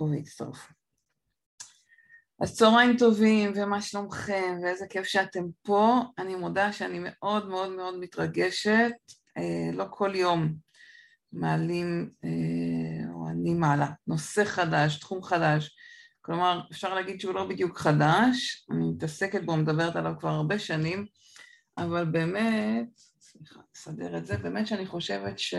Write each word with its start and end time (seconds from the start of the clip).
ילכו 0.00 0.10
ויצטרפו. 0.10 0.72
אז 2.40 2.56
צהריים 2.56 2.96
טובים, 2.96 3.52
ומה 3.56 3.82
שלומכם, 3.82 4.58
ואיזה 4.62 4.86
כיף 4.90 5.04
שאתם 5.04 5.44
פה. 5.62 6.00
אני 6.18 6.34
מודה 6.34 6.72
שאני 6.72 6.98
מאוד 7.02 7.48
מאוד 7.48 7.70
מאוד 7.76 7.98
מתרגשת. 8.00 8.92
אה, 9.38 9.70
לא 9.72 9.84
כל 9.90 10.14
יום 10.14 10.54
מעלים, 11.32 12.10
אה, 12.24 13.12
או 13.14 13.28
אני 13.28 13.54
מעלה, 13.54 13.90
נושא 14.06 14.44
חדש, 14.44 14.98
תחום 14.98 15.22
חדש. 15.22 15.76
כלומר, 16.20 16.60
אפשר 16.72 16.94
להגיד 16.94 17.20
שהוא 17.20 17.34
לא 17.34 17.46
בדיוק 17.48 17.78
חדש, 17.78 18.66
אני 18.70 18.90
מתעסקת 18.94 19.44
בו, 19.44 19.56
מדברת 19.56 19.96
עליו 19.96 20.12
כבר 20.18 20.30
הרבה 20.30 20.58
שנים, 20.58 21.06
אבל 21.78 22.04
באמת, 22.04 22.86
סליחה, 23.20 23.60
נסדר 23.76 24.16
את 24.18 24.26
זה, 24.26 24.36
באמת 24.36 24.66
שאני 24.66 24.86
חושבת 24.86 25.38
ש... 25.38 25.54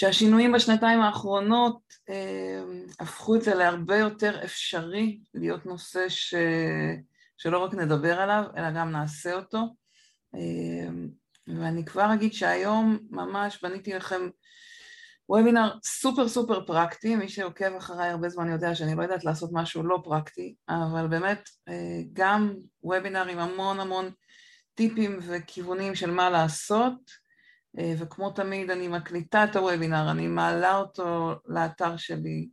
שהשינויים 0.00 0.52
בשנתיים 0.52 1.00
האחרונות 1.00 1.80
אה, 2.08 2.62
הפכו 3.00 3.36
את 3.36 3.42
זה 3.42 3.54
להרבה 3.54 3.96
יותר 3.96 4.44
אפשרי 4.44 5.20
להיות 5.34 5.66
נושא 5.66 6.08
ש... 6.08 6.34
שלא 7.36 7.58
רק 7.58 7.74
נדבר 7.74 8.20
עליו, 8.20 8.44
אלא 8.56 8.70
גם 8.70 8.90
נעשה 8.90 9.34
אותו. 9.34 9.58
אה, 10.34 10.88
ואני 11.46 11.84
כבר 11.84 12.14
אגיד 12.14 12.32
שהיום 12.32 12.98
ממש 13.10 13.62
בניתי 13.62 13.92
לכם 13.92 14.28
וובינר 15.28 15.78
סופר 15.84 16.28
סופר 16.28 16.66
פרקטי, 16.66 17.16
מי 17.16 17.28
שעוקב 17.28 17.76
אחריי 17.76 18.10
הרבה 18.10 18.28
זמן 18.28 18.50
יודע 18.50 18.74
שאני 18.74 18.94
לא 18.94 19.02
יודעת 19.02 19.24
לעשות 19.24 19.50
משהו 19.52 19.82
לא 19.82 20.00
פרקטי, 20.04 20.54
אבל 20.68 21.08
באמת 21.08 21.48
אה, 21.68 22.00
גם 22.12 22.54
וובינר 22.82 23.26
עם 23.26 23.38
המון 23.38 23.80
המון 23.80 24.10
טיפים 24.74 25.18
וכיוונים 25.22 25.94
של 25.94 26.10
מה 26.10 26.30
לעשות, 26.30 27.20
וכמו 27.74 28.30
תמיד 28.30 28.70
אני 28.70 28.88
מקליטה 28.88 29.44
את 29.44 29.56
הוובינר, 29.56 30.10
אני 30.10 30.28
מעלה 30.28 30.76
אותו 30.76 31.34
לאתר 31.46 31.96
שלי 31.96 32.48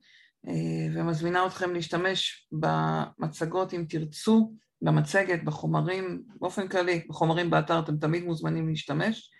אה, 0.47 0.87
ומזמינה 0.93 1.45
אתכם 1.45 1.73
להשתמש 1.73 2.47
במצגות 2.51 3.73
אם 3.73 3.85
תרצו, 3.89 4.53
במצגת, 4.81 5.43
בחומרים, 5.43 6.23
באופן 6.39 6.67
כללי, 6.67 7.05
בחומרים 7.09 7.49
באתר 7.49 7.79
אתם 7.79 7.97
תמיד 7.97 8.23
מוזמנים 8.23 8.69
להשתמש. 8.69 9.31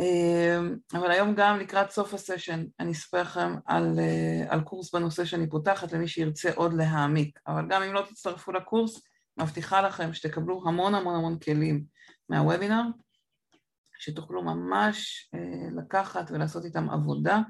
אה, 0.00 0.58
אבל 0.94 1.10
היום 1.10 1.34
גם 1.34 1.58
לקראת 1.58 1.90
סוף 1.90 2.14
הסשן 2.14 2.64
אני 2.80 2.92
אספר 2.92 3.22
לכם 3.22 3.54
על, 3.66 3.98
על 4.48 4.60
קורס 4.60 4.94
בנושא 4.94 5.24
שאני 5.24 5.50
פותחת 5.50 5.92
למי 5.92 6.08
שירצה 6.08 6.50
עוד 6.54 6.72
להעמיק, 6.72 7.38
אבל 7.46 7.62
גם 7.68 7.82
אם 7.82 7.92
לא 7.92 8.02
תצטרפו 8.08 8.52
לקורס, 8.52 9.02
מבטיחה 9.36 9.82
לכם 9.82 10.12
שתקבלו 10.12 10.62
המון 10.66 10.94
המון 10.94 11.14
המון 11.14 11.38
כלים 11.38 11.84
מהוובינר. 12.28 12.82
שתוכלו 14.02 14.42
ממש 14.42 15.30
אה, 15.34 15.70
לקחת 15.76 16.30
ולעשות 16.30 16.64
איתם 16.64 16.90
עבודה, 16.90 17.40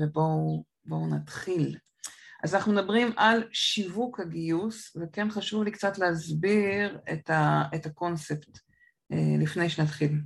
ובואו 0.00 1.06
נתחיל. 1.10 1.78
אז 2.44 2.54
אנחנו 2.54 2.72
מדברים 2.72 3.12
על 3.16 3.48
שיווק 3.52 4.20
הגיוס, 4.20 4.96
וכן 4.96 5.30
חשוב 5.30 5.62
לי 5.62 5.70
קצת 5.70 5.98
להסביר 5.98 6.98
את, 7.12 7.30
ה, 7.30 7.62
את 7.74 7.86
הקונספט 7.86 8.58
אה, 9.12 9.36
לפני 9.38 9.68
שנתחיל. 9.68 10.20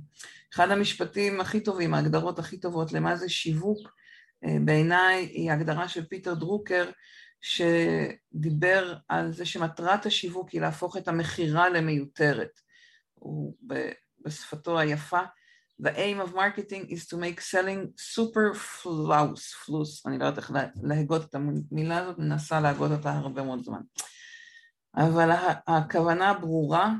אחד 0.53 0.71
המשפטים 0.71 1.41
הכי 1.41 1.59
טובים, 1.59 1.93
ההגדרות 1.93 2.39
הכי 2.39 2.59
טובות 2.59 2.91
למה 2.91 3.15
זה 3.15 3.29
שיווק, 3.29 3.91
אה, 4.45 4.57
בעיניי 4.65 5.23
היא 5.25 5.51
הגדרה 5.51 5.87
של 5.87 6.05
פיטר 6.05 6.33
דרוקר, 6.33 6.91
שדיבר 7.41 8.95
על 9.07 9.31
זה 9.31 9.45
שמטרת 9.45 10.05
השיווק 10.05 10.49
היא 10.49 10.61
להפוך 10.61 10.97
את 10.97 11.07
המכירה 11.07 11.69
למיותרת. 11.69 12.59
הוא 13.13 13.55
בשפתו 14.25 14.79
היפה, 14.79 15.19
The 15.81 15.95
aim 15.95 16.19
of 16.19 16.33
marketing 16.33 16.89
is 16.89 17.07
to 17.07 17.17
make 17.17 17.39
selling 17.39 17.93
super 17.97 18.53
flous, 18.53 19.55
פלוס, 19.65 20.05
אני 20.05 20.17
לא 20.17 20.25
יודעת 20.25 20.37
איך 20.37 20.51
להגות 20.83 21.23
את 21.25 21.35
המילה 21.35 21.97
הזאת, 21.97 22.17
מנסה 22.17 22.59
להגות 22.59 22.91
אותה 22.91 23.11
הרבה 23.11 23.43
מאוד 23.43 23.63
זמן. 23.63 23.81
אבל 24.95 25.29
הכוונה 25.67 26.33
ברורה, 26.33 26.93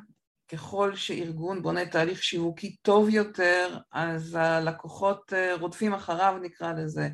ככל 0.51 0.95
שארגון 0.95 1.61
בונה 1.61 1.85
תהליך 1.85 2.23
שיווקי 2.23 2.75
טוב 2.81 3.09
יותר, 3.09 3.77
אז 3.91 4.35
הלקוחות 4.35 5.33
אה, 5.33 5.55
רודפים 5.55 5.93
אחריו 5.93 6.37
נקרא 6.41 6.73
לזה, 6.73 7.09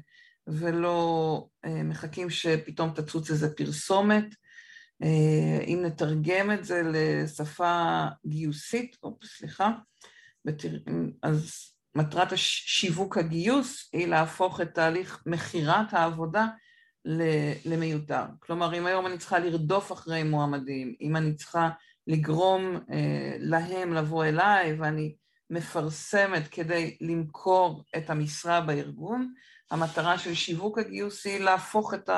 ולא 0.47 1.47
אה, 1.65 1.83
מחכים 1.83 2.29
שפתאום 2.29 2.89
תצוץ 2.89 3.29
איזה 3.31 3.55
פרסומת. 3.55 4.25
אה, 5.03 5.63
אם 5.67 5.79
נתרגם 5.85 6.51
את 6.51 6.65
זה 6.65 6.81
לשפה 6.85 8.05
גיוסית, 8.25 8.97
אופ, 9.03 9.23
סליחה, 9.23 9.71
אז 11.23 11.51
מטרת 11.95 12.27
שיווק 12.35 13.17
הגיוס 13.17 13.89
היא 13.93 14.07
להפוך 14.07 14.61
את 14.61 14.73
תהליך 14.73 15.23
מכירת 15.25 15.93
העבודה 15.93 16.47
למיותר. 17.65 18.23
כלומר, 18.39 18.77
אם 18.77 18.85
היום 18.85 19.07
אני 19.07 19.17
צריכה 19.17 19.39
לרדוף 19.39 19.91
אחרי 19.91 20.23
מועמדים, 20.23 20.95
אם 21.01 21.15
אני 21.15 21.35
צריכה 21.35 21.69
לגרום 22.07 22.75
אה, 22.91 23.35
להם 23.39 23.93
לבוא 23.93 24.25
אליי 24.25 24.73
ואני 24.73 25.15
מפרסמת 25.49 26.47
כדי 26.47 26.97
למכור 27.01 27.83
את 27.97 28.09
המשרה 28.09 28.61
בארגון, 28.61 29.33
המטרה 29.71 30.17
של 30.17 30.33
שיווק 30.33 30.77
הגיוס 30.77 31.25
היא 31.25 31.39
להפוך 31.39 31.93
את 31.93 32.09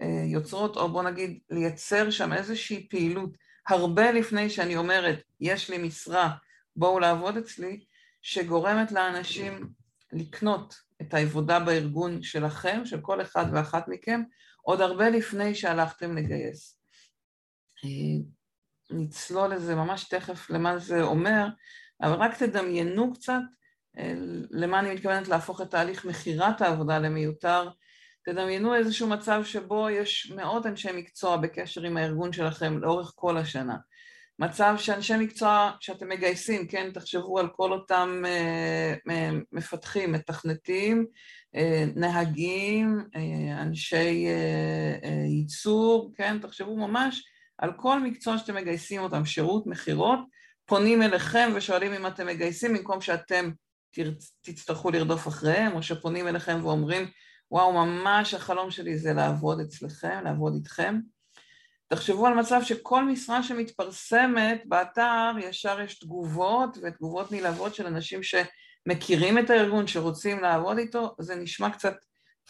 היוצרות, 0.00 0.76
או 0.76 0.88
בוא 0.88 1.02
נגיד 1.02 1.38
לייצר 1.50 2.10
שם 2.10 2.32
איזושהי 2.32 2.88
פעילות 2.90 3.30
הרבה 3.68 4.12
לפני 4.12 4.50
שאני 4.50 4.76
אומרת, 4.76 5.22
יש 5.40 5.70
לי 5.70 5.78
משרה 5.78 6.30
בואו 6.76 6.98
לעבוד 6.98 7.36
אצלי, 7.36 7.84
שגורמת 8.22 8.92
לאנשים 8.92 9.70
לקנות 10.12 10.74
את 11.02 11.14
העבודה 11.14 11.60
בארגון 11.60 12.22
שלכם, 12.22 12.80
של 12.84 13.00
כל 13.00 13.22
אחד 13.22 13.44
ואחת 13.52 13.88
מכם, 13.88 14.22
עוד 14.62 14.80
הרבה 14.80 15.10
לפני 15.10 15.54
שהלכתם 15.54 16.16
לגייס. 16.16 16.80
אה, 17.84 17.90
נצלול 18.90 19.54
לזה 19.54 19.74
ממש 19.74 20.04
תכף 20.04 20.50
למה 20.50 20.78
זה 20.78 21.02
אומר, 21.02 21.46
אבל 22.02 22.14
רק 22.14 22.36
תדמיינו 22.36 23.12
קצת 23.12 23.40
אה, 23.98 24.12
למה 24.50 24.80
אני 24.80 24.94
מתכוונת 24.94 25.28
להפוך 25.28 25.60
את 25.60 25.70
תהליך 25.70 26.04
מכירת 26.04 26.62
העבודה 26.62 26.98
למיותר. 26.98 27.68
תדמיינו 28.24 28.74
איזשהו 28.74 29.08
מצב 29.08 29.44
שבו 29.44 29.90
יש 29.90 30.32
מאות 30.36 30.66
אנשי 30.66 30.88
מקצוע 30.94 31.36
בקשר 31.36 31.82
עם 31.82 31.96
הארגון 31.96 32.32
שלכם 32.32 32.78
לאורך 32.78 33.12
כל 33.14 33.36
השנה. 33.36 33.76
מצב 34.38 34.74
שאנשי 34.78 35.16
מקצוע 35.16 35.70
שאתם 35.80 36.08
מגייסים, 36.08 36.66
כן, 36.66 36.90
תחשבו 36.94 37.38
על 37.38 37.48
כל 37.48 37.72
אותם 37.72 38.22
uh, 38.24 39.12
מפתחים, 39.52 40.12
מתכנתים, 40.12 41.06
uh, 41.56 41.58
נהגים, 41.96 42.98
uh, 43.14 43.18
אנשי 43.62 44.26
uh, 44.26 45.04
uh, 45.04 45.08
ייצור, 45.08 46.12
כן, 46.16 46.38
תחשבו 46.38 46.76
ממש 46.76 47.22
על 47.58 47.72
כל 47.76 48.00
מקצוע 48.00 48.38
שאתם 48.38 48.54
מגייסים 48.54 49.00
אותם, 49.00 49.24
שירות, 49.24 49.66
מכירות, 49.66 50.18
פונים 50.66 51.02
אליכם 51.02 51.50
ושואלים 51.54 51.92
אם 51.92 52.06
אתם 52.06 52.26
מגייסים 52.26 52.74
במקום 52.74 53.00
שאתם 53.00 53.50
תצטרכו 54.42 54.90
לרדוף 54.90 55.28
אחריהם, 55.28 55.72
או 55.76 55.82
שפונים 55.82 56.28
אליכם 56.28 56.58
ואומרים, 56.62 57.06
וואו, 57.50 57.72
ממש 57.72 58.34
החלום 58.34 58.70
שלי 58.70 58.98
זה 58.98 59.12
לעבוד 59.12 59.60
אצלכם, 59.60 60.20
לעבוד 60.24 60.54
איתכם. 60.54 61.00
תחשבו 61.88 62.26
על 62.26 62.34
מצב 62.34 62.60
שכל 62.64 63.04
משרה 63.04 63.42
שמתפרסמת 63.42 64.62
באתר 64.64 65.32
ישר 65.38 65.80
יש 65.80 65.98
תגובות 65.98 66.78
ותגובות 66.82 67.32
נלהבות 67.32 67.74
של 67.74 67.86
אנשים 67.86 68.20
שמכירים 68.22 69.38
את 69.38 69.50
הארגון, 69.50 69.86
שרוצים 69.86 70.40
לעבוד 70.40 70.78
איתו, 70.78 71.14
זה 71.18 71.34
נשמע 71.34 71.70
קצת 71.70 71.94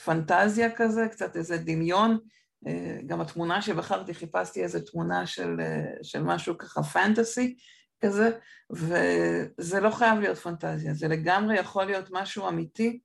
פנטזיה 0.05 0.71
כזה, 0.77 1.09
קצת 1.11 1.37
איזה 1.37 1.59
דמיון. 1.59 2.19
אה, 2.67 2.99
גם 3.07 3.21
התמונה 3.21 3.63
שבחרתי, 3.63 4.15
חיפשתי 4.15 4.63
איזה 4.63 4.87
תמונה 4.87 5.27
של, 5.27 5.57
אה, 5.61 5.93
של 6.03 6.23
משהו 6.23 6.59
ככה 6.59 6.83
פנטסי 6.83 7.57
כזה, 8.01 8.31
וזה 8.71 9.81
לא 9.81 9.91
חייב 9.91 10.19
להיות 10.19 10.39
פנטזיה, 10.39 10.95
זה 10.95 11.09
לגמרי 11.09 11.59
יכול 11.59 11.85
להיות 11.85 12.09
משהו 12.11 12.49
אמיתי. 12.49 13.01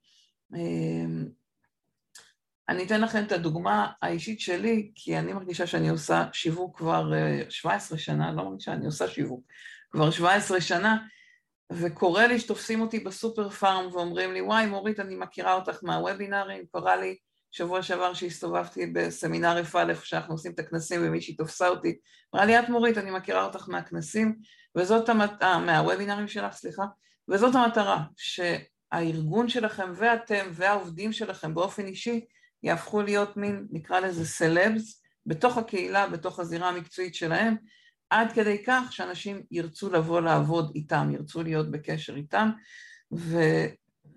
אני 2.69 2.85
אתן 2.85 3.01
לכם 3.01 3.23
את 3.23 3.31
הדוגמה 3.31 3.91
האישית 4.01 4.39
שלי, 4.39 4.91
כי 4.95 5.17
אני 5.17 5.33
מרגישה 5.33 5.67
שאני 5.67 5.89
עושה 5.89 6.25
שיווק 6.33 6.77
כבר 6.77 7.11
17 7.49 7.97
אה, 7.97 8.03
שנה, 8.03 8.31
לא 8.31 8.43
מרגישה, 8.43 8.73
אני 8.73 8.85
עושה 8.85 9.07
שיווק 9.07 9.43
כבר 9.91 10.11
17 10.11 10.61
שנה, 10.61 10.97
וקורה 11.71 12.27
לי 12.27 12.39
שתופסים 12.39 12.81
אותי 12.81 12.99
בסופר 12.99 13.49
פארם 13.49 13.87
ואומרים 13.93 14.33
לי, 14.33 14.41
וואי, 14.41 14.65
מורית, 14.65 14.99
אני 14.99 15.15
מכירה 15.15 15.53
אותך 15.53 15.79
מהוובינארים, 15.83 16.63
קרה 16.71 16.95
לי 16.95 17.15
שבוע 17.51 17.81
שעבר 17.81 18.13
שהסתובבתי 18.13 18.85
בסמינר 18.85 19.63
א' 19.73 19.93
שאנחנו 20.03 20.33
עושים 20.33 20.51
את 20.51 20.59
הכנסים 20.59 21.01
ומישהי 21.03 21.35
תופסה 21.35 21.67
אותי, 21.67 21.97
אמרה 22.35 22.45
לי, 22.45 22.59
את 22.59 22.69
מורית, 22.69 22.97
אני 22.97 23.11
מכירה 23.11 23.45
אותך 23.45 23.69
מהכנסים, 23.69 24.35
וזאת 24.77 25.09
המטרה, 25.09 25.53
אה, 25.53 25.59
מהוובינארים 25.59 26.27
שלך, 26.27 26.53
סליחה, 26.53 26.83
וזאת 27.27 27.55
המטרה, 27.55 28.03
שהארגון 28.17 29.49
שלכם 29.49 29.91
ואתם 29.95 30.49
והעובדים 30.51 31.13
שלכם 31.13 31.53
באופן 31.53 31.85
אישי 31.85 32.25
יהפכו 32.65 33.01
להיות 33.01 33.37
מין, 33.37 33.67
נקרא 33.71 33.99
לזה 33.99 34.25
סלבס, 34.25 35.03
בתוך 35.25 35.57
הקהילה, 35.57 36.07
בתוך 36.07 36.39
הזירה 36.39 36.69
המקצועית 36.69 37.15
שלהם, 37.15 37.55
עד 38.09 38.31
כדי 38.31 38.63
כך 38.65 38.83
שאנשים 38.91 39.43
ירצו 39.51 39.89
לבוא 39.89 40.21
לעבוד 40.21 40.71
איתם, 40.75 41.09
ירצו 41.13 41.43
להיות 41.43 41.71
בקשר 41.71 42.15
איתם, 42.15 42.51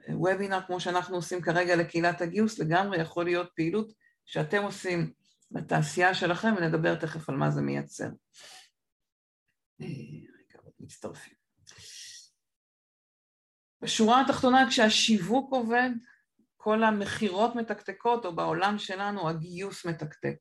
וובינר 0.09 0.61
כמו 0.67 0.81
שאנחנו 0.81 1.17
עושים 1.17 1.43
כרגע 1.43 1.77
לקהילת 1.77 2.21
הגיוס 2.21 2.59
לגמרי 2.59 3.00
יכול 3.00 3.25
להיות 3.25 3.50
פעילות 3.56 3.93
שאתם 4.25 4.62
עושים 4.62 5.12
לתעשייה 5.50 6.15
שלכם 6.15 6.55
ונדבר 6.56 6.95
תכף 6.95 7.29
על 7.29 7.37
מה 7.37 7.50
זה 7.50 7.61
מייצר. 7.61 8.09
רגע, 9.81 10.59
מצטרפים. 10.81 11.35
בשורה 13.83 14.21
התחתונה 14.21 14.69
כשהשיווק 14.69 15.53
עובד 15.53 15.91
כל 16.61 16.85
המכירות 16.85 17.55
מתקתקות 17.55 18.25
או 18.25 18.37
בעולם 18.37 18.79
שלנו 18.79 19.29
הגיוס 19.29 19.87
מתקתק. 19.87 20.37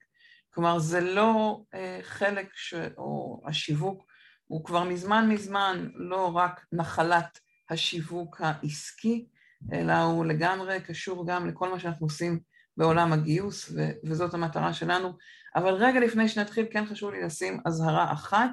כלומר 0.53 0.79
זה 0.79 1.01
לא 1.01 1.61
אה, 1.73 1.99
חלק 2.01 2.49
ש... 2.53 2.73
או 2.97 3.41
השיווק 3.45 4.03
הוא 4.47 4.65
כבר 4.65 4.83
מזמן 4.83 5.29
מזמן 5.29 5.87
לא 5.95 6.35
רק 6.35 6.65
נחלת 6.71 7.39
השיווק 7.69 8.41
העסקי, 8.41 9.27
אלא 9.73 9.93
הוא 9.93 10.25
לגמרי 10.25 10.81
קשור 10.81 11.27
גם 11.27 11.47
לכל 11.47 11.69
מה 11.69 11.79
שאנחנו 11.79 12.05
עושים 12.05 12.39
בעולם 12.77 13.13
הגיוס, 13.13 13.71
ו- 13.75 13.91
וזאת 14.05 14.33
המטרה 14.33 14.73
שלנו. 14.73 15.13
אבל 15.55 15.73
רגע 15.73 15.99
לפני 15.99 16.29
שנתחיל, 16.29 16.65
כן 16.71 16.85
חשוב 16.85 17.11
לי 17.11 17.21
לשים 17.21 17.61
אזהרה 17.65 18.13
אחת, 18.13 18.49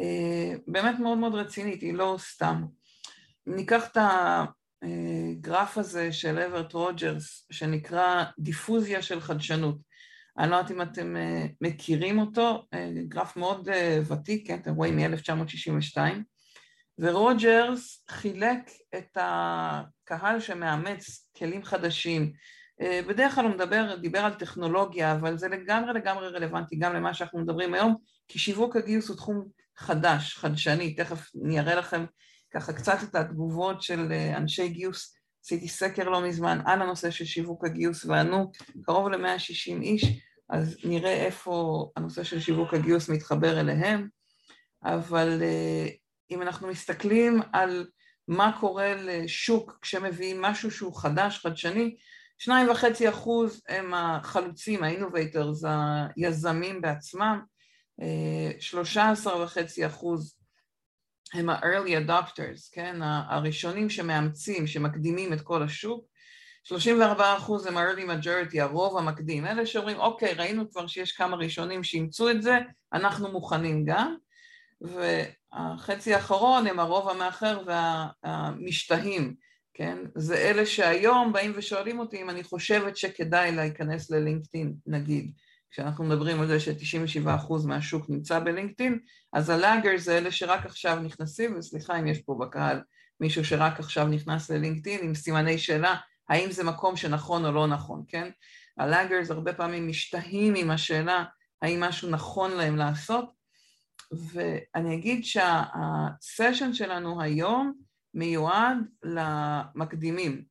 אה, 0.00 0.54
באמת 0.66 0.98
מאוד 0.98 1.18
מאוד 1.18 1.34
רצינית, 1.34 1.82
היא 1.82 1.94
לא 1.94 2.16
סתם. 2.18 2.64
ניקח 3.46 3.88
את 3.92 3.96
הגרף 4.82 5.78
הזה 5.78 6.12
של 6.12 6.38
אברט 6.38 6.72
רוג'רס, 6.72 7.46
שנקרא 7.50 8.24
דיפוזיה 8.38 9.02
של 9.02 9.20
חדשנות, 9.20 9.78
אני 10.38 10.50
לא 10.50 10.56
יודעת 10.56 10.70
אם 10.70 10.82
אתם 10.82 11.16
אה, 11.16 11.46
מכירים 11.60 12.18
אותו, 12.18 12.64
אה, 12.74 12.90
גרף 13.08 13.36
מאוד 13.36 13.68
אה, 13.68 14.00
ותיק, 14.08 14.46
כן, 14.46 14.58
אתם 14.62 14.74
רואים 14.74 14.96
מ-1962, 14.96 15.98
ורוג'רס 16.98 18.04
חילק 18.10 18.70
את 18.98 19.18
הקהל 19.20 20.40
שמאמץ 20.40 21.30
כלים 21.36 21.64
חדשים. 21.64 22.32
בדרך 23.08 23.34
כלל 23.34 23.44
הוא 23.44 23.54
מדבר, 23.54 23.96
דיבר 23.96 24.18
על 24.18 24.34
טכנולוגיה, 24.34 25.12
אבל 25.12 25.38
זה 25.38 25.48
לגמרי 25.48 25.92
לגמרי 25.92 26.28
רלוונטי 26.28 26.76
גם 26.76 26.94
למה 26.94 27.14
שאנחנו 27.14 27.38
מדברים 27.38 27.74
היום, 27.74 27.96
כי 28.28 28.38
שיווק 28.38 28.76
הגיוס 28.76 29.08
הוא 29.08 29.16
תחום 29.16 29.46
חדש, 29.76 30.36
חדשני, 30.36 30.94
תכף 30.94 31.30
אני 31.44 31.60
אראה 31.60 31.74
לכם 31.74 32.04
ככה 32.54 32.72
קצת 32.72 32.98
את 33.02 33.14
התגובות 33.14 33.82
של 33.82 34.12
אנשי 34.36 34.68
גיוס, 34.68 35.14
עשיתי 35.44 35.68
סקר 35.68 36.08
לא 36.08 36.20
מזמן 36.20 36.58
על 36.66 36.82
הנושא 36.82 37.10
של 37.10 37.24
שיווק 37.24 37.64
הגיוס 37.64 38.04
וענו 38.04 38.50
קרוב 38.82 39.08
ל-160 39.08 39.82
איש, 39.82 40.04
אז 40.50 40.76
נראה 40.84 41.12
איפה 41.12 41.86
הנושא 41.96 42.24
של 42.24 42.40
שיווק 42.40 42.74
הגיוס 42.74 43.08
מתחבר 43.08 43.60
אליהם, 43.60 44.08
אבל 44.84 45.42
אה, 45.42 45.86
אם 46.30 46.42
אנחנו 46.42 46.68
מסתכלים 46.68 47.40
על 47.52 47.86
מה 48.28 48.56
קורה 48.60 48.94
לשוק 48.94 49.78
כשמביאים 49.82 50.42
משהו 50.42 50.70
שהוא 50.70 51.00
חדש, 51.00 51.38
חדשני, 51.38 51.96
שניים 52.38 52.70
וחצי 52.70 53.08
אחוז 53.08 53.62
הם 53.68 53.94
החלוצים, 53.94 54.82
ה 54.84 54.91
innovators, 54.91 55.64
היזמים 56.16 56.80
בעצמם, 56.80 57.40
אה, 58.02 58.50
שלושה 58.60 59.10
עשר 59.10 59.36
וחצי 59.36 59.86
אחוז 59.86 60.37
הם 61.34 61.50
ה-early 61.50 62.08
adopters, 62.08 62.70
כן, 62.72 62.96
הראשונים 63.02 63.90
שמאמצים, 63.90 64.66
שמקדימים 64.66 65.32
את 65.32 65.40
כל 65.40 65.62
השוק, 65.62 66.04
34 66.64 67.36
אחוז 67.36 67.66
הם 67.66 67.76
ה-early 67.76 68.24
majority, 68.24 68.60
הרוב 68.60 68.98
המקדים, 68.98 69.46
אלה 69.46 69.66
שאומרים 69.66 69.96
אוקיי 69.98 70.32
ראינו 70.34 70.70
כבר 70.70 70.86
שיש 70.86 71.12
כמה 71.12 71.36
ראשונים 71.36 71.84
שאימצו 71.84 72.30
את 72.30 72.42
זה, 72.42 72.58
אנחנו 72.92 73.32
מוכנים 73.32 73.84
גם, 73.84 74.16
והחצי 74.80 76.14
האחרון 76.14 76.66
הם 76.66 76.80
הרוב 76.80 77.08
המאחר 77.08 77.62
והמשתהים, 77.66 79.34
כן? 79.74 79.98
זה 80.14 80.36
אלה 80.36 80.66
שהיום 80.66 81.32
באים 81.32 81.52
ושואלים 81.56 81.98
אותי 81.98 82.22
אם 82.22 82.30
אני 82.30 82.44
חושבת 82.44 82.96
שכדאי 82.96 83.52
להיכנס 83.52 84.10
ללינקדאין 84.10 84.74
נגיד, 84.86 85.32
כשאנחנו 85.70 86.04
מדברים 86.04 86.40
על 86.40 86.46
זה 86.46 86.60
ש-97% 86.60 87.66
מהשוק 87.66 88.10
נמצא 88.10 88.40
בלינקדאין, 88.40 88.98
אז 89.32 89.50
הלאגר 89.50 89.98
זה 89.98 90.18
אלה 90.18 90.30
שרק 90.30 90.66
עכשיו 90.66 91.00
נכנסים, 91.00 91.58
וסליחה 91.58 91.98
אם 91.98 92.06
יש 92.06 92.18
פה 92.18 92.38
בקהל 92.40 92.80
מישהו 93.20 93.44
שרק 93.44 93.80
עכשיו 93.80 94.06
נכנס 94.06 94.50
ללינקדאין 94.50 95.00
עם 95.04 95.14
סימני 95.14 95.58
שאלה 95.58 95.96
האם 96.28 96.50
זה 96.50 96.64
מקום 96.64 96.96
שנכון 96.96 97.44
או 97.44 97.52
לא 97.52 97.66
נכון, 97.66 98.04
כן? 98.08 98.30
הלאגרס 98.78 99.30
הרבה 99.30 99.52
פעמים 99.52 99.88
משתהים 99.88 100.54
עם 100.54 100.70
השאלה 100.70 101.24
האם 101.62 101.80
משהו 101.80 102.10
נכון 102.10 102.50
להם 102.50 102.76
לעשות, 102.76 103.32
ואני 104.12 104.94
אגיד 104.94 105.24
שהסשן 105.24 106.74
שלנו 106.74 107.22
היום 107.22 107.72
מיועד 108.14 108.78
למקדימים. 109.02 110.44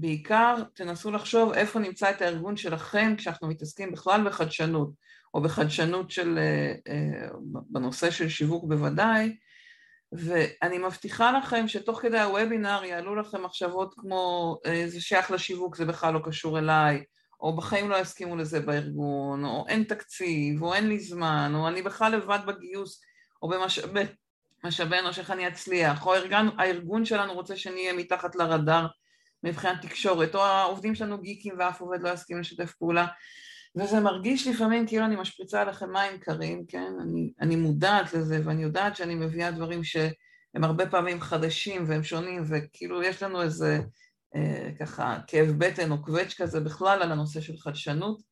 בעיקר 0.00 0.54
תנסו 0.74 1.10
לחשוב 1.10 1.52
איפה 1.52 1.78
נמצא 1.78 2.10
את 2.10 2.22
הארגון 2.22 2.56
שלכם 2.56 3.14
כשאנחנו 3.18 3.48
מתעסקים 3.48 3.92
בכלל 3.92 4.26
בחדשנות, 4.26 4.90
או 5.34 5.42
בחדשנות 5.42 6.10
של, 6.10 6.38
אה, 6.38 6.74
אה, 6.92 7.28
בנושא 7.70 8.10
של 8.10 8.28
שיווק 8.28 8.64
בוודאי, 8.64 9.36
ואני 10.12 10.78
מבטיחה 10.78 11.32
לכם 11.38 11.68
שתוך 11.68 12.00
כדי 12.00 12.20
הוובינר 12.20 12.84
יעלו 12.84 13.16
לכם 13.16 13.42
מחשבות 13.42 13.94
כמו 13.98 14.56
אה, 14.66 14.84
זה 14.86 15.00
שייך 15.00 15.30
לשיווק, 15.30 15.76
זה 15.76 15.84
בכלל 15.84 16.14
לא 16.14 16.20
קשור 16.24 16.58
אליי, 16.58 17.04
או 17.40 17.56
בחיים 17.56 17.90
לא 17.90 17.96
יסכימו 17.96 18.36
לזה 18.36 18.60
בארגון, 18.60 19.44
או 19.44 19.64
אין 19.68 19.82
תקציב, 19.82 20.62
או 20.62 20.74
אין 20.74 20.88
לי 20.88 20.98
זמן, 20.98 21.52
או 21.54 21.68
אני 21.68 21.82
בכלל 21.82 22.16
לבד 22.16 22.38
בגיוס, 22.46 23.00
או 23.42 23.48
במשאבי 24.64 24.98
אנוש, 24.98 25.18
איך 25.18 25.30
אני 25.30 25.48
אצליח, 25.48 26.06
או 26.06 26.14
הארגון, 26.14 26.50
הארגון 26.58 27.04
שלנו 27.04 27.34
רוצה 27.34 27.56
שנהיה 27.56 27.92
מתחת 27.92 28.36
לרדאר 28.36 28.86
מבחינת 29.42 29.82
תקשורת, 29.82 30.34
או 30.34 30.40
העובדים 30.42 30.94
שלנו 30.94 31.20
גיקים 31.20 31.54
ואף 31.58 31.80
עובד 31.80 32.02
לא 32.02 32.08
יסכים 32.08 32.40
לשתף 32.40 32.72
פעולה. 32.72 33.06
וזה 33.76 34.00
מרגיש 34.00 34.46
לפעמים 34.46 34.86
כאילו 34.86 35.04
אני 35.04 35.16
משפריצה 35.16 35.60
עליכם 35.60 35.92
מים 35.92 36.18
קרים, 36.18 36.66
כן? 36.68 36.92
אני, 37.02 37.32
אני 37.40 37.56
מודעת 37.56 38.14
לזה 38.14 38.40
ואני 38.44 38.62
יודעת 38.62 38.96
שאני 38.96 39.14
מביאה 39.14 39.50
דברים 39.50 39.84
שהם 39.84 40.64
הרבה 40.64 40.90
פעמים 40.90 41.20
חדשים 41.20 41.84
והם 41.88 42.02
שונים 42.02 42.44
וכאילו 42.48 43.02
יש 43.02 43.22
לנו 43.22 43.42
איזה 43.42 43.80
אה, 44.36 44.70
ככה 44.80 45.18
כאב 45.26 45.48
בטן 45.58 45.92
או 45.92 46.02
קווץ' 46.02 46.34
כזה 46.36 46.60
בכלל 46.60 47.02
על 47.02 47.12
הנושא 47.12 47.40
של 47.40 47.56
חדשנות, 47.58 48.22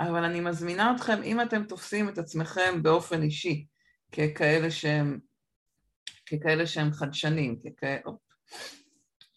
אבל 0.00 0.24
אני 0.24 0.40
מזמינה 0.40 0.92
אתכם, 0.96 1.22
אם 1.22 1.40
אתם 1.40 1.64
תופסים 1.64 2.08
את 2.08 2.18
עצמכם 2.18 2.82
באופן 2.82 3.22
אישי 3.22 3.66
ככאלה 4.12 4.70
שהם, 4.70 5.18
ככאלה 6.26 6.66
שהם 6.66 6.92
חדשנים, 6.92 7.56
ככאלה, 7.60 8.00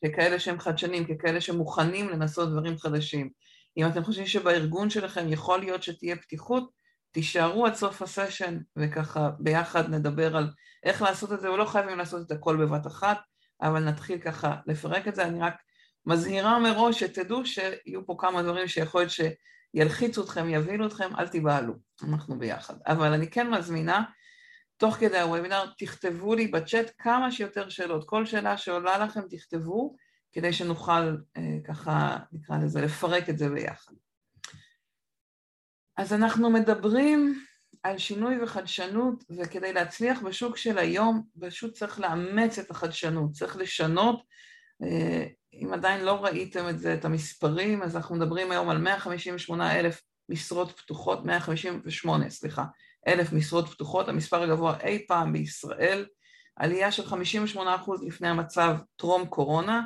ככאלה 0.06 0.40
שהם 0.40 0.60
חדשנים, 0.60 1.06
ככאלה 1.06 1.42
שמוכנים 1.42 2.10
לנסות 2.10 2.50
דברים 2.50 2.78
חדשים, 2.78 3.30
אם 3.78 3.88
אתם 3.88 4.04
חושבים 4.04 4.28
שבארגון 4.28 4.90
שלכם 4.90 5.26
יכול 5.28 5.60
להיות 5.60 5.84
שתהיה 5.84 6.16
פתיחות, 6.16 6.70
תישארו 7.12 7.66
עד 7.66 7.76
סוף 7.76 8.02
הסשן 8.02 8.58
וככה 8.76 9.30
ביחד 9.40 9.90
נדבר 9.90 10.38
על 10.38 10.50
איך 10.84 11.02
לעשות 11.02 11.34
את 11.34 11.42
זה, 11.42 11.52
ולא 11.52 11.66
חייבים 11.66 11.98
לעשות 11.98 12.26
את 12.26 12.32
הכל 12.32 12.58
בבת 12.58 12.88
אחת, 12.88 13.18
אבל 13.62 13.84
נתחיל 13.84 14.20
ככה 14.20 14.56
לפרק 14.68 15.08
את 15.08 15.16
זה. 15.16 15.26
אני 15.26 15.42
רק 15.42 15.56
מזהירה 16.06 16.60
מראש 16.60 17.00
שתדעו 17.00 17.46
שיהיו 17.46 18.06
פה 18.06 18.16
כמה 18.20 18.44
דברים 18.44 18.68
שיכול 18.68 19.02
להיות 19.02 19.12
שילחיצו 19.76 20.24
אתכם, 20.24 20.50
יבהילו 20.50 20.88
אתכם, 20.88 21.10
אל 21.20 21.28
תיבהלו, 21.28 21.74
אנחנו 22.04 22.40
ביחד. 22.40 22.74
אבל 22.88 23.14
אני 23.14 23.30
כן 23.30 23.50
מזמינה, 23.50 24.04
תוך 24.78 24.96
כדי 24.96 25.20
הוובינר, 25.20 25.66
תכתבו 25.78 26.36
לי 26.36 26.48
בצ'אט 26.48 26.92
כמה 26.98 27.32
שיותר 27.32 27.70
שאלות. 27.70 28.10
כל 28.10 28.26
שאלה 28.26 28.58
שעולה 28.58 28.98
לכם 28.98 29.22
תכתבו, 29.30 29.96
כדי 30.32 30.54
שנוכל 30.54 31.16
אה, 31.38 31.58
ככה, 31.68 32.18
נקרא 32.32 32.58
לזה, 32.58 32.82
לפרק 32.82 33.30
את 33.30 33.38
זה 33.38 33.50
ביחד. 33.50 33.94
אז 35.98 36.14
אנחנו 36.14 36.50
מדברים 36.50 37.44
על 37.84 37.98
שינוי 37.98 38.44
וחדשנות, 38.44 39.24
וכדי 39.38 39.74
להצליח 39.74 40.22
בשוק 40.22 40.58
של 40.58 40.78
היום, 40.78 41.24
פשוט 41.42 41.74
צריך 41.74 42.00
לאמץ 42.00 42.60
את 42.60 42.72
החדשנות, 42.72 43.32
צריך 43.32 43.58
לשנות. 43.58 44.24
אה, 44.84 45.26
אם 45.54 45.74
עדיין 45.74 46.06
לא 46.06 46.24
ראיתם 46.24 46.70
את 46.70 46.80
זה, 46.80 46.94
את 46.94 47.06
המספרים, 47.06 47.82
אז 47.82 47.96
אנחנו 47.96 48.16
מדברים 48.16 48.52
היום 48.52 48.70
על 48.70 48.78
158 48.78 49.80
אלף 49.80 50.02
משרות 50.30 50.72
פתוחות, 50.72 51.26
158, 51.26 52.30
סליחה, 52.30 52.66
אלף 53.08 53.34
משרות 53.34 53.70
פתוחות, 53.70 54.08
המספר 54.08 54.44
הגבוה 54.44 54.78
אי 54.84 55.06
פעם 55.08 55.34
בישראל, 55.34 56.06
עלייה 56.56 56.92
של 56.92 57.06
58 57.06 57.76
אחוז 57.76 58.04
לפני 58.04 58.28
המצב 58.28 58.78
טרום 58.96 59.26
קורונה, 59.26 59.82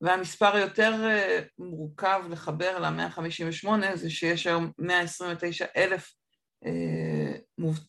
והמספר 0.00 0.56
היותר 0.56 0.92
אה, 1.04 1.40
מורכב 1.58 2.22
לחבר 2.30 2.78
ל-158 2.78 3.68
זה 3.94 4.10
שיש 4.10 4.46
היום 4.46 4.70
129 4.78 5.66
אלף, 5.76 6.12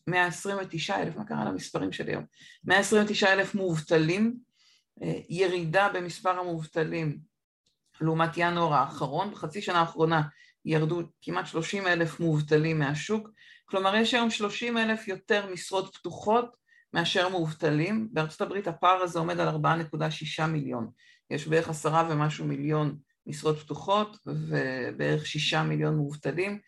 129 0.08 0.94
אה, 0.94 1.02
אלף, 1.02 1.16
מה 1.16 1.24
קרה 1.24 1.44
למספרים 1.44 1.92
שלי 1.92 2.12
היום? 2.12 2.24
129 2.64 3.32
אלף 3.32 3.54
מובטלים, 3.54 4.36
אה, 5.02 5.20
ירידה 5.28 5.88
במספר 5.94 6.38
המובטלים 6.38 7.18
לעומת 8.00 8.30
ינואר 8.36 8.74
האחרון, 8.74 9.30
בחצי 9.30 9.62
שנה 9.62 9.80
האחרונה 9.80 10.22
ירדו 10.64 11.02
כמעט 11.22 11.46
30 11.46 11.86
אלף 11.86 12.20
מובטלים 12.20 12.78
מהשוק, 12.78 13.28
כלומר 13.70 13.94
יש 13.94 14.14
היום 14.14 14.30
30 14.30 14.78
אלף 14.78 15.08
יותר 15.08 15.52
משרות 15.52 15.96
פתוחות 15.96 16.56
מאשר 16.92 17.28
מובטלים, 17.28 18.08
בארצות 18.12 18.40
הברית 18.40 18.68
הפער 18.68 19.02
הזה 19.02 19.18
עומד 19.18 19.40
על 19.40 19.48
4.6 19.48 20.46
מיליון. 20.46 20.90
יש 21.30 21.48
בערך 21.48 21.68
עשרה 21.68 22.08
ומשהו 22.10 22.46
מיליון 22.46 22.96
משרות 23.26 23.58
פתוחות 23.58 24.16
ובערך 24.26 25.26
שישה 25.26 25.62
מיליון 25.62 25.96
מובטלים. 25.96 26.58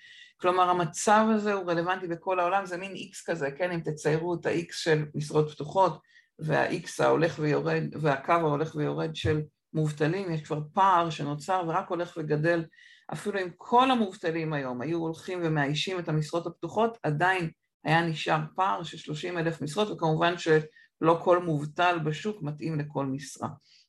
כלומר, 0.41 0.71
המצב 0.71 1.27
הזה 1.35 1.53
הוא 1.53 1.71
רלוונטי 1.71 2.07
בכל 2.07 2.41
העולם, 2.41 2.67
זה 2.67 2.77
מין 2.77 2.93
איקס 2.93 3.23
כזה, 3.23 3.51
כן? 3.51 3.71
אם 3.71 3.81
תציירו 3.81 4.35
את 4.35 4.47
האיקס 4.47 4.79
של 4.79 5.05
משרות 5.15 5.51
פתוחות 5.51 6.01
והאיקס 6.39 7.01
ההולך 7.01 7.39
ויורד, 7.39 7.83
והקו 8.01 8.33
ההולך 8.33 8.75
ויורד 8.75 9.17
של 9.17 9.41
מובטלים, 9.73 10.33
יש 10.33 10.43
כבר 10.43 10.61
פער 10.73 11.11
שנוצר 11.11 11.63
ורק 11.69 11.89
הולך 11.89 12.17
וגדל. 12.17 12.65
אפילו 13.13 13.41
אם 13.41 13.49
כל 13.57 13.91
המובטלים 13.91 14.53
היום 14.53 14.81
היו 14.81 14.99
הולכים 14.99 15.41
ומאיישים 15.43 15.99
את 15.99 16.09
המשרות 16.09 16.47
הפתוחות, 16.47 16.99
עדיין 17.03 17.51
היה 17.85 18.03
נשאר 18.03 18.41
פער 18.57 18.83
של 18.83 18.97
30 18.97 19.39
אלף 19.39 19.63
משרות, 19.63 19.91
וכמובן 19.91 20.39
שלא 20.39 21.21
כל 21.25 21.43
מובטל 21.43 21.99
בשוק 22.05 22.43
מתאים 22.43 22.79
לכל 22.79 23.07
משרה. 23.07 23.49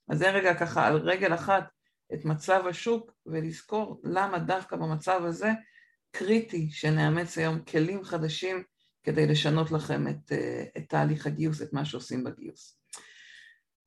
אז 0.10 0.18
זה 0.18 0.32
רגע 0.32 0.54
ככה 0.54 0.88
על 0.88 0.98
רגל 0.98 1.34
אחת 1.34 1.64
את 2.14 2.26
מצב 2.26 2.64
השוק, 2.70 3.12
ולזכור 3.26 4.02
למה 4.04 4.40
דווקא 4.40 4.76
במצב 4.76 5.22
הזה 5.26 5.52
קריטי 6.12 6.70
שנאמץ 6.72 7.38
היום 7.38 7.60
כלים 7.60 8.04
חדשים 8.04 8.64
כדי 9.04 9.28
לשנות 9.28 9.72
לכם 9.72 10.08
את, 10.08 10.32
את 10.78 10.84
תהליך 10.90 11.28
הגיוס, 11.28 11.62
את 11.62 11.74
מה 11.74 11.86
שעושים 11.86 12.24
בגיוס. 12.24 12.81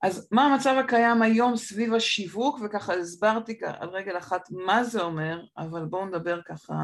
אז 0.05 0.29
מה 0.31 0.45
המצב 0.45 0.77
הקיים 0.85 1.23
היום 1.23 1.57
סביב 1.57 1.95
השיווק, 1.95 2.59
וככה 2.65 2.95
הסברתי 2.95 3.59
על 3.65 3.89
רגל 3.89 4.19
אחת 4.19 4.43
מה 4.51 4.85
זה 4.85 5.03
אומר, 5.03 5.41
אבל 5.59 5.85
בואו 5.85 6.07
נדבר 6.07 6.41
ככה, 6.49 6.75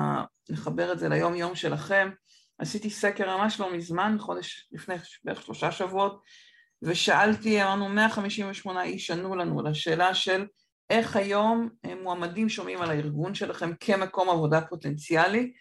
נחבר 0.51 0.93
את 0.93 0.99
זה 0.99 1.09
ליום 1.09 1.35
יום 1.35 1.55
שלכם. 1.55 2.11
עשיתי 2.59 2.91
סקר 2.91 3.37
ממש 3.37 3.61
לא 3.61 3.77
מזמן, 3.77 4.17
חודש 4.21 4.69
לפני 4.73 4.95
בערך 5.25 5.43
שלושה 5.43 5.73
שבועות, 5.73 6.23
ושאלתי, 6.83 7.63
אמרנו 7.63 7.89
158 7.89 8.83
איש 8.83 9.11
ענו 9.11 9.37
לנו 9.37 9.63
לשאלה 9.63 10.15
של 10.15 10.47
איך 10.91 11.17
היום 11.17 11.69
מועמדים 12.03 12.49
שומעים 12.49 12.83
על 12.83 12.91
הארגון 12.91 13.35
שלכם 13.35 13.71
כמקום 13.81 14.31
עבודה 14.31 14.61
פוטנציאלי. 14.61 15.53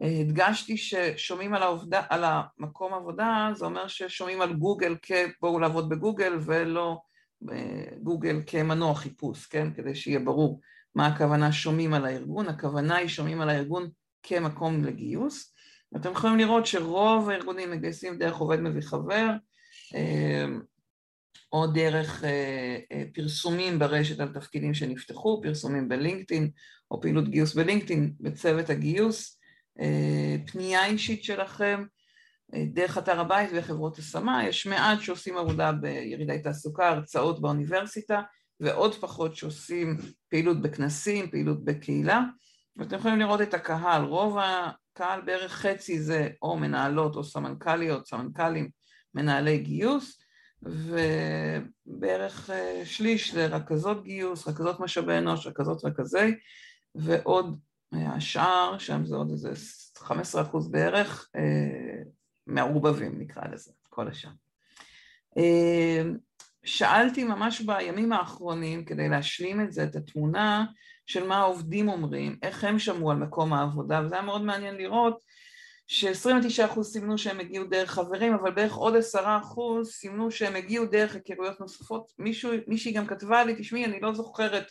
הדגשתי 0.00 0.76
ששומעים 0.76 1.54
על, 1.54 1.62
העובדה, 1.62 2.02
על 2.08 2.24
המקום 2.24 2.94
עבודה, 2.94 3.50
זה 3.54 3.64
אומר 3.64 3.88
ששומעים 3.88 4.40
על 4.40 4.52
גוגל 4.52 4.96
כבואו 5.02 5.58
לעבוד 5.58 5.88
בגוגל 5.88 6.38
ולא 6.40 6.98
גוגל 8.02 8.42
כמנוע 8.46 8.94
חיפוש, 8.94 9.46
כן? 9.46 9.72
כדי 9.74 9.94
שיהיה 9.94 10.18
ברור 10.18 10.60
מה 10.94 11.06
הכוונה 11.06 11.52
שומעים 11.52 11.94
על 11.94 12.04
הארגון. 12.04 12.48
הכוונה 12.48 12.96
היא 12.96 13.08
שומעים 13.08 13.40
על 13.40 13.50
הארגון 13.50 13.88
כמקום 14.22 14.84
לגיוס. 14.84 15.54
אתם 15.96 16.10
יכולים 16.12 16.38
לראות 16.38 16.66
שרוב 16.66 17.28
הארגונים 17.28 17.70
מגייסים 17.70 18.18
דרך 18.18 18.36
עובד 18.36 18.60
מביא 18.60 18.82
חבר, 18.82 19.26
או 21.52 21.66
דרך 21.66 22.24
פרסומים 23.14 23.78
ברשת 23.78 24.20
על 24.20 24.28
תפקידים 24.28 24.74
שנפתחו, 24.74 25.40
פרסומים 25.42 25.88
בלינקדאין, 25.88 26.50
או 26.90 27.00
פעילות 27.00 27.28
גיוס 27.28 27.54
בלינקדאין 27.54 28.14
בצוות 28.20 28.70
הגיוס, 28.70 29.39
פנייה 30.46 30.86
אישית 30.86 31.24
שלכם, 31.24 31.84
דרך 32.54 32.98
אתר 32.98 33.20
הבית 33.20 33.50
וחברות 33.54 33.98
השמה, 33.98 34.44
יש 34.46 34.66
מעט 34.66 35.00
שעושים 35.00 35.36
עבודה 35.36 35.72
בירידי 35.72 36.38
תעסוקה, 36.38 36.88
הרצאות 36.88 37.40
באוניברסיטה, 37.40 38.22
ועוד 38.60 38.94
פחות 38.94 39.36
שעושים 39.36 39.96
פעילות 40.28 40.62
בכנסים, 40.62 41.30
פעילות 41.30 41.64
בקהילה, 41.64 42.20
ואתם 42.76 42.96
יכולים 42.96 43.18
לראות 43.18 43.40
את 43.40 43.54
הקהל, 43.54 44.04
רוב 44.04 44.38
הקהל 44.38 45.20
בערך 45.20 45.52
חצי 45.52 46.00
זה 46.00 46.28
או 46.42 46.56
מנהלות 46.56 47.16
או 47.16 47.24
סמנכ"ליות, 47.24 48.06
סמנכ"לים, 48.06 48.70
מנהלי 49.14 49.58
גיוס, 49.58 50.22
ובערך 50.62 52.50
שליש 52.84 53.34
זה 53.34 53.46
רכזות 53.46 54.04
גיוס, 54.04 54.48
רכזות 54.48 54.80
משאבי 54.80 55.18
אנוש, 55.18 55.46
רכזות 55.46 55.84
רכזי, 55.84 56.34
ועוד 56.94 57.58
השאר, 57.92 58.78
שם 58.78 59.04
זה 59.04 59.16
עוד 59.16 59.30
איזה 59.30 59.50
15 59.98 60.42
אחוז 60.42 60.70
בערך, 60.70 61.30
מעורבבים 62.46 63.20
נקרא 63.20 63.42
לזה, 63.52 63.72
כל 63.88 64.08
השאר. 64.08 64.30
שאלתי 66.64 67.24
ממש 67.24 67.60
בימים 67.60 68.12
האחרונים, 68.12 68.84
כדי 68.84 69.08
להשלים 69.08 69.60
את 69.60 69.72
זה, 69.72 69.84
את 69.84 69.96
התמונה 69.96 70.64
של 71.06 71.26
מה 71.26 71.38
העובדים 71.38 71.88
אומרים, 71.88 72.38
איך 72.42 72.64
הם 72.64 72.78
שמעו 72.78 73.10
על 73.10 73.16
מקום 73.16 73.52
העבודה, 73.52 74.02
וזה 74.04 74.14
היה 74.14 74.24
מאוד 74.24 74.42
מעניין 74.42 74.76
לראות 74.76 75.24
ש-29% 75.86 76.82
סימנו 76.82 77.18
שהם 77.18 77.40
הגיעו 77.40 77.64
דרך 77.64 77.90
חברים, 77.90 78.34
אבל 78.34 78.50
בערך 78.50 78.74
עוד 78.74 78.94
10% 79.14 79.18
סימנו 79.84 80.30
שהם 80.30 80.56
הגיעו 80.56 80.86
דרך 80.86 81.14
היכרויות 81.14 81.60
נוספות. 81.60 82.12
מישהו, 82.18 82.52
מישהי 82.66 82.92
גם 82.92 83.06
כתבה 83.06 83.44
לי, 83.44 83.54
תשמעי, 83.58 83.84
אני 83.84 84.00
לא 84.00 84.14
זוכרת 84.14 84.70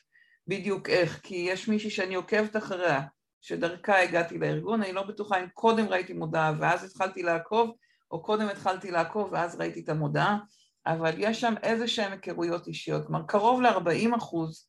בדיוק 0.50 0.90
איך, 0.90 1.20
כי 1.24 1.36
יש 1.36 1.68
מישהי 1.68 1.90
שאני 1.90 2.16
עוקבת 2.16 2.58
אחריה, 2.58 3.02
שדרכה 3.42 4.02
הגעתי 4.02 4.38
לארגון, 4.38 4.84
אני 4.84 4.94
לא 4.94 5.04
בטוחה 5.04 5.40
אם 5.40 5.48
קודם 5.54 5.88
ראיתי 5.88 6.14
מודעה 6.14 6.54
ואז 6.60 6.84
התחלתי 6.84 7.24
לעקוב, 7.24 7.72
או 8.12 8.24
קודם 8.24 8.48
התחלתי 8.48 8.92
לעקוב 8.92 9.30
ואז 9.32 9.56
ראיתי 9.56 9.80
את 9.80 9.90
המודעה, 9.90 10.38
אבל 10.86 11.14
יש 11.18 11.42
שם 11.42 11.54
איזה 11.64 11.88
שהן 11.88 12.12
היכרויות 12.12 12.68
אישיות, 12.68 13.08
כלומר 13.08 13.24
קרוב 13.28 13.62
ל-40 13.62 14.18
אחוז 14.18 14.68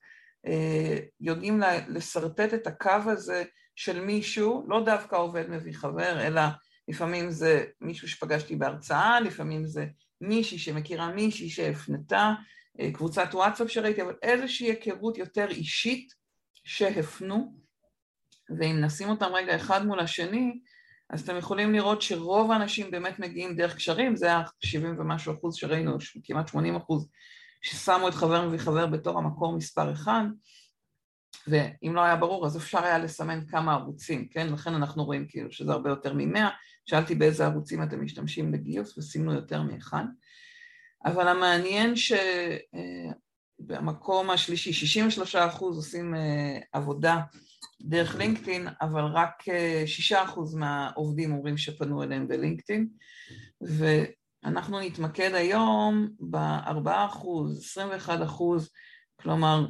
יודעים 1.20 1.60
לשרטט 1.88 2.54
את 2.54 2.66
הקו 2.66 2.90
הזה 3.06 3.44
של 3.76 4.00
מישהו, 4.00 4.64
לא 4.68 4.84
דווקא 4.84 5.16
עובד 5.16 5.50
מביא 5.50 5.74
חבר, 5.74 6.20
אלא 6.26 6.42
לפעמים 6.88 7.30
זה 7.30 7.64
מישהו 7.80 8.08
שפגשתי 8.08 8.56
בהרצאה, 8.56 9.20
לפעמים 9.20 9.66
זה 9.66 9.86
מישהי 10.20 10.58
שמכירה 10.58 11.08
מישהי 11.08 11.48
שהפנתה, 11.50 12.32
קבוצת 12.92 13.28
וואטסאפ 13.32 13.70
שראיתי, 13.70 14.02
אבל 14.02 14.14
איזושהי 14.22 14.66
היכרות 14.66 15.18
יותר 15.18 15.46
אישית 15.50 16.14
שהפנו, 16.64 17.54
ואם 18.58 18.80
נשים 18.80 19.08
אותם 19.08 19.30
רגע 19.34 19.56
אחד 19.56 19.86
מול 19.86 20.00
השני, 20.00 20.60
אז 21.10 21.20
אתם 21.22 21.36
יכולים 21.36 21.72
לראות 21.72 22.02
שרוב 22.02 22.50
האנשים 22.50 22.90
באמת 22.90 23.18
מגיעים 23.18 23.56
דרך 23.56 23.76
קשרים, 23.76 24.16
זה 24.16 24.32
ה-70 24.32 24.84
ומשהו 24.98 25.34
אחוז 25.34 25.54
שראינו, 25.54 25.96
כמעט 26.24 26.48
80 26.48 26.76
אחוז, 26.76 27.08
ששמו 27.62 28.08
את 28.08 28.14
חבר 28.14 28.48
מביא 28.48 28.58
חבר 28.58 28.86
בתור 28.86 29.18
המקור 29.18 29.56
מספר 29.56 29.92
אחד, 29.92 30.22
ואם 31.46 31.94
לא 31.94 32.00
היה 32.00 32.16
ברור 32.16 32.46
אז 32.46 32.56
אפשר 32.56 32.84
היה 32.84 32.98
לסמן 32.98 33.46
כמה 33.46 33.74
ערוצים, 33.74 34.28
כן? 34.28 34.52
לכן 34.52 34.74
אנחנו 34.74 35.04
רואים 35.04 35.26
כאילו 35.28 35.52
שזה 35.52 35.72
הרבה 35.72 35.90
יותר 35.90 36.12
ממאה, 36.16 36.48
שאלתי 36.86 37.14
באיזה 37.14 37.44
ערוצים 37.46 37.82
אתם 37.82 38.04
משתמשים 38.04 38.52
לגיוס 38.52 38.98
וסימנו 38.98 39.34
יותר 39.34 39.62
מאחד, 39.62 40.04
אבל 41.04 41.28
המעניין 41.28 41.94
שבמקום 43.60 44.30
השלישי 44.30 44.72
63 44.72 45.36
אחוז 45.36 45.76
עושים 45.76 46.14
עבודה 46.72 47.20
דרך 47.80 48.16
לינקדאין, 48.16 48.68
אבל 48.80 49.04
רק 49.04 49.44
שישה 49.86 50.24
אחוז 50.24 50.54
מהעובדים 50.54 51.32
אומרים 51.32 51.56
שפנו 51.56 52.02
אליהם 52.02 52.28
בלינקדאין, 52.28 52.88
ואנחנו 53.60 54.80
נתמקד 54.80 55.34
היום 55.34 56.08
בארבעה 56.20 57.06
אחוז, 57.06 57.58
עשרים 57.58 57.88
ואחד 57.90 58.22
אחוז, 58.22 58.70
כלומר, 59.20 59.66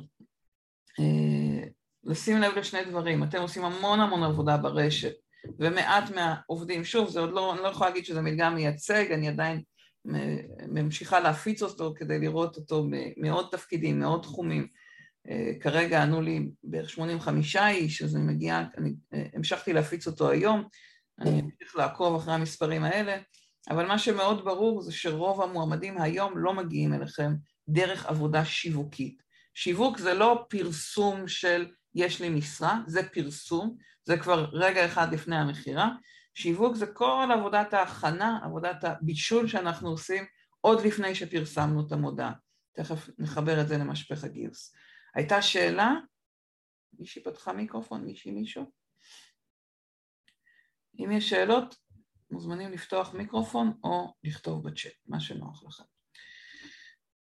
לשים 2.05 2.41
לב 2.41 2.59
לשני 2.59 2.85
דברים, 2.85 3.23
אתם 3.23 3.41
עושים 3.43 3.65
המון 3.65 4.01
המון 4.01 4.23
עבודה 4.23 4.57
ברשת, 4.57 5.13
ומעט 5.59 6.11
מהעובדים, 6.11 6.85
שוב, 6.85 7.09
זה 7.09 7.21
עוד 7.21 7.31
לא, 7.31 7.55
אני 7.55 7.63
לא 7.63 7.69
יכולה 7.69 7.91
להגיד 7.91 8.05
שזה 8.05 8.23
מדגם 8.23 8.55
מייצג, 8.55 9.13
אני 9.13 9.29
עדיין 9.29 9.63
ממשיכה 10.69 11.21
להפיץ 11.21 11.63
אותו 11.63 11.95
כדי 11.97 12.19
לראות 12.19 12.57
אותו 12.57 12.87
מעוד 13.17 13.49
תפקידים, 13.51 13.99
מעוד 13.99 14.23
תחומים, 14.23 14.67
כרגע 15.61 16.03
ענו 16.03 16.23
לי 16.23 16.51
בערך 16.65 16.91
85 16.91 17.57
איש, 17.57 18.03
אז 18.03 18.17
אני 18.17 18.25
מגיעה, 18.25 18.65
אני 18.79 18.95
המשכתי 19.35 19.73
להפיץ 19.73 20.07
אותו 20.07 20.31
היום, 20.31 20.65
אני 21.21 21.41
אמשיך 21.41 21.77
לעקוב 21.77 22.17
אחרי 22.17 22.35
המספרים 22.35 22.85
האלה, 22.85 23.17
אבל 23.71 23.87
מה 23.87 23.99
שמאוד 23.99 24.45
ברור 24.45 24.83
זה 24.83 24.93
שרוב 24.93 25.43
המועמדים 25.43 26.01
היום 26.01 26.39
לא 26.39 26.55
מגיעים 26.55 26.95
אליכם 26.95 27.33
דרך 27.69 28.07
עבודה 28.07 28.45
שיווקית. 28.45 29.23
שיווק 29.55 29.99
זה 29.99 30.15
לא 30.15 30.45
פרסום 30.49 31.29
של 31.29 31.67
יש 31.95 32.21
לי 32.21 32.29
משרה, 32.29 32.81
זה 32.87 33.09
פרסום, 33.09 33.77
זה 34.05 34.19
כבר 34.19 34.51
רגע 34.53 34.87
אחד 34.87 35.15
לפני 35.15 35.37
המכירה, 35.37 35.91
שיווק 36.35 36.77
זה 36.77 36.87
כל 36.87 37.29
עבודת 37.39 37.75
ההכנה, 37.75 38.41
עבודת 38.45 38.85
הבישול 38.85 39.49
שאנחנו 39.49 39.89
עושים 39.89 40.25
עוד 40.61 40.81
לפני 40.81 41.15
שפרסמנו 41.15 41.87
את 41.87 41.93
המודעה. 41.93 42.33
תכף 42.73 43.09
נחבר 43.19 43.61
את 43.61 43.69
זה 43.69 43.79
למשפך 43.79 44.25
הגיוס. 44.25 44.75
הייתה 45.15 45.43
שאלה? 45.43 45.91
מישהי 46.99 47.23
פתחה 47.23 47.53
מיקרופון? 47.53 48.05
מישהי 48.05 48.31
מישהו? 48.31 48.71
אם 50.99 51.13
יש 51.13 51.31
שאלות, 51.31 51.77
מוזמנים 52.31 52.73
לפתוח 52.73 53.15
מיקרופון 53.15 53.73
או 53.85 54.15
לכתוב 54.25 54.69
בצ'אט, 54.69 54.93
מה 55.07 55.21
שנוח 55.21 55.65
לכם. 55.65 55.85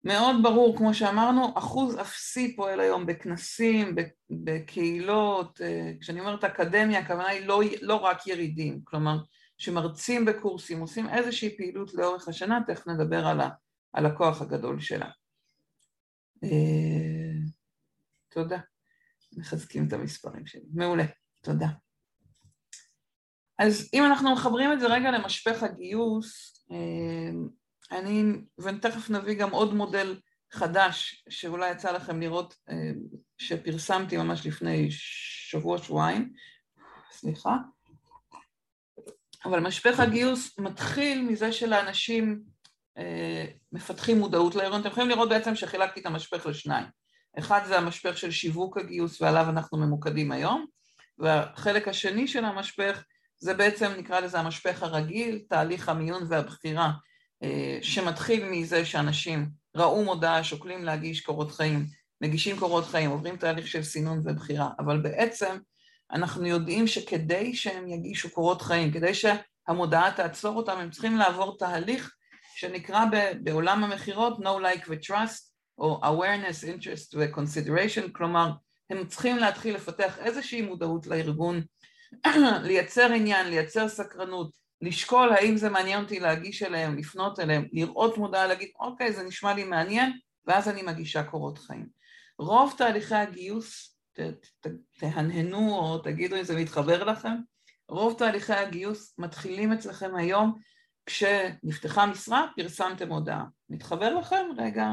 מאוד 0.06 0.36
ברור, 0.42 0.76
כמו 0.76 0.94
שאמרנו, 0.94 1.52
אחוז 1.58 2.00
אפסי 2.00 2.56
פועל 2.56 2.80
היום 2.80 3.06
בכנסים, 3.06 3.94
בקהילות, 4.30 5.60
כשאני 6.00 6.20
אומרת 6.20 6.44
אקדמיה, 6.44 6.98
הכוונה 6.98 7.28
היא 7.28 7.46
לא, 7.46 7.60
לא 7.82 7.94
רק 7.94 8.26
ירידים, 8.26 8.80
כלומר, 8.84 9.18
שמרצים 9.58 10.24
בקורסים, 10.24 10.80
עושים 10.80 11.08
איזושהי 11.08 11.56
פעילות 11.56 11.94
לאורך 11.94 12.28
השנה, 12.28 12.60
תכף 12.66 12.86
נדבר 12.86 13.26
על, 13.26 13.40
ה, 13.40 13.48
על 13.92 14.06
הכוח 14.06 14.42
הגדול 14.42 14.80
שלה. 14.80 15.10
תודה. 18.30 18.58
מחזקים 19.36 19.88
את 19.88 19.92
המספרים 19.92 20.46
שלי. 20.46 20.66
מעולה, 20.74 21.04
תודה. 21.42 21.68
אז 23.58 23.90
אם 23.94 24.04
אנחנו 24.04 24.32
מחברים 24.32 24.72
את 24.72 24.80
זה 24.80 24.86
רגע 24.86 25.10
למשפך 25.10 25.62
הגיוס, 25.62 26.60
אה, 26.70 27.30
אני, 27.92 28.32
ותכף 28.58 29.10
נביא 29.10 29.34
גם 29.34 29.50
עוד 29.50 29.74
מודל 29.74 30.20
חדש 30.52 31.24
שאולי 31.28 31.70
יצא 31.70 31.92
לכם 31.92 32.20
לראות, 32.20 32.54
אה, 32.70 32.90
שפרסמתי 33.38 34.16
ממש 34.16 34.46
לפני 34.46 34.88
שבוע-שבועיים, 34.90 36.32
סליחה, 37.12 37.56
אבל 39.44 39.60
משפך 39.60 40.00
הגיוס 40.00 40.58
מתחיל 40.58 41.22
מזה 41.22 41.52
שלאנשים 41.52 42.42
אה, 42.98 43.44
מפתחים 43.72 44.18
מודעות 44.18 44.54
להיריון. 44.54 44.80
אתם 44.80 44.88
יכולים 44.88 45.08
לראות 45.08 45.28
בעצם 45.28 45.54
שחילקתי 45.54 46.00
את 46.00 46.06
המשפך 46.06 46.46
לשניים. 46.46 46.86
אחד 47.38 47.60
זה 47.66 47.78
המשפך 47.78 48.18
של 48.18 48.30
שיווק 48.30 48.78
הגיוס 48.78 49.22
ועליו 49.22 49.46
אנחנו 49.48 49.78
ממוקדים 49.78 50.32
היום, 50.32 50.66
והחלק 51.18 51.88
השני 51.88 52.28
של 52.28 52.44
המשפך 52.44 53.04
זה 53.38 53.54
בעצם 53.54 53.92
נקרא 53.98 54.20
לזה 54.20 54.40
המשפך 54.40 54.82
הרגיל, 54.82 55.44
תהליך 55.48 55.88
המיון 55.88 56.22
והבחירה, 56.28 56.92
שמתחיל 57.82 58.44
מזה 58.50 58.84
שאנשים 58.84 59.46
ראו 59.76 60.04
מודעה, 60.04 60.44
שוקלים 60.44 60.84
להגיש 60.84 61.20
קורות 61.20 61.52
חיים, 61.52 61.86
מגישים 62.20 62.58
קורות 62.58 62.84
חיים, 62.86 63.10
עוברים 63.10 63.36
תהליך 63.36 63.66
של 63.66 63.82
סינון 63.82 64.20
ובחירה, 64.24 64.70
אבל 64.78 65.00
בעצם 65.00 65.56
אנחנו 66.12 66.46
יודעים 66.46 66.86
שכדי 66.86 67.54
שהם 67.54 67.88
יגישו 67.88 68.30
קורות 68.30 68.62
חיים, 68.62 68.92
כדי 68.92 69.12
שהמודעה 69.14 70.12
תעצור 70.16 70.56
אותם, 70.56 70.78
הם 70.78 70.90
צריכים 70.90 71.16
לעבור 71.16 71.58
תהליך 71.58 72.14
שנקרא 72.56 73.04
בעולם 73.42 73.84
המכירות 73.84 74.38
No 74.38 74.62
Like 74.62 74.84
ו-Trust, 74.88 75.56
או 75.78 76.00
awareness, 76.02 76.64
interest 76.64 77.14
ו-consideration, 77.14 78.12
כלומר, 78.12 78.50
הם 78.90 79.06
צריכים 79.06 79.36
להתחיל 79.36 79.74
לפתח 79.74 80.18
איזושהי 80.18 80.62
מודעות 80.62 81.06
לארגון, 81.06 81.62
לייצר 82.62 83.12
עניין, 83.12 83.46
לייצר 83.46 83.88
סקרנות, 83.88 84.50
לשקול 84.80 85.32
האם 85.32 85.56
זה 85.56 85.70
מעניין 85.70 86.02
אותי 86.02 86.20
להגיש 86.20 86.62
אליהם, 86.62 86.96
לפנות 86.96 87.40
אליהם, 87.40 87.68
לראות 87.72 88.18
מודעה, 88.18 88.46
להגיד 88.46 88.68
אוקיי 88.80 89.12
זה 89.12 89.22
נשמע 89.22 89.54
לי 89.54 89.64
מעניין 89.64 90.12
ואז 90.46 90.68
אני 90.68 90.82
מגישה 90.82 91.22
קורות 91.22 91.58
חיים. 91.58 91.86
רוב 92.38 92.74
תהליכי 92.78 93.14
הגיוס, 93.14 93.96
ת, 94.12 94.20
ת, 94.60 94.66
תהנהנו 94.98 95.78
או 95.78 95.98
תגידו 95.98 96.36
אם 96.36 96.42
זה 96.42 96.56
מתחבר 96.56 97.04
לכם, 97.04 97.34
רוב 97.88 98.14
תהליכי 98.18 98.52
הגיוס 98.52 99.14
מתחילים 99.18 99.72
אצלכם 99.72 100.16
היום 100.16 100.58
כשנפתחה 101.06 102.06
משרה, 102.06 102.46
פרסמתם 102.56 103.12
הודעה. 103.12 103.44
מתחבר 103.68 104.14
לכם? 104.14 104.46
רגע, 104.56 104.88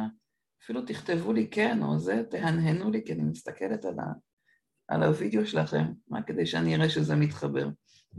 אפילו 0.63 0.82
תכתבו 0.82 1.34
לי 1.34 1.48
כן 1.52 1.84
או 1.84 2.00
זה, 2.00 2.24
תהנהנו 2.30 2.92
לי 2.92 3.02
כי 3.06 3.13
אני 3.13 3.24
מסתכלת 3.24 3.86
על, 3.86 4.00
ה, 4.00 4.13
על 4.88 5.04
הווידאו 5.04 5.46
שלכם, 5.46 5.86
מה 6.08 6.22
כדי 6.22 6.46
שאני 6.46 6.75
אראה 6.75 6.90
שזה 6.90 7.16
מתחבר. 7.16 7.70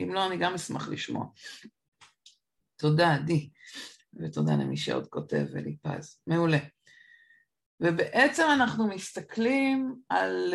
אם 0.02 0.14
לא, 0.14 0.26
אני 0.26 0.36
גם 0.36 0.54
אשמח 0.54 0.88
לשמוע. 0.88 1.26
תודה, 2.76 3.14
עדי, 3.14 3.50
ותודה 4.14 4.52
למי 4.52 4.76
שעוד 4.76 5.06
כותב, 5.06 5.46
אלי 5.56 5.76
פז. 5.82 6.20
מעולה. 6.26 6.58
ובעצם 7.80 8.46
אנחנו 8.54 8.88
מסתכלים 8.88 9.94
על, 10.08 10.54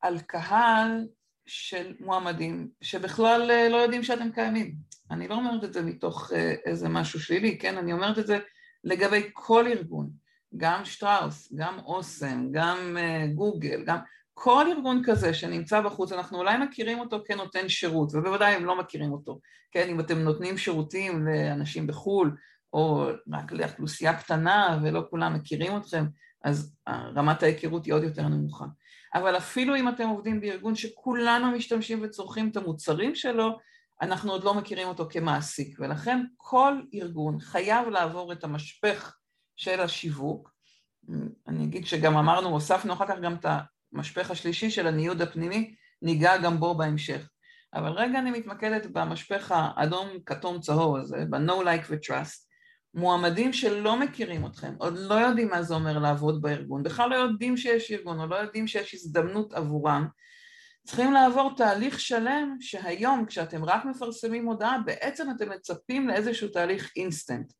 על 0.00 0.20
קהל 0.20 1.08
של 1.46 1.94
מועמדים 2.00 2.68
שבכלל 2.80 3.68
לא 3.70 3.76
יודעים 3.76 4.02
שאתם 4.02 4.32
קיימים. 4.32 4.74
אני 5.10 5.28
לא 5.28 5.34
אומרת 5.34 5.64
את 5.64 5.72
זה 5.72 5.82
מתוך 5.82 6.32
איזה 6.66 6.88
משהו 6.88 7.20
שלילי, 7.20 7.58
כן? 7.58 7.76
אני 7.76 7.92
אומרת 7.92 8.18
את 8.18 8.26
זה 8.26 8.38
לגבי 8.84 9.30
כל 9.32 9.66
ארגון, 9.66 10.10
גם 10.56 10.84
שטראוס, 10.84 11.52
גם 11.54 11.78
אוסם, 11.78 12.48
גם 12.52 12.96
גוגל, 13.34 13.84
גם 13.84 13.98
כל 14.38 14.66
ארגון 14.76 15.02
כזה 15.04 15.34
שנמצא 15.34 15.80
בחוץ, 15.80 16.12
אנחנו 16.12 16.38
אולי 16.38 16.58
מכירים 16.58 16.98
אותו 16.98 17.18
כנותן 17.26 17.68
שירות, 17.68 18.14
ובוודאי 18.14 18.54
הם 18.54 18.64
לא 18.64 18.78
מכירים 18.78 19.12
אותו, 19.12 19.40
כן, 19.72 19.88
אם 19.88 20.00
אתם 20.00 20.18
נותנים 20.18 20.58
שירותים 20.58 21.26
לאנשים 21.26 21.86
בחו"ל, 21.86 22.36
או 22.72 23.06
רק 23.32 23.52
לאוכלוסייה 23.52 24.16
קטנה 24.16 24.78
ולא 24.82 25.02
כולם 25.10 25.34
מכירים 25.34 25.76
אתכם, 25.76 26.06
אז 26.44 26.76
רמת 26.88 27.42
ההיכרות 27.42 27.86
היא 27.86 27.94
עוד 27.94 28.02
יותר 28.02 28.28
נמוכה. 28.28 28.64
אבל 29.14 29.36
אפילו 29.36 29.76
אם 29.76 29.88
אתם 29.88 30.08
עובדים 30.08 30.40
בארגון 30.40 30.74
שכולנו 30.74 31.50
משתמשים 31.50 32.00
וצורכים 32.02 32.48
את 32.48 32.56
המוצרים 32.56 33.14
שלו, 33.14 33.58
אנחנו 34.02 34.32
עוד 34.32 34.44
לא 34.44 34.54
מכירים 34.54 34.88
אותו 34.88 35.06
כמעסיק, 35.10 35.76
ולכן 35.80 36.24
כל 36.36 36.80
ארגון 36.94 37.40
חייב 37.40 37.88
לעבור 37.88 38.32
את 38.32 38.44
המשפך 38.44 39.16
של 39.56 39.80
השיווק. 39.80 40.50
אני 41.48 41.64
אגיד 41.64 41.86
שגם 41.86 42.16
אמרנו, 42.16 42.48
הוספנו 42.48 42.92
אחר 42.92 43.06
כך 43.06 43.18
גם 43.22 43.34
את 43.34 43.46
המשפך 43.94 44.30
השלישי 44.30 44.70
של 44.70 44.86
הניוד 44.86 45.22
הפנימי, 45.22 45.74
ניגע 46.02 46.36
גם 46.36 46.60
בו 46.60 46.74
בהמשך. 46.74 47.28
אבל 47.74 47.90
רגע 47.92 48.18
אני 48.18 48.30
מתמקדת 48.30 48.86
במשפך 48.86 49.52
האדום, 49.54 50.08
כתום, 50.26 50.60
צהוב 50.60 50.96
הזה, 50.96 51.24
ב-No 51.30 51.64
Like 51.64 51.86
ו-Trust. 51.88 52.46
מועמדים 52.94 53.52
שלא 53.52 54.00
מכירים 54.00 54.46
אתכם, 54.46 54.74
עוד 54.78 54.98
לא 54.98 55.14
יודעים 55.14 55.48
מה 55.48 55.62
זה 55.62 55.74
אומר 55.74 55.98
לעבוד 55.98 56.42
בארגון, 56.42 56.82
בכלל 56.82 57.10
לא 57.10 57.14
יודעים 57.14 57.56
שיש 57.56 57.92
ארגון, 57.92 58.20
או 58.20 58.26
לא 58.26 58.36
יודעים 58.36 58.66
שיש 58.66 58.94
הזדמנות 58.94 59.52
עבורם, 59.52 60.06
צריכים 60.86 61.12
לעבור 61.12 61.56
תהליך 61.56 62.00
שלם 62.00 62.56
שהיום 62.60 63.26
כשאתם 63.26 63.64
רק 63.64 63.84
מפרסמים 63.84 64.46
הודעה, 64.46 64.78
בעצם 64.84 65.30
אתם 65.36 65.50
מצפים 65.50 66.08
לאיזשהו 66.08 66.48
תהליך 66.48 66.92
אינסטנט. 66.96 67.52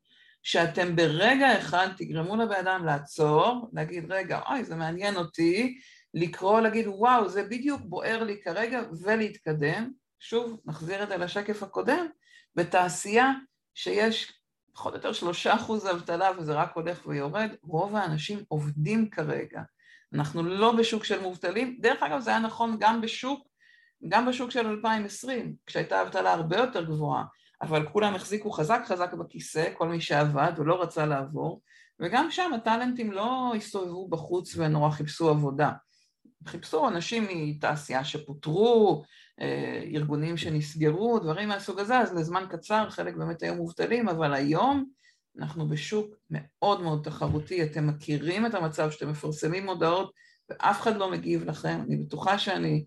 שאתם 0.43 0.95
ברגע 0.95 1.59
אחד 1.59 1.87
תגרמו 1.97 2.35
לבן 2.35 2.55
אדם 2.55 2.85
לעצור, 2.85 3.69
להגיד 3.73 4.11
רגע, 4.11 4.39
אוי 4.49 4.63
זה 4.63 4.75
מעניין 4.75 5.15
אותי, 5.15 5.77
לקרוא, 6.13 6.61
להגיד 6.61 6.87
וואו 6.87 7.29
זה 7.29 7.43
בדיוק 7.43 7.81
בוער 7.85 8.23
לי 8.23 8.41
כרגע 8.41 8.81
ולהתקדם, 9.03 9.91
שוב 10.19 10.59
נחזיר 10.65 11.03
את 11.03 11.09
זה 11.09 11.17
לשקף 11.17 11.63
הקודם, 11.63 12.07
בתעשייה 12.55 13.31
שיש 13.75 14.33
פחות 14.73 14.93
או 14.93 14.97
יותר 14.97 15.13
שלושה 15.13 15.55
אחוז 15.55 15.87
אבטלה 15.87 16.31
וזה 16.37 16.53
רק 16.53 16.75
הולך 16.75 17.07
ויורד, 17.07 17.49
רוב 17.63 17.95
האנשים 17.95 18.43
עובדים 18.47 19.09
כרגע, 19.09 19.61
אנחנו 20.13 20.43
לא 20.43 20.71
בשוק 20.71 21.03
של 21.03 21.21
מובטלים, 21.21 21.77
דרך 21.81 22.03
אגב 22.03 22.19
זה 22.19 22.29
היה 22.29 22.39
נכון 22.39 22.77
גם 22.79 23.01
בשוק, 23.01 23.47
גם 24.07 24.25
בשוק 24.25 24.51
של 24.51 24.67
2020, 24.67 25.55
כשהייתה 25.65 26.01
אבטלה 26.01 26.33
הרבה 26.33 26.57
יותר 26.57 26.83
גבוהה, 26.83 27.23
אבל 27.61 27.85
כולם 27.85 28.15
החזיקו 28.15 28.51
חזק 28.51 28.81
חזק 28.85 29.13
בכיסא, 29.13 29.73
כל 29.77 29.87
מי 29.87 30.01
שעבד 30.01 30.51
ולא 30.57 30.81
רצה 30.81 31.05
לעבור, 31.05 31.61
וגם 31.99 32.31
שם 32.31 32.51
הטאלנטים 32.53 33.11
לא 33.11 33.53
הסתובבו 33.55 34.07
בחוץ 34.09 34.57
ונורא 34.57 34.89
חיפשו 34.89 35.29
עבודה. 35.29 35.71
חיפשו 36.45 36.87
אנשים 36.87 37.27
מתעשייה 37.29 38.03
שפוטרו, 38.03 39.03
אה, 39.41 39.83
ארגונים 39.93 40.37
שנסגרו, 40.37 41.19
דברים 41.19 41.49
מהסוג 41.49 41.79
הזה, 41.79 41.97
אז 41.97 42.13
לזמן 42.13 42.45
קצר 42.49 42.89
חלק 42.89 43.15
באמת 43.15 43.43
היו 43.43 43.55
מובטלים, 43.55 44.09
אבל 44.09 44.33
היום 44.33 44.85
אנחנו 45.39 45.67
בשוק 45.67 46.15
מאוד 46.29 46.81
מאוד 46.81 47.03
תחרותי, 47.03 47.63
אתם 47.63 47.87
מכירים 47.87 48.45
את 48.45 48.53
המצב 48.53 48.91
שאתם 48.91 49.09
מפרסמים 49.09 49.65
מודעות 49.65 50.11
ואף 50.49 50.81
אחד 50.81 50.97
לא 50.97 51.11
מגיב 51.11 51.43
לכם, 51.43 51.81
אני 51.87 51.97
בטוחה 51.97 52.39
שאני 52.39 52.85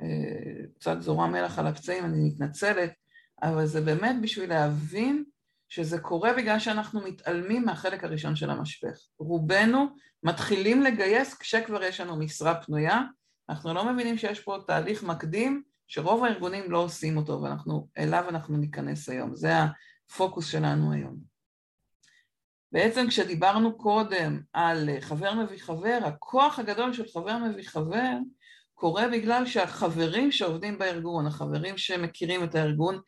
אה, 0.00 0.64
קצת 0.78 1.00
זורה 1.00 1.26
מלח 1.26 1.58
על 1.58 1.66
הפצעים, 1.66 2.04
אני 2.04 2.28
מתנצלת, 2.28 2.92
אבל 3.42 3.66
זה 3.66 3.80
באמת 3.80 4.16
בשביל 4.22 4.48
להבין 4.48 5.24
שזה 5.70 5.98
קורה 5.98 6.32
בגלל 6.32 6.58
שאנחנו 6.58 7.00
מתעלמים 7.00 7.64
מהחלק 7.64 8.04
הראשון 8.04 8.36
של 8.36 8.50
המשפך. 8.50 8.98
רובנו 9.18 9.86
מתחילים 10.22 10.82
לגייס 10.82 11.34
כשכבר 11.34 11.82
יש 11.82 12.00
לנו 12.00 12.16
משרה 12.16 12.62
פנויה, 12.62 13.00
אנחנו 13.48 13.74
לא 13.74 13.92
מבינים 13.92 14.18
שיש 14.18 14.40
פה 14.40 14.56
תהליך 14.66 15.02
מקדים 15.02 15.62
שרוב 15.88 16.24
הארגונים 16.24 16.70
לא 16.70 16.78
עושים 16.78 17.16
אותו 17.16 17.42
ואנחנו, 17.42 17.88
אליו 17.98 18.24
אנחנו 18.28 18.56
ניכנס 18.56 19.08
היום, 19.08 19.34
זה 19.34 19.52
הפוקוס 20.10 20.46
שלנו 20.46 20.92
היום. 20.92 21.16
בעצם 22.72 23.06
כשדיברנו 23.08 23.78
קודם 23.78 24.40
על 24.52 24.88
חבר 25.00 25.34
מביא 25.34 25.58
חבר, 25.58 25.98
הכוח 26.04 26.58
הגדול 26.58 26.92
של 26.92 27.08
חבר 27.12 27.38
מביא 27.38 27.68
חבר 27.68 28.16
קורה 28.74 29.08
בגלל 29.08 29.46
שהחברים 29.46 30.32
שעובדים 30.32 30.78
בארגון, 30.78 31.26
החברים 31.26 31.78
שמכירים 31.78 32.44
את 32.44 32.54
הארגון, 32.54 33.00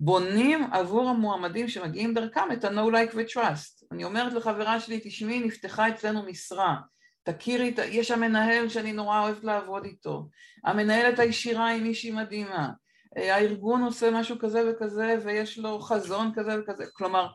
בונים 0.00 0.68
עבור 0.72 1.08
המועמדים 1.08 1.68
שמגיעים 1.68 2.14
דרכם 2.14 2.52
את 2.52 2.64
ה-No 2.64 2.90
Like 2.92 3.14
ו-Trust. 3.14 3.86
אני 3.92 4.04
אומרת 4.04 4.32
לחברה 4.32 4.80
שלי, 4.80 5.00
תשמעי, 5.04 5.40
נפתחה 5.40 5.88
אצלנו 5.88 6.22
משרה, 6.22 6.76
תכירי, 7.22 7.74
יש 7.88 8.08
שם 8.08 8.20
מנהל 8.20 8.68
שאני 8.68 8.92
נורא 8.92 9.20
אוהבת 9.20 9.44
לעבוד 9.44 9.84
איתו, 9.84 10.28
המנהלת 10.64 11.18
הישירה 11.18 11.66
היא 11.66 11.82
מישהי 11.82 12.10
מדהימה, 12.10 12.68
הארגון 13.16 13.82
עושה 13.82 14.10
משהו 14.10 14.38
כזה 14.38 14.70
וכזה 14.70 15.16
ויש 15.24 15.58
לו 15.58 15.80
חזון 15.80 16.32
כזה 16.34 16.60
וכזה, 16.60 16.84
כלומר, 16.92 17.28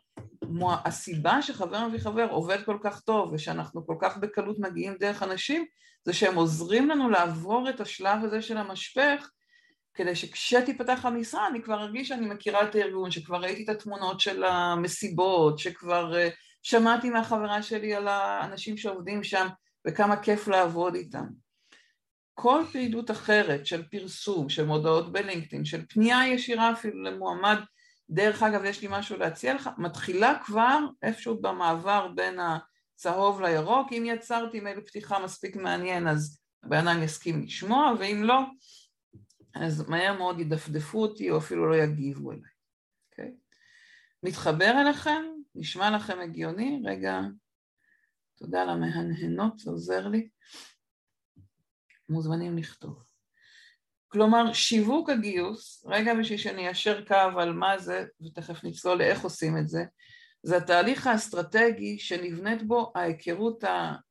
הסיבה 0.86 1.42
שחבר 1.42 1.88
מביא 1.88 2.00
חבר 2.00 2.28
עובד 2.30 2.64
כל 2.66 2.78
כך 2.84 3.00
טוב 3.00 3.34
ושאנחנו 3.34 3.88
כל 3.88 3.96
כך 4.02 4.18
בקלות 4.18 4.60
מגיעים 4.60 4.94
דרך 5.00 5.24
אנשים, 5.24 5.66
זה 6.06 6.14
שהם 6.14 6.36
עוזרים 6.36 6.90
לנו 6.90 7.10
לעבור 7.10 7.70
את 7.70 7.82
השלב 7.82 8.24
הזה 8.24 8.42
של 8.42 8.58
המשפך 8.58 9.30
כדי 9.94 10.16
שכשתיפתח 10.16 11.00
המשרה 11.04 11.48
אני 11.48 11.62
כבר 11.62 11.82
ארגיש 11.82 12.08
שאני 12.08 12.26
מכירה 12.26 12.64
את 12.64 12.76
הארגון, 12.76 13.12
שכבר 13.12 13.38
ראיתי 13.38 13.64
את 13.64 13.70
התמונות 13.70 14.20
של 14.20 14.44
המסיבות, 14.44 15.60
שכבר 15.60 16.18
אה, 16.18 16.30
שמעתי 16.64 17.10
מהחברה 17.10 17.64
שלי 17.64 17.96
על 17.96 18.08
האנשים 18.08 18.78
שעובדים 18.78 19.24
שם 19.24 19.48
וכמה 19.88 20.22
כיף 20.22 20.48
לעבוד 20.48 20.96
איתם. 20.96 21.26
כל 22.34 22.64
פעילות 22.72 23.12
אחרת 23.12 23.66
של 23.66 23.84
פרסום, 23.84 24.50
של 24.50 24.66
מודעות 24.66 25.12
בלינקדאין, 25.12 25.66
של 25.66 25.86
פנייה 25.90 26.28
ישירה 26.28 26.72
אפילו 26.72 27.04
למועמד, 27.04 27.58
דרך 28.10 28.44
אגב 28.44 28.66
יש 28.66 28.82
לי 28.82 28.88
משהו 28.92 29.18
להציע 29.18 29.54
לך, 29.54 29.70
מתחילה 29.78 30.40
כבר 30.46 30.80
איפשהו 31.04 31.42
במעבר 31.42 32.08
בין 32.16 32.40
הצהוב 32.40 33.42
לירוק, 33.42 33.94
אם 33.94 34.04
יצרתי 34.06 34.60
מייל 34.60 34.82
פתיחה 34.82 35.20
מספיק 35.20 35.56
מעניין 35.56 36.08
אז 36.08 36.40
הבן 36.64 36.88
אדם 36.88 37.04
יסכים 37.04 37.42
לשמוע, 37.44 37.94
ואם 38.00 38.24
לא, 38.24 38.40
אז 39.56 39.90
מהר 39.90 40.18
מאוד 40.18 40.40
ידפדפו 40.40 41.02
אותי 41.02 41.32
או 41.32 41.38
אפילו 41.38 41.70
לא 41.70 41.76
יגיבו 41.76 42.32
אליי, 42.32 42.52
אוקיי? 43.10 43.34
מתחבר 44.24 44.82
אליכם? 44.82 45.24
נשמע 45.56 45.92
לכם 45.92 46.20
הגיוני? 46.20 46.82
רגע, 46.86 47.20
תודה 48.38 48.64
למהנהנות, 48.66 49.60
זה 49.60 49.72
עוזר 49.72 50.08
לי. 50.08 50.30
מוזמנים 52.10 52.58
לכתוב. 52.58 53.04
כלומר, 54.08 54.54
שיווק 54.54 55.10
הגיוס, 55.10 55.86
רגע 55.86 56.14
בשביל 56.14 56.38
שאני 56.38 56.68
איישר 56.68 57.06
קו 57.06 57.40
על 57.40 57.54
מה 57.54 57.78
זה, 57.78 58.06
ותכף 58.22 58.64
נצלול 58.64 58.98
לאיך 58.98 59.22
עושים 59.22 59.58
את 59.58 59.68
זה, 59.68 59.84
זה 60.44 60.58
התהליך 60.58 61.08
האסטרטגי 61.08 62.00
שנבנית 62.00 62.64
בו 62.64 62.92
ההיכרות 62.96 63.64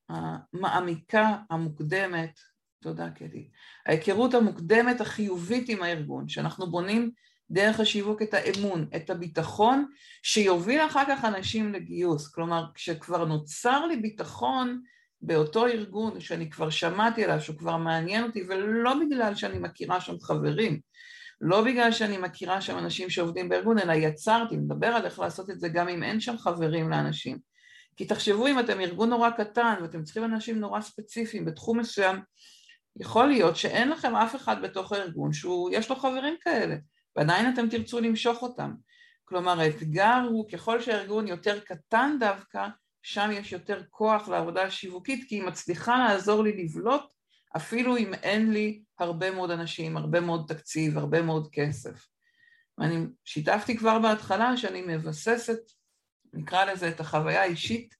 המעמיקה, 0.08 1.36
המוקדמת, 1.50 2.40
תודה 2.82 3.10
קדי, 3.10 3.48
ההיכרות 3.86 4.34
המוקדמת 4.34 5.00
החיובית 5.00 5.68
עם 5.68 5.82
הארגון, 5.82 6.28
שאנחנו 6.28 6.70
בונים 6.70 7.10
דרך 7.50 7.80
השיווק 7.80 8.22
את 8.22 8.34
האמון, 8.34 8.86
את 8.96 9.10
הביטחון, 9.10 9.86
שיוביל 10.22 10.80
אחר 10.80 11.02
כך 11.08 11.24
אנשים 11.24 11.72
לגיוס. 11.72 12.28
כלומר, 12.28 12.64
כשכבר 12.74 13.24
נוצר 13.24 13.86
לי 13.86 13.96
ביטחון 13.96 14.82
באותו 15.22 15.66
ארגון 15.66 16.20
שאני 16.20 16.50
כבר 16.50 16.70
שמעתי 16.70 17.24
עליו, 17.24 17.40
שהוא 17.40 17.56
כבר 17.56 17.76
מעניין 17.76 18.24
אותי, 18.24 18.42
ולא 18.48 18.94
בגלל 18.94 19.34
שאני 19.34 19.58
מכירה 19.58 20.00
שם 20.00 20.20
חברים, 20.20 20.80
לא 21.40 21.64
בגלל 21.64 21.92
שאני 21.92 22.18
מכירה 22.18 22.60
שם 22.60 22.78
אנשים 22.78 23.10
שעובדים 23.10 23.48
בארגון, 23.48 23.78
אלא 23.78 23.92
יצרתי, 23.92 24.56
מדבר 24.56 24.86
על 24.86 25.04
איך 25.04 25.18
לעשות 25.18 25.50
את 25.50 25.60
זה 25.60 25.68
גם 25.68 25.88
אם 25.88 26.02
אין 26.02 26.20
שם 26.20 26.38
חברים 26.38 26.90
לאנשים. 26.90 27.38
כי 27.96 28.04
תחשבו 28.04 28.46
אם 28.46 28.58
אתם 28.58 28.80
ארגון 28.80 29.10
נורא 29.10 29.30
קטן 29.30 29.74
ואתם 29.82 30.02
צריכים 30.02 30.24
אנשים 30.24 30.60
נורא 30.60 30.80
ספציפיים 30.80 31.44
בתחום 31.44 31.78
מסוים, 31.78 32.16
יכול 32.96 33.26
להיות 33.26 33.56
שאין 33.56 33.88
לכם 33.88 34.16
אף 34.16 34.36
אחד 34.36 34.62
בתוך 34.62 34.92
הארגון 34.92 35.32
שיש 35.32 35.90
לו 35.90 35.96
חברים 35.96 36.34
כאלה, 36.40 36.76
ועדיין 37.16 37.52
אתם 37.54 37.68
תרצו 37.68 38.00
למשוך 38.00 38.42
אותם. 38.42 38.74
כלומר 39.24 39.60
האתגר 39.60 40.22
הוא 40.30 40.48
ככל 40.48 40.80
שהארגון 40.80 41.28
יותר 41.28 41.60
קטן 41.60 42.16
דווקא, 42.20 42.66
שם 43.02 43.30
יש 43.32 43.52
יותר 43.52 43.82
כוח 43.90 44.28
לעבודה 44.28 44.62
השיווקית 44.62 45.28
כי 45.28 45.34
היא 45.34 45.42
מצליחה 45.42 45.98
לעזור 45.98 46.42
לי 46.42 46.64
לבלוט 46.64 47.02
אפילו 47.56 47.96
אם 47.96 48.14
אין 48.14 48.52
לי 48.52 48.82
הרבה 48.98 49.30
מאוד 49.30 49.50
אנשים, 49.50 49.96
הרבה 49.96 50.20
מאוד 50.20 50.44
תקציב, 50.48 50.98
הרבה 50.98 51.22
מאוד 51.22 51.48
כסף. 51.52 52.06
ואני 52.78 53.06
שיתפתי 53.24 53.76
כבר 53.76 53.98
בהתחלה 53.98 54.56
שאני 54.56 54.82
מבססת, 54.82 55.60
נקרא 56.32 56.64
לזה 56.64 56.88
את 56.88 57.00
החוויה 57.00 57.42
האישית 57.42 57.94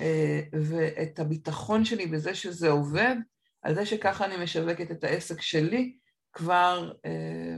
אה, 0.00 0.40
ואת 0.52 1.18
הביטחון 1.18 1.84
שלי 1.84 2.06
בזה 2.06 2.34
שזה 2.34 2.70
עובד, 2.70 3.16
על 3.64 3.74
זה 3.74 3.86
שככה 3.86 4.24
אני 4.24 4.44
משווקת 4.44 4.90
את 4.90 5.04
העסק 5.04 5.40
שלי 5.40 5.96
כבר 6.32 6.92
אה, 7.06 7.56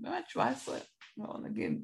באמת 0.00 0.28
17, 0.28 0.78
לא 1.16 1.34
נגיד, 1.42 1.82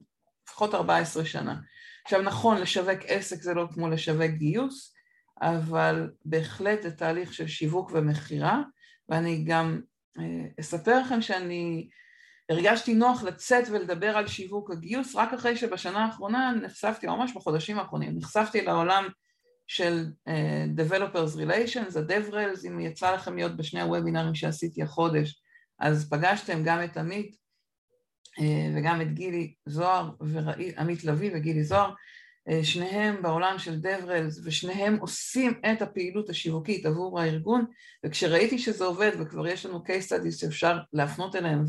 לפחות 0.49 0.75
14 0.75 1.25
שנה. 1.25 1.61
עכשיו 2.05 2.23
נכון, 2.23 2.61
לשווק 2.61 2.99
עסק 3.07 3.42
זה 3.42 3.55
לא 3.55 3.66
כמו 3.75 3.88
לשווק 3.88 4.31
גיוס, 4.31 4.94
אבל 5.42 6.11
בהחלט 6.25 6.83
זה 6.83 6.90
תהליך 6.90 7.35
של 7.35 7.49
שיווק 7.49 7.90
ומכירה, 7.94 8.62
ואני 9.09 9.44
גם 9.44 9.81
אה, 10.18 10.47
אספר 10.61 10.99
לכם 11.01 11.23
שאני 11.23 11.88
הרגשתי 12.51 12.94
נוח 12.94 13.23
לצאת 13.23 13.64
ולדבר 13.70 14.16
על 14.16 14.27
שיווק 14.27 14.70
הגיוס 14.70 15.14
רק 15.14 15.33
אחרי 15.33 15.57
שבשנה 15.57 16.05
האחרונה 16.05 16.53
נחשפתי, 16.62 17.07
ממש 17.07 17.33
בחודשים 17.35 17.79
האחרונים, 17.79 18.18
נחשפתי 18.18 18.61
לעולם 18.61 19.09
של 19.66 20.07
uh, 20.29 20.33
Developers 20.81 21.37
Relations, 21.37 21.98
ה-DevRels, 21.98 22.66
אם 22.66 22.81
יצא 22.81 23.14
לכם 23.14 23.37
להיות 23.37 23.57
בשני 23.57 23.81
הוובינרים 23.81 24.35
שעשיתי 24.35 24.83
החודש, 24.83 25.42
אז 25.79 26.09
פגשתם 26.11 26.62
גם 26.64 26.85
את 26.85 26.96
עמית 26.96 27.37
אה, 28.40 28.70
וגם 28.77 29.00
את 29.00 29.14
גילי 29.14 29.55
זוהר, 29.66 30.11
עמית 30.79 31.05
לביא 31.05 31.31
וגילי 31.35 31.64
זוהר, 31.64 31.92
אה, 32.48 32.64
שניהם 32.64 33.22
בעולם 33.22 33.59
של 33.59 33.81
DevRels 33.83 34.40
ושניהם 34.44 34.96
עושים 35.00 35.61
את 35.72 35.83
הפעילות 35.83 36.31
השיווקית 36.31 36.87
עבור 36.87 37.20
הארגון 37.20 37.64
וכשראיתי 38.07 38.59
שזה 38.59 38.85
עובד 38.85 39.11
וכבר 39.20 39.46
יש 39.46 39.66
לנו 39.66 39.85
case 39.87 40.09
studies 40.09 40.38
שאפשר 40.38 40.79
להפנות 40.92 41.37
אליהם 41.37 41.64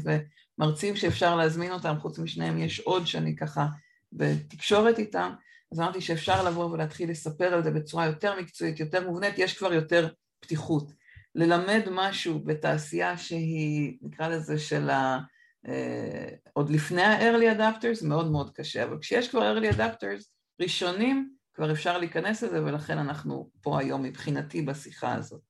ומרצים 0.60 0.95
שאפשר 0.95 1.36
להזמין 1.36 1.71
אותם, 1.71 1.95
חוץ 1.99 2.19
משניהם 2.19 2.58
יש 2.58 2.79
עוד 2.79 3.08
שאני 3.08 3.36
ככה 3.36 3.65
בתקשורת 4.13 4.99
איתם, 4.99 5.31
אז 5.71 5.80
אמרתי 5.80 6.01
שאפשר 6.01 6.43
לבוא 6.43 6.65
ולהתחיל 6.65 7.12
לספר 7.12 7.54
על 7.54 7.63
זה 7.63 7.71
בצורה 7.71 8.06
יותר 8.06 8.39
מקצועית, 8.39 8.80
יותר 8.80 9.08
מובנית, 9.08 9.34
יש 9.38 9.58
כבר 9.58 9.73
יותר 9.73 10.08
פתיחות. 10.39 10.91
ללמד 11.36 11.82
משהו 11.91 12.39
בתעשייה 12.39 13.17
שהיא, 13.17 13.97
נקרא 14.01 14.28
לזה, 14.28 14.60
של 14.60 14.89
ה... 14.89 15.19
אה, 15.67 16.30
עוד 16.54 16.69
לפני 16.69 17.01
ה-early 17.01 17.58
adapters 17.58 18.08
מאוד 18.08 18.32
מאוד 18.32 18.56
קשה, 18.56 18.84
אבל 18.84 18.97
כשיש 19.01 19.30
כבר 19.30 19.58
early 19.58 19.75
adapters 19.75 20.23
ראשונים, 20.62 21.30
כבר 21.54 21.71
אפשר 21.71 21.97
להיכנס 21.97 22.43
לזה 22.43 22.63
ולכן 22.63 22.97
אנחנו 22.97 23.49
פה 23.62 23.80
היום 23.80 24.04
מבחינתי 24.04 24.62
בשיחה 24.62 25.13
הזאת. 25.13 25.41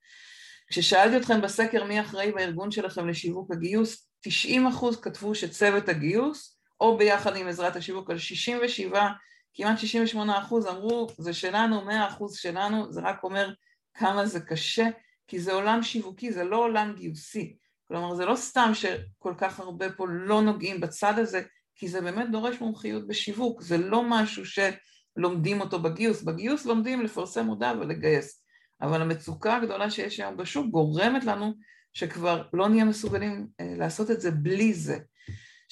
כששאלתי 0.68 1.18
אתכם 1.18 1.42
בסקר 1.42 1.84
מי 1.84 2.02
אחראי 2.02 2.32
בארגון 2.32 2.72
שלכם 2.72 3.08
לשיווק 3.08 3.52
הגיוס, 3.52 4.10
90 4.22 4.68
אחוז 4.68 5.02
כתבו 5.02 5.36
שצוות 5.36 5.90
הגיוס, 5.90 6.60
או 6.82 6.98
ביחד 6.98 7.36
עם 7.36 7.48
עזרת 7.48 7.76
השיווק, 7.76 8.10
על 8.10 8.18
67, 8.18 9.08
כמעט 9.56 9.78
68 9.78 10.40
אחוז 10.40 10.68
אמרו 10.68 11.08
זה 11.18 11.34
שלנו, 11.34 11.86
100 11.86 12.08
אחוז 12.08 12.36
שלנו, 12.36 12.94
זה 12.94 13.02
רק 13.02 13.24
אומר 13.24 13.54
כמה 13.94 14.26
זה 14.26 14.40
קשה, 14.40 14.90
כי 15.28 15.40
זה 15.40 15.54
עולם 15.54 15.84
שיווקי, 15.84 16.32
זה 16.32 16.44
לא 16.44 16.58
עולם 16.58 16.94
גיוסי. 16.98 17.56
כלומר 17.88 18.16
זה 18.16 18.26
לא 18.26 18.36
סתם 18.36 18.72
שכל 18.74 19.34
כך 19.38 19.60
הרבה 19.60 19.92
פה 19.92 20.06
לא 20.10 20.42
נוגעים 20.42 20.82
בצד 20.82 21.20
הזה, 21.20 21.42
כי 21.76 21.88
זה 21.88 22.02
באמת 22.02 22.32
דורש 22.32 22.62
מומחיות 22.62 23.08
בשיווק, 23.08 23.62
זה 23.62 23.78
לא 23.78 24.04
משהו 24.10 24.44
שלומדים 24.46 25.62
אותו 25.62 25.82
בגיוס, 25.82 26.22
בגיוס 26.24 26.66
לומדים 26.66 27.02
לפרסם 27.02 27.46
מודע 27.46 27.74
ולגייס, 27.80 28.44
אבל 28.82 29.02
המצוקה 29.02 29.56
הגדולה 29.56 29.92
שיש 29.92 30.20
היום 30.20 30.38
בשוק 30.38 30.68
גורמת 30.68 31.24
לנו 31.24 31.54
שכבר 31.94 32.44
לא 32.54 32.70
נהיה 32.70 32.86
מסוגלים 32.86 33.48
אה, 33.60 33.74
לעשות 33.78 34.12
את 34.12 34.22
זה 34.22 34.32
בלי 34.32 34.74
זה. 34.74 34.98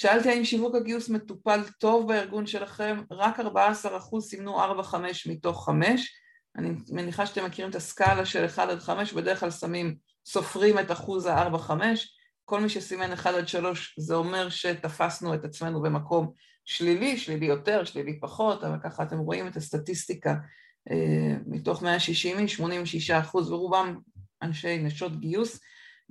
שאלתי 0.04 0.30
האם 0.30 0.46
שיווק 0.46 0.76
הגיוס 0.76 1.10
מטופל 1.10 1.62
טוב 1.80 2.08
בארגון 2.08 2.48
שלכם, 2.48 3.02
רק 3.12 3.40
14% 3.40 3.44
סימנו 4.22 4.82
4-5 4.82 4.96
מתוך 5.30 5.66
5, 5.66 6.14
אני 6.58 6.70
מניחה 6.90 7.26
שאתם 7.26 7.46
מכירים 7.46 7.72
את 7.72 7.76
הסקאלה 7.76 8.26
של 8.26 8.46
1 8.46 8.70
עד 8.70 8.80
5, 8.80 9.14
בדרך 9.14 9.40
כלל 9.40 9.52
שמים 9.52 9.96
סופרים 10.26 10.80
את 10.80 10.92
אחוז 10.92 11.26
ה-4-5, 11.26 11.72
כל 12.46 12.62
מי 12.62 12.70
שסימן 12.70 13.14
1 13.14 13.34
עד 13.34 13.48
3 13.48 13.96
זה 14.00 14.16
אומר 14.16 14.50
שתפסנו 14.50 15.34
את 15.34 15.46
עצמנו 15.46 15.82
במקום 15.82 16.32
שלילי, 16.66 17.18
שלילי 17.18 17.46
יותר, 17.46 17.84
שלילי 17.84 18.20
פחות, 18.20 18.64
אבל 18.64 18.78
ככה 18.84 19.04
אתם 19.04 19.18
רואים 19.18 19.48
את 19.48 19.56
הסטטיסטיקה 19.56 20.36
אה, 20.92 21.36
מתוך 21.48 21.84
160 21.84 22.40
איש, 22.40 22.54
86 22.54 23.12
אחוז, 23.12 23.52
ורובם 23.52 23.96
אנשי 24.42 24.78
נשות 24.78 25.20
גיוס, 25.20 25.60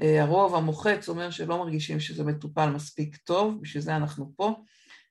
הרוב 0.01 0.55
המוחץ 0.55 1.09
אומר 1.09 1.31
שלא 1.31 1.59
מרגישים 1.59 2.01
שזה 2.01 2.25
מטופל 2.25 2.71
מספיק 2.71 3.17
טוב, 3.17 3.59
בשביל 3.63 3.83
זה 3.83 3.97
אנחנו 3.97 4.33
פה, 4.37 4.55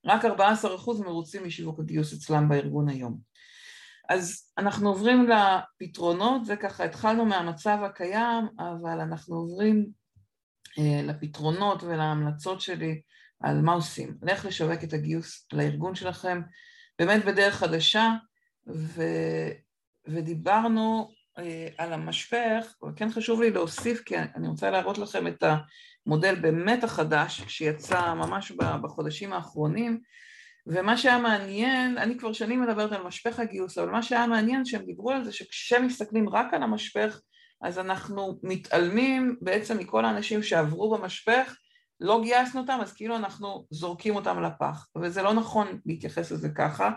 רק 0.05 0.25
14 0.25 0.75
אחוז 0.75 1.01
מרוצים 1.01 1.45
משיווק 1.45 1.79
הגיוס 1.79 2.13
אצלם 2.13 2.49
בארגון 2.49 2.89
היום. 2.89 3.17
אז 4.09 4.51
אנחנו 4.57 4.89
עוברים 4.89 5.27
לפתרונות, 5.29 6.45
זה 6.45 6.55
ככה 6.55 6.83
התחלנו 6.83 7.25
מהמצב 7.25 7.77
הקיים, 7.85 8.47
אבל 8.59 8.99
אנחנו 8.99 9.35
עוברים 9.35 9.89
אה, 10.79 11.01
לפתרונות 11.03 11.83
ולהמלצות 11.83 12.61
שלי 12.61 13.01
על 13.39 13.61
מה 13.61 13.73
עושים. 13.73 14.17
איך 14.27 14.45
לשווק 14.45 14.83
את 14.83 14.93
הגיוס 14.93 15.47
לארגון 15.53 15.95
שלכם, 15.95 16.41
באמת 16.99 17.25
בדרך 17.25 17.55
חדשה, 17.55 18.09
ו, 18.67 19.03
ודיברנו 20.07 21.09
אה, 21.09 21.20
על 21.77 21.93
המשפך, 21.93 22.75
וכן 22.87 23.11
חשוב 23.11 23.41
לי 23.41 23.51
להוסיף, 23.51 24.01
כי 24.01 24.17
אני 24.17 24.47
רוצה 24.47 24.69
להראות 24.69 24.97
לכם 24.97 25.27
את 25.27 25.43
המודל 26.05 26.35
באמת 26.35 26.83
החדש, 26.83 27.41
שיצא 27.47 28.13
ממש 28.13 28.51
בחודשים 28.51 29.33
האחרונים, 29.33 29.99
ומה 30.67 30.97
שהיה 30.97 31.17
מעניין, 31.17 31.97
אני 31.97 32.17
כבר 32.17 32.33
שנים 32.33 32.61
מדברת 32.61 32.91
על 32.91 33.03
משפך 33.03 33.39
הגיוס, 33.39 33.77
אבל 33.77 33.89
מה 33.89 34.03
שהיה 34.03 34.27
מעניין 34.27 34.65
שהם 34.65 34.85
דיברו 34.85 35.11
על 35.11 35.23
זה 35.23 35.31
שכשמסתכלים 35.31 36.29
רק 36.29 36.53
על 36.53 36.63
המשפך, 36.63 37.21
אז 37.61 37.79
אנחנו 37.79 38.39
מתעלמים 38.43 39.35
בעצם 39.41 39.77
מכל 39.77 40.05
האנשים 40.05 40.43
שעברו 40.43 40.97
במשפך, 40.97 41.55
לא 41.99 42.21
גייסנו 42.23 42.61
אותם, 42.61 42.79
אז 42.81 42.93
כאילו 42.93 43.15
אנחנו 43.15 43.65
זורקים 43.69 44.15
אותם 44.15 44.41
לפח, 44.43 44.87
וזה 45.01 45.21
לא 45.21 45.33
נכון 45.33 45.79
להתייחס 45.85 46.31
לזה 46.31 46.49
ככה, 46.49 46.91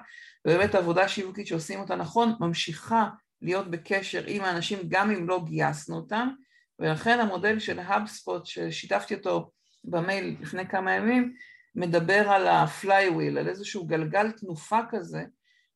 ובאמת 0.47 0.75
העבודה 0.75 1.05
השיווקית 1.05 1.47
שעושים 1.47 1.81
אותה 1.81 1.97
נכון, 1.97 2.35
ממשיכה 2.41 3.09
להיות 3.45 3.71
בקשר 3.71 4.23
עם 4.27 4.45
האנשים 4.45 4.79
גם 4.89 5.11
אם 5.11 5.29
לא 5.29 5.41
גייסנו 5.45 5.97
אותם, 5.97 6.29
ולכן 6.79 7.21
המודל 7.21 7.59
של 7.59 7.79
HubSpot 7.79 8.45
ששיתפתי 8.45 9.15
אותו 9.15 9.51
במייל 9.85 10.37
לפני 10.41 10.69
כמה 10.69 10.95
ימים, 10.95 11.35
מדבר 11.75 12.31
על 12.31 12.47
ה-flywheel, 12.47 13.39
על 13.39 13.49
איזשהו 13.49 13.87
גלגל 13.87 14.31
תנופה 14.31 14.79
כזה, 14.91 15.25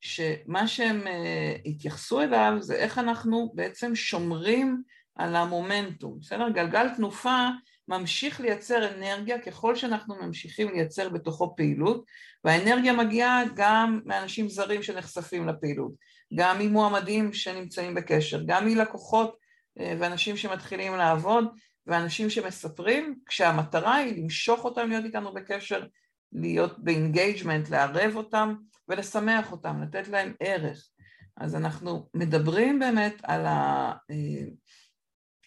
שמה 0.00 0.66
שהם 0.66 1.02
uh, 1.02 1.68
התייחסו 1.68 2.20
אליו 2.20 2.52
זה 2.60 2.74
איך 2.74 2.98
אנחנו 2.98 3.52
בעצם 3.54 3.94
שומרים 3.94 4.82
על 5.16 5.36
המומנטום, 5.36 6.18
בסדר? 6.20 6.48
גלגל 6.48 6.94
תנופה 6.94 7.48
ממשיך 7.88 8.40
לייצר 8.40 8.94
אנרגיה 8.94 9.38
ככל 9.38 9.76
שאנחנו 9.76 10.14
ממשיכים 10.22 10.68
לייצר 10.68 11.08
בתוכו 11.08 11.56
פעילות, 11.56 12.04
והאנרגיה 12.44 12.92
מגיעה 12.92 13.42
גם 13.54 14.00
מאנשים 14.04 14.48
זרים 14.48 14.82
שנחשפים 14.82 15.48
לפעילות, 15.48 15.92
גם 16.34 16.58
ממועמדים 16.58 17.32
שנמצאים 17.32 17.94
בקשר, 17.94 18.42
גם 18.46 18.66
מלקוחות 18.66 19.36
אה, 19.80 19.96
ואנשים 20.00 20.36
שמתחילים 20.36 20.96
לעבוד, 20.96 21.44
ואנשים 21.86 22.30
שמספרים, 22.30 23.18
כשהמטרה 23.26 23.94
היא 23.94 24.22
למשוך 24.22 24.64
אותם 24.64 24.88
להיות 24.88 25.04
איתנו 25.04 25.34
בקשר, 25.34 25.86
להיות 26.32 26.78
ב 26.78 26.86
engagement, 26.86 27.68
לערב 27.70 28.16
אותם 28.16 28.54
ולשמח 28.88 29.52
אותם, 29.52 29.82
לתת 29.82 30.08
להם 30.08 30.34
ערך. 30.40 30.88
אז 31.36 31.54
אנחנו 31.54 32.08
מדברים 32.14 32.78
באמת 32.78 33.14
על, 33.22 33.46
ה, 33.46 33.92
אה, 34.10 34.48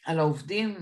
על 0.05 0.19
העובדים, 0.19 0.75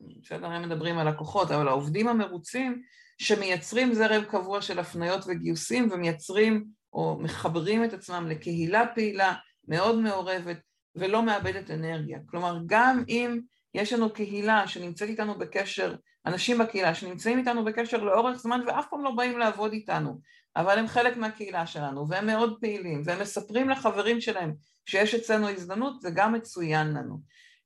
בסדר, 0.00 0.46
הם 0.46 0.62
מדברים 0.62 0.98
על 0.98 1.08
לקוחות, 1.08 1.50
אבל 1.50 1.68
העובדים 1.68 2.08
המרוצים 2.08 2.82
שמייצרים 3.18 3.94
זרם 3.94 4.24
קבוע 4.24 4.62
של 4.62 4.78
הפניות 4.78 5.24
וגיוסים 5.26 5.88
ומייצרים 5.90 6.64
או 6.92 7.18
מחברים 7.20 7.84
את 7.84 7.92
עצמם 7.92 8.26
לקהילה 8.28 8.84
פעילה 8.94 9.34
מאוד 9.68 9.98
מעורבת 9.98 10.58
ולא 10.94 11.22
מאבדת 11.22 11.70
אנרגיה. 11.70 12.18
כלומר, 12.26 12.58
גם 12.66 13.04
אם 13.08 13.40
יש 13.74 13.92
לנו 13.92 14.12
קהילה 14.12 14.68
שנמצאת 14.68 15.08
איתנו 15.08 15.38
בקשר, 15.38 15.94
אנשים 16.26 16.58
בקהילה 16.58 16.94
שנמצאים 16.94 17.38
איתנו 17.38 17.64
בקשר 17.64 18.04
לאורך 18.04 18.38
זמן 18.38 18.60
ואף 18.66 18.86
פעם 18.90 19.04
לא 19.04 19.10
באים 19.10 19.38
לעבוד 19.38 19.72
איתנו, 19.72 20.20
אבל 20.56 20.78
הם 20.78 20.86
חלק 20.86 21.16
מהקהילה 21.16 21.66
שלנו 21.66 22.08
והם 22.08 22.26
מאוד 22.26 22.60
פעילים 22.60 23.02
והם 23.04 23.20
מספרים 23.20 23.68
לחברים 23.68 24.20
שלהם 24.20 24.54
שיש 24.86 25.14
אצלנו 25.14 25.48
הזדמנות, 25.48 26.00
זה 26.00 26.10
גם 26.14 26.32
מצוין 26.32 26.92
לנו. 26.92 27.20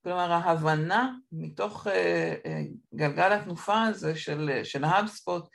כלומר 0.05 0.33
ההבנה 0.33 1.13
מתוך 1.33 1.87
uh, 1.87 1.91
uh, 1.91 2.95
גלגל 2.95 3.33
התנופה 3.33 3.83
הזה 3.83 4.17
של, 4.17 4.61
של 4.65 4.85
האבספוט, 4.85 5.49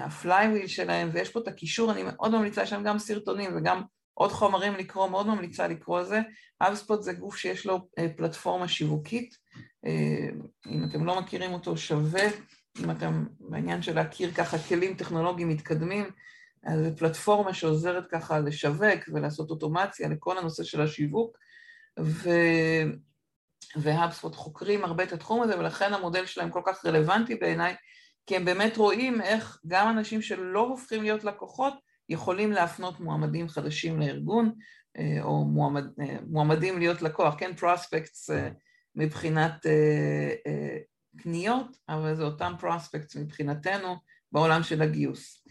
ה 0.00 0.07
flywheel 0.07 0.66
שלהם, 0.66 1.10
ויש 1.12 1.30
פה 1.30 1.40
את 1.40 1.48
הקישור, 1.48 1.92
אני 1.92 2.02
מאוד 2.02 2.34
ממליצה, 2.34 2.62
יש 2.62 2.70
שם 2.70 2.82
גם 2.82 2.98
סרטונים 2.98 3.56
וגם 3.56 3.82
עוד 4.14 4.32
חומרים 4.32 4.74
לקרוא, 4.74 5.06
מאוד 5.08 5.26
ממליצה 5.26 5.68
לקרוא 5.68 6.00
את 6.00 6.06
זה. 6.06 6.20
HubSpot 6.60 7.02
זה 7.02 7.12
גוף 7.12 7.36
שיש 7.36 7.66
לו 7.66 7.76
אה, 7.76 8.02
פלטפורמה 8.16 8.68
שיווקית, 8.68 9.36
אה, 9.86 9.88
אם 10.66 10.84
אתם 10.90 11.04
לא 11.04 11.20
מכירים 11.20 11.52
אותו 11.52 11.76
שווה, 11.76 12.24
אם 12.82 12.90
אתם 12.90 13.26
בעניין 13.40 13.82
של 13.82 13.94
להכיר 13.94 14.32
ככה 14.32 14.58
כלים 14.58 14.94
טכנולוגיים 14.94 15.48
מתקדמים, 15.48 16.10
אז 16.64 16.80
זו 16.80 16.96
פלטפורמה 16.96 17.54
שעוזרת 17.54 18.06
ככה 18.10 18.38
לשווק 18.38 19.00
ולעשות 19.14 19.50
אוטומציה 19.50 20.08
לכל 20.08 20.38
הנושא 20.38 20.64
של 20.64 20.80
השיווק, 20.80 21.38
ו... 22.00 22.30
ו 23.76 23.83
HubSpot 23.83 24.34
חוקרים 24.34 24.84
הרבה 24.84 25.04
את 25.04 25.12
התחום 25.12 25.42
הזה, 25.42 25.58
ולכן 25.58 25.94
המודל 25.94 26.26
שלהם 26.26 26.50
כל 26.50 26.62
כך 26.66 26.86
רלוונטי 26.86 27.34
בעיניי, 27.34 27.74
כי 28.26 28.36
הם 28.36 28.44
באמת 28.44 28.76
רואים 28.76 29.20
איך 29.20 29.60
גם 29.66 29.90
אנשים 29.90 30.22
שלא 30.22 30.60
הופכים 30.60 31.02
להיות 31.02 31.24
לקוחות, 31.24 31.74
יכולים 32.08 32.52
להפנות 32.52 33.00
מועמדים 33.00 33.48
חדשים 33.48 34.00
לארגון, 34.00 34.52
אה, 34.98 35.22
או 35.22 35.44
מועמד, 35.44 35.84
אה, 36.00 36.16
מועמדים 36.26 36.78
להיות 36.78 37.02
לקוח, 37.02 37.34
כן, 37.38 37.56
פרוספקטס 37.56 38.30
אה, 38.30 38.48
מבחינת 38.94 39.66
קניות, 41.16 41.66
אבל 41.88 42.14
זה 42.14 42.22
אותם 42.22 42.54
פרוספקטס 42.60 43.16
מבחינתנו 43.16 43.96
בעולם 44.32 44.62
של 44.62 44.82
הגיוס. 44.82 45.46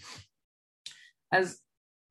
אז 1.32 1.64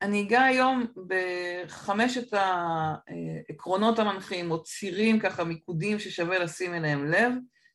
אני 0.03 0.22
אגע 0.22 0.42
היום 0.42 0.87
בחמשת 1.07 2.35
העקרונות 2.35 3.98
המנחים, 3.98 4.51
או 4.51 4.62
צירים 4.62 5.20
ככה 5.20 5.44
מיקודים 5.44 5.98
ששווה 5.98 6.38
לשים 6.38 6.75
אליהם 6.75 7.07
לב, 7.07 7.33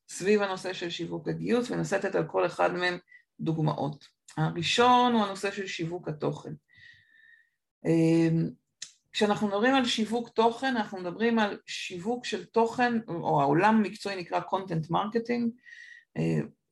סביב 0.09 0.41
הנושא 0.41 0.73
של 0.73 0.89
שיווק 0.89 1.27
הגיוס, 1.27 1.71
לתת 1.71 2.15
על 2.15 2.27
כל 2.27 2.45
אחד 2.45 2.73
מהם 2.73 2.97
דוגמאות. 3.39 4.07
הראשון 4.37 5.13
הוא 5.13 5.25
הנושא 5.25 5.51
של 5.51 5.67
שיווק 5.67 6.07
התוכן. 6.07 6.53
כשאנחנו 9.11 9.47
מדברים 9.47 9.75
על 9.75 9.85
שיווק 9.85 10.29
תוכן, 10.29 10.77
אנחנו 10.77 10.97
מדברים 10.97 11.39
על 11.39 11.57
שיווק 11.65 12.25
של 12.25 12.45
תוכן, 12.45 12.93
או 13.07 13.41
העולם 13.41 13.75
המקצועי 13.75 14.15
נקרא 14.15 14.39
content 14.39 14.91
marketing, 14.91 15.43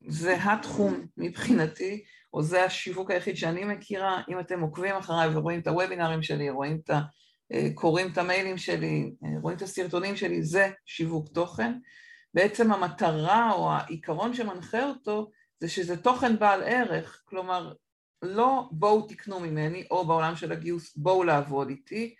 זה 0.08 0.42
התחום 0.42 1.06
מבחינתי, 1.16 2.04
או 2.32 2.42
זה 2.42 2.64
השיווק 2.64 3.10
היחיד 3.10 3.36
שאני 3.36 3.64
מכירה, 3.64 4.22
אם 4.28 4.40
אתם 4.40 4.60
עוקבים 4.60 4.94
אחריי 4.94 5.36
ורואים 5.36 5.60
את 5.60 5.66
הוובינרים 5.66 6.22
שלי, 6.22 6.50
רואים 6.50 6.80
את 6.84 6.90
ה... 6.90 7.00
אה, 7.52 7.68
קוראים 7.74 8.12
את 8.12 8.18
המיילים 8.18 8.58
שלי, 8.58 9.12
אה, 9.24 9.28
רואים 9.42 9.56
את 9.56 9.62
הסרטונים 9.62 10.16
שלי, 10.16 10.42
זה 10.42 10.70
שיווק 10.86 11.28
תוכן. 11.28 11.72
בעצם 12.36 12.72
המטרה 12.72 13.52
או 13.52 13.72
העיקרון 13.72 14.34
שמנחה 14.34 14.84
אותו 14.88 15.30
זה 15.60 15.68
שזה 15.68 15.96
תוכן 16.02 16.38
בעל 16.38 16.62
ערך, 16.62 17.22
כלומר 17.24 17.72
לא 18.22 18.68
בואו 18.70 19.02
תקנו 19.02 19.40
ממני, 19.40 19.86
או 19.90 20.06
בעולם 20.06 20.36
של 20.36 20.52
הגיוס 20.52 20.96
בואו 20.96 21.24
לעבוד 21.24 21.68
איתי, 21.68 22.14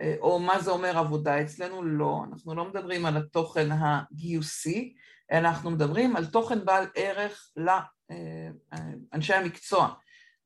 אה, 0.00 0.14
או 0.20 0.38
מה 0.38 0.60
זה 0.60 0.70
אומר 0.70 0.98
עבודה 0.98 1.42
אצלנו, 1.42 1.82
לא, 1.82 2.20
אנחנו 2.30 2.54
לא 2.54 2.64
מדברים 2.64 3.06
על 3.06 3.16
התוכן 3.16 3.68
הגיוסי, 3.72 4.94
אלא 5.32 5.48
אנחנו 5.48 5.70
מדברים 5.70 6.16
על 6.16 6.26
תוכן 6.26 6.64
בעל 6.64 6.86
ערך 6.94 7.50
לאנשי 7.56 9.34
המקצוע. 9.34 9.88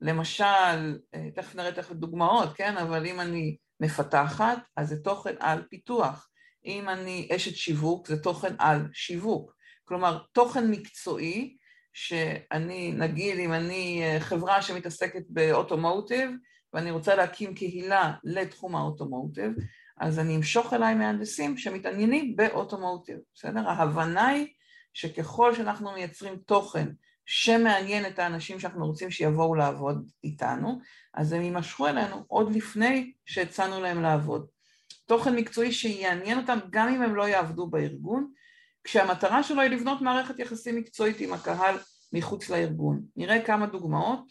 למשל, 0.00 0.98
תכף 1.34 1.54
נראה 1.54 1.72
תכף 1.72 1.92
דוגמאות, 1.92 2.48
כן? 2.54 2.76
אבל 2.76 3.06
אם 3.06 3.20
אני 3.20 3.56
מפתחת, 3.80 4.58
אז 4.76 4.88
זה 4.88 5.02
תוכן 5.02 5.34
על 5.40 5.62
פיתוח. 5.70 6.28
אם 6.66 6.88
אני 6.88 7.28
אשת 7.36 7.56
שיווק, 7.56 8.08
זה 8.08 8.22
תוכן 8.22 8.54
על 8.58 8.88
שיווק. 8.92 9.54
כלומר, 9.84 10.18
תוכן 10.32 10.70
מקצועי, 10.70 11.56
שאני, 11.92 12.92
נגיד, 12.92 13.38
אם 13.38 13.52
אני 13.52 14.02
חברה 14.18 14.62
שמתעסקת 14.62 15.22
באוטומוטיב, 15.28 16.30
ואני 16.72 16.90
רוצה 16.90 17.14
להקים 17.14 17.54
קהילה 17.54 18.12
לתחום 18.24 18.76
האוטומוטיב, 18.76 19.52
אז 20.00 20.18
אני 20.18 20.36
אמשוך 20.36 20.72
אליי 20.72 20.94
מהנדסים 20.94 21.56
שמתעניינים 21.56 22.36
באוטומוטיב, 22.36 23.16
בסדר? 23.34 23.68
ההבנה 23.68 24.26
היא 24.26 24.46
שככל 24.94 25.54
שאנחנו 25.54 25.92
מייצרים 25.92 26.36
תוכן 26.36 26.88
שמעניין 27.26 28.06
את 28.06 28.18
האנשים 28.18 28.60
שאנחנו 28.60 28.86
רוצים 28.86 29.10
שיבואו 29.10 29.54
לעבוד 29.54 30.10
איתנו, 30.24 30.80
אז 31.14 31.32
הם 31.32 31.42
יימשכו 31.42 31.86
אלינו 31.86 32.24
עוד 32.26 32.54
לפני 32.54 33.12
שהצענו 33.26 33.80
להם 33.80 34.02
לעבוד. 34.02 34.46
תוכן 35.06 35.36
מקצועי 35.36 35.72
שיעניין 35.72 36.38
אותם 36.38 36.58
גם 36.70 36.88
אם 36.88 37.02
הם 37.02 37.14
לא 37.14 37.28
יעבדו 37.28 37.66
בארגון, 37.66 38.32
כשהמטרה 38.84 39.42
שלו 39.42 39.60
היא 39.60 39.70
לבנות 39.70 40.00
מערכת 40.00 40.38
יחסים 40.38 40.76
מקצועית 40.76 41.20
עם 41.20 41.32
הקהל 41.32 41.76
מחוץ 42.12 42.50
לארגון. 42.50 43.02
נראה 43.16 43.44
כמה 43.46 43.66
דוגמאות. 43.66 44.24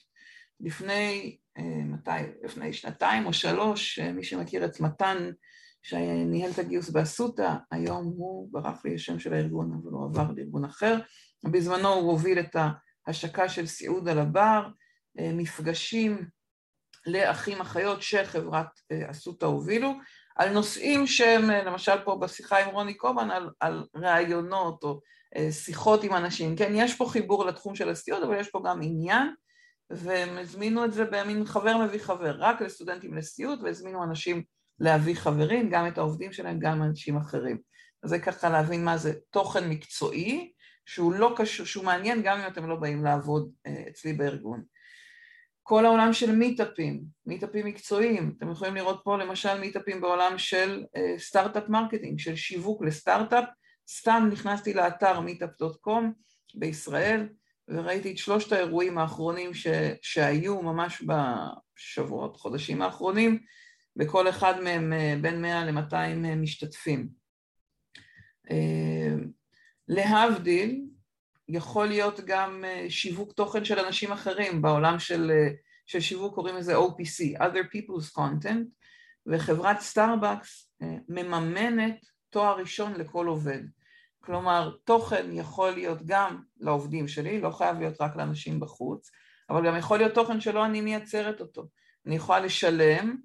לפני, 0.60 1.38
אה, 1.58 1.84
מתי? 1.86 2.12
לפני 2.44 2.74
שנתיים 2.74 3.26
או 3.26 3.34
שלוש, 3.34 4.00
אה, 4.00 4.12
מי 4.12 4.24
שמכיר 4.24 4.66
את 4.66 4.80
מתן 4.80 5.32
שניהל 5.82 6.52
את 6.52 6.60
הגיוס 6.60 6.90
באסותא, 6.90 7.54
היום 7.72 8.06
הוא, 8.06 8.50
ברח 8.52 8.86
לי 8.86 8.96
השם 8.96 9.20
של 9.20 9.34
הארגון, 9.34 9.74
אבל 9.74 9.92
הוא 9.92 10.06
עבר 10.06 10.32
לארגון 10.36 10.66
אחר. 10.66 11.00
בזמנו 11.52 11.90
הוא 11.94 12.12
הוביל 12.12 12.40
את 12.40 12.56
ההשקה 13.08 13.50
של 13.50 13.66
סיעוד 13.66 14.10
על 14.10 14.20
הבר, 14.20 14.68
אה, 15.20 15.32
מפגשים 15.34 16.28
לאחים 17.06 17.62
אחיות 17.62 18.02
שחברת 18.02 18.68
אסותא 19.12 19.46
הובילו, 19.46 19.94
על 20.36 20.50
נושאים 20.50 21.08
שהם, 21.08 21.50
אה, 21.50 21.64
למשל 21.64 22.00
פה 22.06 22.16
בשיחה 22.16 22.58
עם 22.58 22.70
רוני 22.70 22.94
קובן, 22.94 23.32
על, 23.32 23.50
על 23.60 23.86
ראיונות 23.96 24.84
או 24.84 25.00
שיחות 25.52 26.04
עם 26.04 26.14
אנשים. 26.16 26.56
כן, 26.56 26.72
יש 26.76 26.96
פה 26.96 27.06
חיבור 27.06 27.46
לתחום 27.46 27.76
של 27.76 27.90
הסיעוד, 27.90 28.24
אבל 28.24 28.40
יש 28.40 28.50
פה 28.50 28.62
גם 28.66 28.80
עניין, 28.84 29.34
והם 29.90 30.38
הזמינו 30.38 30.86
את 30.86 30.94
זה 30.94 31.06
במין 31.06 31.46
חבר 31.46 31.78
מביא 31.78 32.00
חבר, 32.00 32.36
רק 32.40 32.62
לסטודנטים 32.62 33.18
לסיעוד, 33.18 33.64
והזמינו 33.64 34.04
אנשים 34.04 34.44
להביא 34.80 35.16
חברים, 35.16 35.70
גם 35.70 35.88
את 35.88 35.98
העובדים 35.98 36.34
שלהם, 36.34 36.60
גם 36.60 36.84
אנשים 36.84 37.18
אחרים. 37.18 37.58
אז 38.04 38.10
זה 38.10 38.20
ככה 38.20 38.50
להבין 38.50 38.86
מה 38.86 38.98
זה 38.98 39.14
תוכן 39.30 39.70
מקצועי, 39.70 40.52
שהוא 40.86 41.14
לא 41.14 41.34
קשור, 41.38 41.66
שהוא 41.66 41.86
מעניין 41.86 42.22
גם 42.24 42.40
אם 42.40 42.48
אתם 42.48 42.70
לא 42.70 42.76
באים 42.76 43.04
לעבוד 43.04 43.52
אה, 43.68 43.84
אצלי 43.90 44.14
בארגון. 44.14 44.64
כל 45.64 45.86
העולם 45.86 46.14
של 46.14 46.36
מיטאפים, 46.36 47.04
מיטאפים 47.26 47.66
מקצועיים, 47.66 48.36
אתם 48.38 48.52
יכולים 48.52 48.76
לראות 48.76 49.02
פה 49.04 49.18
למשל 49.18 49.60
מיטאפים 49.60 50.02
בעולם 50.02 50.38
של 50.38 50.84
אה, 50.96 51.16
startup 51.18 51.70
marketing, 51.70 52.20
של 52.20 52.36
שיווק 52.36 52.84
לסטארט-אפ, 52.84 53.46
סתם 53.90 54.30
נכנסתי 54.32 54.74
לאתר 54.74 55.20
meetup.com 55.20 56.14
בישראל 56.56 57.30
וראיתי 57.68 58.12
את 58.12 58.18
שלושת 58.18 58.52
האירועים 58.52 58.98
האחרונים 58.98 59.54
ש, 59.54 59.68
שהיו 60.02 60.62
ממש 60.62 61.04
בשבועות, 61.08 62.38
חודשים 62.38 62.82
האחרונים, 62.82 63.40
בכל 63.96 64.30
אחד 64.30 64.62
מהם 64.62 64.94
אה, 64.94 65.16
בין 65.22 65.42
100 65.42 65.66
ל-200 65.66 65.94
אה, 65.94 66.36
משתתפים. 66.36 67.24
להבדיל, 69.88 70.82
יכול 71.48 71.88
להיות 71.88 72.20
גם 72.26 72.66
אה, 72.66 72.86
שיווק 72.90 73.34
תוכן 73.34 73.66
של 73.66 73.80
אנשים 73.80 74.12
אחרים 74.12 74.62
בעולם 74.62 75.00
של, 75.00 75.32
אה, 75.32 75.50
של 75.86 76.00
שיווק 76.00 76.36
קוראים 76.36 76.56
לזה 76.56 76.78
OPC, 76.78 77.40
other 77.40 77.66
people's 77.76 78.18
content, 78.18 78.66
וחברת 79.28 79.80
סטארבקס 79.80 80.72
אה, 80.82 80.96
מממנת 81.10 82.06
תואר 82.30 82.58
ראשון 82.58 82.94
לכל 82.94 83.28
עובד. 83.28 83.60
כלומר, 84.20 84.76
תוכן 84.84 85.30
יכול 85.32 85.72
להיות 85.72 86.00
גם 86.06 86.42
לעובדים 86.60 87.08
שלי, 87.08 87.42
לא 87.42 87.50
חייב 87.50 87.80
להיות 87.80 88.02
רק 88.02 88.16
לאנשים 88.16 88.60
בחוץ, 88.60 89.12
אבל 89.50 89.68
גם 89.68 89.78
יכול 89.78 89.98
להיות 89.98 90.14
תוכן 90.14 90.42
שלא 90.42 90.66
אני 90.66 90.82
מייצרת 90.82 91.42
אותו. 91.42 91.68
אני 92.06 92.16
יכולה 92.16 92.40
לשלם, 92.40 93.18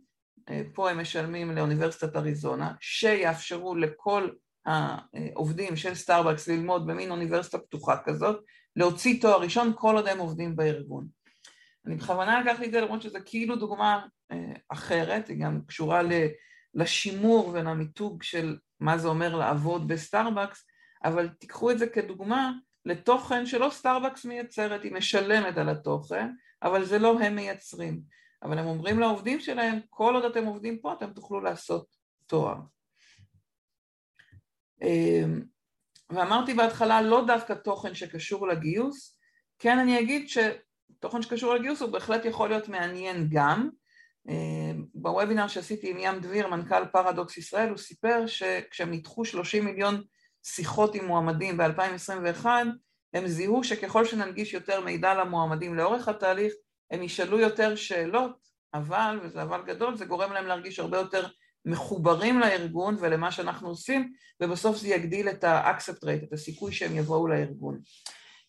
פה 0.75 0.91
הם 0.91 1.01
משלמים 1.01 1.51
לאוניברסיטת 1.51 2.17
אריזונה, 2.17 2.73
שיאפשרו 2.81 3.75
לכל 3.75 4.29
העובדים 4.67 5.77
של 5.77 5.95
סטארבקס 5.95 6.49
ללמוד 6.49 6.87
במין 6.87 7.11
אוניברסיטה 7.11 7.59
פתוחה 7.59 7.97
כזאת, 8.05 8.45
להוציא 8.77 9.21
תואר 9.21 9.41
ראשון 9.41 9.73
כל 9.77 9.97
עוד 9.97 10.09
הם 10.09 10.19
עובדים 10.19 10.57
בארגון. 10.57 11.07
אני 11.87 11.97
בכוונה 11.97 12.41
לקחתי 12.41 12.67
את 12.67 12.73
זה 12.73 12.81
למרות 12.81 13.03
שזו 13.03 13.19
כאילו 13.25 13.57
דוגמה 13.57 14.07
אה, 14.33 14.53
אחרת, 14.69 15.29
היא 15.29 15.45
גם 15.45 15.61
קשורה 15.67 16.03
לשימור 16.75 17.49
ולמיתוג 17.49 18.23
של 18.23 18.57
מה 18.81 18.99
זה 18.99 19.09
אומר 19.09 19.37
לעבוד 19.37 19.89
בסטארבקס, 19.89 20.65
אבל 21.05 21.29
תיקחו 21.29 21.71
את 21.71 21.79
זה 21.79 21.87
כדוגמה 21.87 22.53
לתוכן 22.85 23.47
שלא 23.47 23.69
סטארבקס 23.73 24.25
מייצרת, 24.25 24.83
היא 24.83 24.93
משלמת 24.93 25.59
על 25.59 25.69
התוכן, 25.69 26.31
אבל 26.63 26.85
זה 26.85 26.99
לא 26.99 27.21
הם 27.21 27.37
מייצרים. 27.37 28.01
אבל 28.43 28.59
הם 28.59 28.67
אומרים 28.67 29.01
לעובדים 29.01 29.41
שלהם, 29.41 29.79
כל 29.91 30.15
עוד 30.15 30.25
אתם 30.25 30.45
עובדים 30.45 30.79
פה 30.81 30.93
אתם 30.93 31.13
תוכלו 31.13 31.41
לעשות 31.41 31.87
תואר. 32.27 32.57
אמ, 34.83 35.43
ואמרתי 36.11 36.55
בהתחלה 36.55 37.03
לא 37.03 37.25
דווקא 37.27 37.53
תוכן 37.53 37.95
שקשור 37.95 38.49
לגיוס, 38.49 39.19
כן 39.59 39.79
אני 39.79 40.01
אגיד 40.01 40.29
שתוכן 40.29 41.23
שקשור 41.23 41.55
לגיוס 41.55 41.83
הוא 41.83 41.91
בהחלט 41.91 42.25
יכול 42.25 42.49
להיות 42.49 42.69
מעניין 42.69 43.29
גם. 43.31 43.69
אמ, 44.29 44.85
בוובינר 44.95 45.49
שעשיתי 45.49 45.91
עם 45.91 45.97
ים 46.01 46.21
דביר, 46.21 46.49
מנכ"ל 46.49 46.87
פרדוקס 46.93 47.39
ישראל, 47.39 47.69
הוא 47.69 47.79
סיפר 47.79 48.27
שכשהם 48.27 48.91
ניתחו 48.91 49.25
30 49.25 49.65
מיליון 49.65 50.03
שיחות 50.43 50.95
עם 50.95 51.05
מועמדים 51.05 51.57
ב-2021, 51.57 52.47
הם 53.15 53.27
זיהו 53.27 53.65
שככל 53.65 54.05
שננגיש 54.05 54.55
יותר 54.55 54.81
מידע 54.81 55.15
למועמדים 55.15 55.75
לאורך 55.75 56.09
התהליך, 56.09 56.53
הם 56.91 57.03
ישאלו 57.03 57.39
יותר 57.39 57.77
שאלות, 57.77 58.49
אבל, 58.75 59.19
וזה 59.23 59.43
אבל 59.43 59.63
גדול, 59.67 59.97
זה 59.97 60.05
גורם 60.05 60.33
להם 60.33 60.47
להרגיש 60.47 60.79
הרבה 60.79 60.99
יותר 60.99 61.27
מחוברים 61.65 62.41
לארגון 62.41 62.97
ולמה 63.01 63.33
שאנחנו 63.33 63.69
עושים, 63.69 64.13
ובסוף 64.41 64.77
זה 64.77 64.89
יגדיל 64.89 65.29
את 65.29 65.45
ה-accept 65.45 66.05
rate, 66.05 66.25
את 66.25 66.33
הסיכוי 66.33 66.73
שהם 66.73 66.97
יבואו 66.97 67.29
לארגון. 67.29 67.81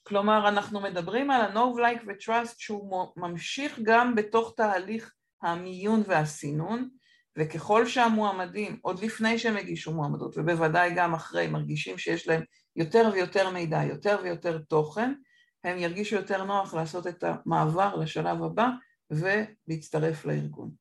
כלומר, 0.04 0.48
אנחנו 0.50 0.82
מדברים 0.82 1.32
על 1.32 1.42
ה-Know, 1.42 1.78
Like 1.78 2.04
ו-Trust 2.08 2.56
שהוא 2.58 3.08
ממשיך 3.18 3.80
גם 3.84 4.16
בתוך 4.16 4.54
תהליך 4.58 5.14
המיון 5.42 6.04
והסינון, 6.08 6.90
וככל 7.38 7.88
שהמועמדים, 7.88 8.80
עוד 8.82 9.04
לפני 9.04 9.40
שהם 9.40 9.58
הגישו 9.58 9.94
מועמדות, 9.94 10.38
ובוודאי 10.38 10.94
גם 10.96 11.14
אחרי, 11.14 11.48
מרגישים 11.48 11.98
שיש 11.98 12.28
להם 12.28 12.42
יותר 12.76 13.10
ויותר 13.14 13.50
מידע, 13.50 13.84
יותר 13.84 14.20
ויותר 14.24 14.58
תוכן, 14.58 15.14
הם 15.64 15.78
ירגישו 15.78 16.16
יותר 16.16 16.44
נוח 16.44 16.74
לעשות 16.74 17.08
את 17.08 17.24
המעבר 17.24 17.96
לשלב 17.96 18.44
הבא 18.44 18.68
ולהצטרף 19.12 20.26
לארגון. 20.26 20.72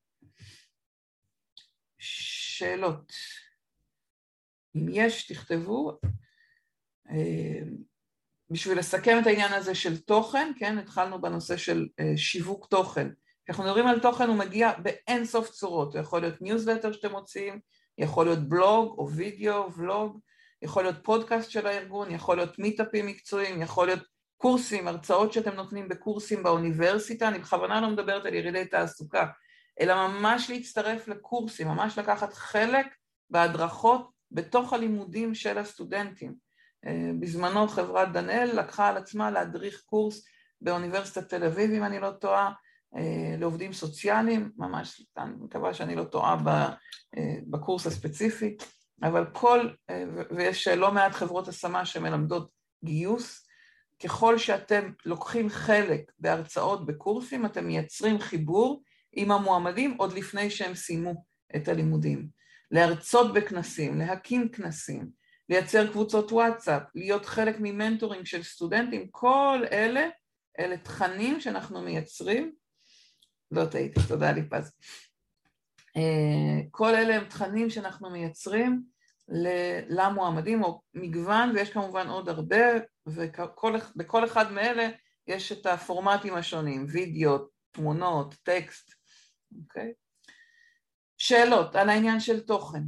שאלות. 2.59 3.13
אם 4.77 4.87
יש, 4.91 5.27
תכתבו. 5.33 5.99
אה, 7.11 7.61
בשביל 8.51 8.79
לסכם 8.79 9.19
את 9.23 9.27
העניין 9.27 9.53
הזה 9.53 9.75
של 9.75 10.01
תוכן, 10.01 10.53
כן, 10.59 10.79
התחלנו 10.79 11.21
בנושא 11.21 11.57
של 11.57 11.89
אה, 12.01 12.17
שיווק 12.17 12.67
תוכן. 12.67 13.09
כשאנחנו 13.45 13.65
מדברים 13.65 13.87
על 13.87 14.01
תוכן 14.01 14.29
הוא 14.29 14.37
מגיע 14.37 14.73
באין 14.79 15.25
סוף 15.25 15.51
צורות, 15.51 15.95
הוא 15.95 16.03
יכול 16.03 16.21
להיות 16.21 16.43
ניוזלטר 16.43 16.93
שאתם 16.93 17.11
מוציאים, 17.11 17.61
יכול 17.99 18.27
להיות 18.27 18.49
בלוג 18.49 18.99
או 18.99 19.11
וידאו, 19.11 19.73
ולוג, 19.77 20.21
יכול 20.63 20.83
להיות 20.83 20.97
פודקאסט 21.03 21.51
של 21.51 21.67
הארגון, 21.67 22.11
יכול 22.11 22.37
להיות 22.37 22.59
מיטאפים 22.59 23.07
מקצועיים, 23.07 23.63
יכול 23.63 23.87
להיות 23.87 24.03
קורסים, 24.37 24.89
הרצאות 24.89 25.33
שאתם 25.33 25.55
נותנים 25.55 25.89
בקורסים 25.89 26.43
באוניברסיטה, 26.43 27.29
אני 27.29 27.39
בכוונה 27.39 27.81
לא 27.81 27.91
מדברת 27.91 28.27
על 28.27 28.35
ירידי 28.35 28.65
תעסוקה, 28.65 29.27
אלא 29.81 30.09
ממש 30.09 30.51
להצטרף 30.51 31.09
לקורסים, 31.09 31.69
ממש 31.69 31.99
לקחת 31.99 32.33
חלק 32.33 32.87
בהדרכות 33.31 34.11
בתוך 34.31 34.73
הלימודים 34.73 35.35
של 35.35 35.59
הסטודנטים. 35.59 36.35
אה, 36.87 37.11
בזמנו 37.21 37.69
חברת 37.69 38.13
דנאל 38.13 38.51
לקחה 38.59 38.89
על 38.89 38.97
עצמה 38.97 39.31
להדריך 39.31 39.83
קורס 39.87 40.27
באוניברסיטת 40.61 41.29
תל 41.29 41.45
אביב, 41.45 41.71
אם 41.71 41.85
אני 41.85 42.01
לא 42.01 42.11
טועה, 42.11 42.53
אה, 42.97 43.37
לעובדים 43.39 43.73
סוציאליים, 43.73 44.51
ממש, 44.57 45.07
אני 45.17 45.33
מקווה 45.41 45.75
שאני 45.75 45.97
לא 45.97 46.05
טועה 46.05 46.37
אה, 47.17 47.35
בקורס 47.47 47.87
הספציפי, 47.87 48.57
אבל 49.03 49.27
כל, 49.33 49.69
ויש 50.37 50.69
לא 50.69 50.93
מעט 50.93 51.13
חברות 51.13 51.49
השמה 51.49 51.87
שמלמדות 51.87 52.51
גיוס, 52.85 53.49
ככל 54.03 54.39
שאתם 54.39 54.93
לוקחים 55.05 55.49
חלק 55.49 56.13
בהרצאות, 56.19 56.87
בקורסים, 56.87 57.47
אתם 57.47 57.67
מייצרים 57.67 58.19
חיבור 58.19 58.83
עם 59.21 59.31
המועמדים 59.31 59.95
עוד 59.99 60.13
לפני 60.13 60.51
שהם 60.51 60.75
סיימו 60.75 61.25
את 61.57 61.69
הלימודים. 61.69 62.29
להרצות 62.71 63.35
בכנסים, 63.35 63.99
להקים 63.99 64.49
כנסים, 64.49 65.11
לייצר 65.49 65.93
קבוצות 65.93 66.33
וואטסאפ, 66.33 66.83
להיות 66.95 67.27
חלק 67.27 67.57
מ 67.61 67.67
mentoring 67.67 68.27
של 68.27 68.43
סטודנטים, 68.43 69.09
כל 69.11 69.63
אלה, 69.73 70.09
אלה 70.59 70.77
תכנים 70.77 71.41
שאנחנו 71.41 71.83
מייצרים, 71.83 72.53
לא 73.51 73.65
טעיתי, 73.65 74.01
תודה 74.09 74.33
ליפז. 74.33 74.73
אה, 75.97 76.61
כל 76.71 76.95
אלה 76.95 77.17
הם 77.17 77.25
תכנים 77.25 77.71
שאנחנו 77.71 78.11
מייצרים 78.11 78.83
למועמדים, 79.89 80.63
או 80.63 80.83
מגוון, 80.95 81.51
ויש 81.55 81.71
כמובן 81.71 82.09
עוד 82.09 82.29
הרבה, 82.29 82.67
ובכל 83.07 84.25
אחד 84.25 84.53
מאלה 84.53 84.89
יש 85.27 85.53
את 85.53 85.67
הפורמטים 85.67 86.35
השונים, 86.35 86.87
וידאו, 86.89 87.39
תמונות, 87.71 88.35
טקסט, 88.43 88.98
אוקיי? 89.63 89.93
שאלות 91.19 91.77
על 91.77 91.89
העניין 91.89 92.21
של 92.21 92.41
תוכן. 92.41 92.83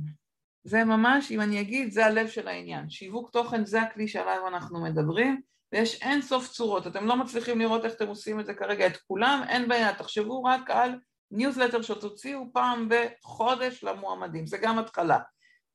זה 0.64 0.85
ממש, 0.85 1.31
אם 1.31 1.40
אני 1.40 1.61
אגיד, 1.61 1.92
זה 1.92 2.07
הלב 2.07 2.29
של 2.29 2.49
העניין. 2.49 2.90
שיווק 2.90 3.31
תוכן 3.31 3.64
זה 3.64 3.83
הכלי 3.83 4.09
שעליו 4.09 4.49
אנחנו 4.49 4.81
מדברים, 4.83 5.40
ויש 5.73 6.03
אין 6.03 6.23
סוף 6.23 6.49
צורות. 6.49 6.87
אתם 6.87 7.07
לא 7.07 7.16
מצליחים 7.16 7.59
לראות 7.59 7.85
איך 7.85 7.94
אתם 7.94 8.09
עושים 8.09 8.40
את 8.40 8.46
זה 8.46 8.55
כרגע, 8.55 8.87
את 8.87 8.96
כולם, 8.96 9.42
אין 9.49 9.68
בעיה. 9.68 9.94
תחשבו 9.94 10.44
רק 10.44 10.70
על 10.70 10.99
ניוזלטר 11.31 11.83
שתוציאו 11.83 12.53
פעם 12.53 12.88
בחודש 12.88 13.85
למועמדים, 13.85 14.46
זה 14.46 14.59
גם 14.59 14.79
התחלה. 14.79 15.18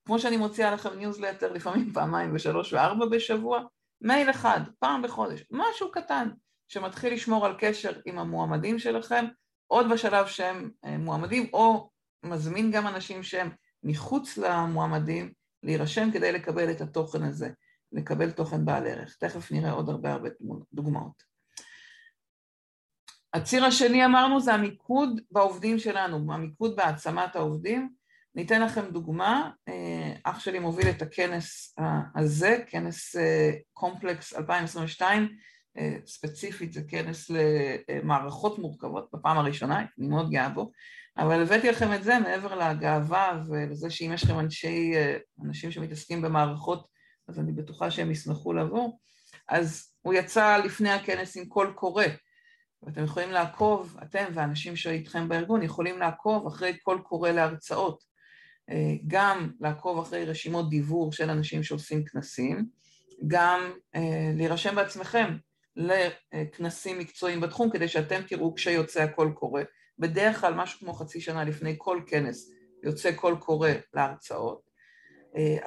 כמו 0.06 0.19
שאני 0.19 0.38
מוציאה 0.38 0.71
לכם 0.71 0.98
ניוזלטר 0.98 1.54
לפעמים 1.54 1.93
פעמיים 1.93 2.36
ושלוש 2.36 2.74
וארבע 2.74 3.06
בשבוע, 3.06 3.62
מייל 4.02 4.30
אחד, 4.30 4.60
פעם 4.80 5.02
בחודש, 5.02 5.43
משהו 5.52 5.91
קטן 5.91 6.30
שמתחיל 6.67 7.13
לשמור 7.13 7.45
על 7.45 7.56
קשר 7.60 8.00
עם 8.06 8.19
המועמדים 8.19 8.80
שלכם, 8.80 9.26
עוד 9.67 9.86
בשלב 9.93 10.28
שהם 10.28 10.71
אה, 10.86 10.97
מועמדים, 10.97 11.49
או 11.54 11.89
מזמין 12.23 12.71
גם 12.71 12.88
אנשים 12.88 13.23
שהם 13.23 13.49
מחוץ 13.84 14.38
למועמדים 14.38 15.34
להירשם 15.63 16.10
כדי 16.13 16.32
לקבל 16.32 16.71
את 16.71 16.82
התוכן 16.82 17.23
הזה, 17.23 17.49
לקבל 17.91 18.32
תוכן 18.32 18.65
בעל 18.65 18.88
ערך. 18.88 19.15
תכף 19.19 19.51
נראה 19.51 19.71
עוד 19.71 19.89
הרבה 19.89 20.12
הרבה 20.12 20.30
דוגמאות. 20.73 21.36
הציר 23.34 23.65
השני 23.65 24.06
אמרנו 24.06 24.41
זה 24.41 24.54
המיקוד 24.54 25.21
בעובדים 25.32 25.80
שלנו, 25.80 26.34
המיקוד 26.34 26.75
בהעצמת 26.75 27.36
העובדים. 27.36 27.89
ניתן 28.36 28.62
לכם 28.62 28.91
דוגמה, 28.91 29.51
אה, 29.67 30.13
אח 30.24 30.39
שלי 30.39 30.59
מוביל 30.59 30.89
את 30.89 31.01
הכנס 31.01 31.76
הזה, 32.16 32.63
כנס 32.68 33.16
קומפלקס 33.74 34.34
2022, 34.34 35.24
אה, 35.24 35.28
ספציפית 36.05 36.73
זה 36.73 36.82
כנס 36.88 37.32
למערכות 37.89 38.59
מורכבות 38.59 39.09
בפעם 39.13 39.38
הראשונה, 39.38 39.86
אני 39.99 40.07
מאוד 40.07 40.32
גאה 40.32 40.49
בו, 40.49 40.71
אבל 41.17 41.41
הבאתי 41.41 41.69
לכם 41.69 41.93
את 41.93 42.03
זה 42.03 42.19
מעבר 42.19 42.55
לגאווה 42.55 43.43
ולזה 43.47 43.89
שאם 43.89 44.11
יש 44.13 44.23
לכם 44.23 44.39
אנשי, 44.39 44.95
אה, 44.95 45.17
אנשים 45.43 45.71
שמתעסקים 45.71 46.21
במערכות, 46.21 46.88
אז 47.28 47.39
אני 47.39 47.51
בטוחה 47.51 47.91
שהם 47.91 48.11
ישמחו 48.11 48.53
לבוא. 48.53 48.91
אז 49.49 49.91
הוא 50.01 50.13
יצא 50.13 50.57
לפני 50.57 50.89
הכנס 50.89 51.38
עם 51.38 51.45
קול 51.45 51.73
קורא, 51.76 52.05
ואתם 52.84 53.03
יכולים 53.03 53.32
לעקוב, 53.32 53.97
אתם 54.03 54.26
ואנשים 54.34 54.76
שאיתכם 54.76 55.30
בארגון 55.30 55.63
יכולים 55.63 55.99
לעקוב 55.99 56.47
אחרי 56.47 56.78
קול 56.78 57.01
קורא 57.01 57.30
להרצאות, 57.30 58.03
אה, 58.69 58.95
גם 59.07 59.51
לעקוב 59.59 59.99
אחרי 59.99 60.26
רשימות 60.26 60.69
דיוור 60.69 61.11
של 61.11 61.30
אנשים 61.30 61.63
שעושים 61.63 62.05
כנסים, 62.05 62.65
גם 63.28 63.71
להירשם 64.36 64.76
בעצמכם 64.76 65.38
לכנסים 65.76 66.99
מקצועיים 66.99 67.41
בתחום, 67.41 67.69
כדי 67.69 67.88
שאתם 67.88 68.21
תראו 68.28 68.55
כשיוצא 68.55 69.01
הקול 69.01 69.32
קורא. 69.32 69.61
בדרך 69.99 70.41
כלל 70.41 70.53
משהו 70.53 70.80
כמו 70.80 70.93
חצי 70.93 71.21
שנה 71.21 71.43
לפני 71.43 71.76
כל 71.78 72.01
כנס 72.07 72.51
יוצא 72.84 73.11
קול 73.11 73.36
קורא 73.36 73.69
להרצאות. 73.93 74.65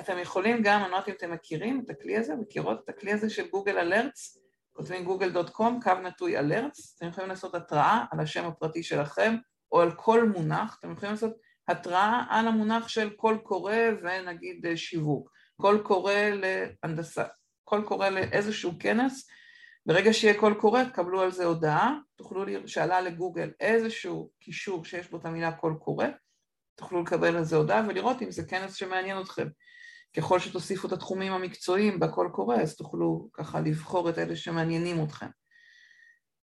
אתם 0.00 0.18
יכולים 0.18 0.62
גם, 0.62 0.82
אני 0.82 0.90
לא 0.90 0.96
יודעת 0.96 1.09
אם 1.09 1.14
אתם 1.14 1.32
מכירים 1.32 1.82
את 1.84 1.90
הכלי 1.90 2.16
הזה, 2.16 2.34
מכירות 2.36 2.80
את 2.84 2.88
הכלי 2.88 3.12
הזה 3.12 3.30
של 3.30 3.48
Google 3.49 3.78
Alerts, 3.78 4.38
כותבים 4.72 5.09
google.com, 5.09 5.82
קו 5.82 5.94
נטוי 6.04 6.38
alerts, 6.38 6.96
אתם 6.96 7.09
יכולים 7.09 7.30
לעשות 7.30 7.54
התראה 7.54 8.04
על 8.11 8.20
השם 8.20 8.44
הפרטי 8.44 8.82
שלכם 8.82 9.36
או 9.72 9.80
על 9.80 9.92
כל 9.96 10.28
מונח, 10.28 10.76
אתם 10.80 10.92
יכולים 10.92 11.14
לעשות 11.14 11.32
התראה 11.68 12.22
על 12.30 12.48
המונח 12.48 12.88
של 12.88 13.11
קול 13.11 13.38
קורא 13.38 13.74
ונגיד 14.02 14.66
שיווק, 14.74 15.30
קול 15.56 15.82
קורא 15.82 16.14
להנדסה, 16.14 17.24
קול 17.64 17.82
קורא 17.82 18.09
לאיזשהו 18.09 18.72
כנס, 18.80 19.28
ברגע 19.89 20.12
שיהיה 20.12 20.41
קול 20.41 20.55
קורא 20.55 20.84
תקבלו 20.84 21.20
על 21.20 21.32
זה 21.32 21.45
הודעה, 21.45 21.99
תוכלו, 22.16 22.45
שעלה 22.66 23.01
לגוגל 23.01 23.51
איזשהו 23.61 24.30
קישור 24.41 24.84
שיש 24.84 25.11
בו 25.11 25.16
את 25.16 25.24
המילה 25.24 25.53
קול 25.53 25.74
קורא, 25.80 26.07
תוכלו 26.74 27.03
לקבל 27.03 27.36
על 27.36 27.45
זה 27.45 27.57
הודעה 27.57 27.82
ולראות 27.89 28.22
אם 28.22 28.30
זה 28.30 28.45
כנס 28.45 28.74
שמעניין 28.74 29.20
אתכם. 29.20 29.49
ככל 30.16 30.39
שתוסיפו 30.39 30.89
את 30.89 30.93
התחומים 30.93 31.32
המקצועיים 31.32 32.01
בקול 32.01 32.30
קורא, 32.32 32.57
אז 32.57 32.76
תוכלו 32.76 33.28
ככה 33.32 33.61
לבחור 33.61 34.11
את 34.11 34.18
אלה 34.18 34.36
שמעניינים 34.36 35.05
אתכם. 35.05 35.28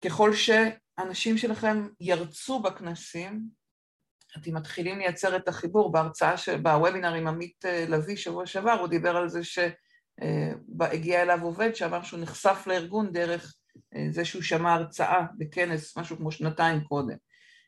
ככל 0.06 0.32
שאנשים 0.34 1.38
שלכם 1.38 1.88
ירצו 2.00 2.60
בכנסים, 2.60 3.42
אתם 4.38 4.56
מתחילים 4.56 4.98
לייצר 4.98 5.36
את 5.36 5.48
החיבור 5.48 5.92
בהרצאה, 5.92 6.38
של, 6.38 6.58
בוובינר 6.58 7.14
עם 7.14 7.28
עמית 7.28 7.66
אה, 7.66 7.86
לביא 7.90 8.16
שבוע 8.16 8.46
שעבר, 8.46 8.80
הוא 8.80 8.88
דיבר 8.88 9.18
על 9.18 9.30
זה 9.30 9.44
שהגיע 10.22 11.22
אליו 11.22 11.44
עובד 11.44 11.76
שאמר 11.76 12.04
שהוא 12.04 12.20
נחשף 12.20 12.64
לארגון 12.68 13.12
דרך 13.12 13.56
אה, 13.96 14.08
זה 14.12 14.26
שהוא 14.26 14.42
שמע 14.42 14.74
הרצאה 14.74 15.26
בכנס 15.38 15.98
משהו 15.98 16.18
כמו 16.18 16.32
שנתיים 16.32 16.84
קודם. 16.84 17.16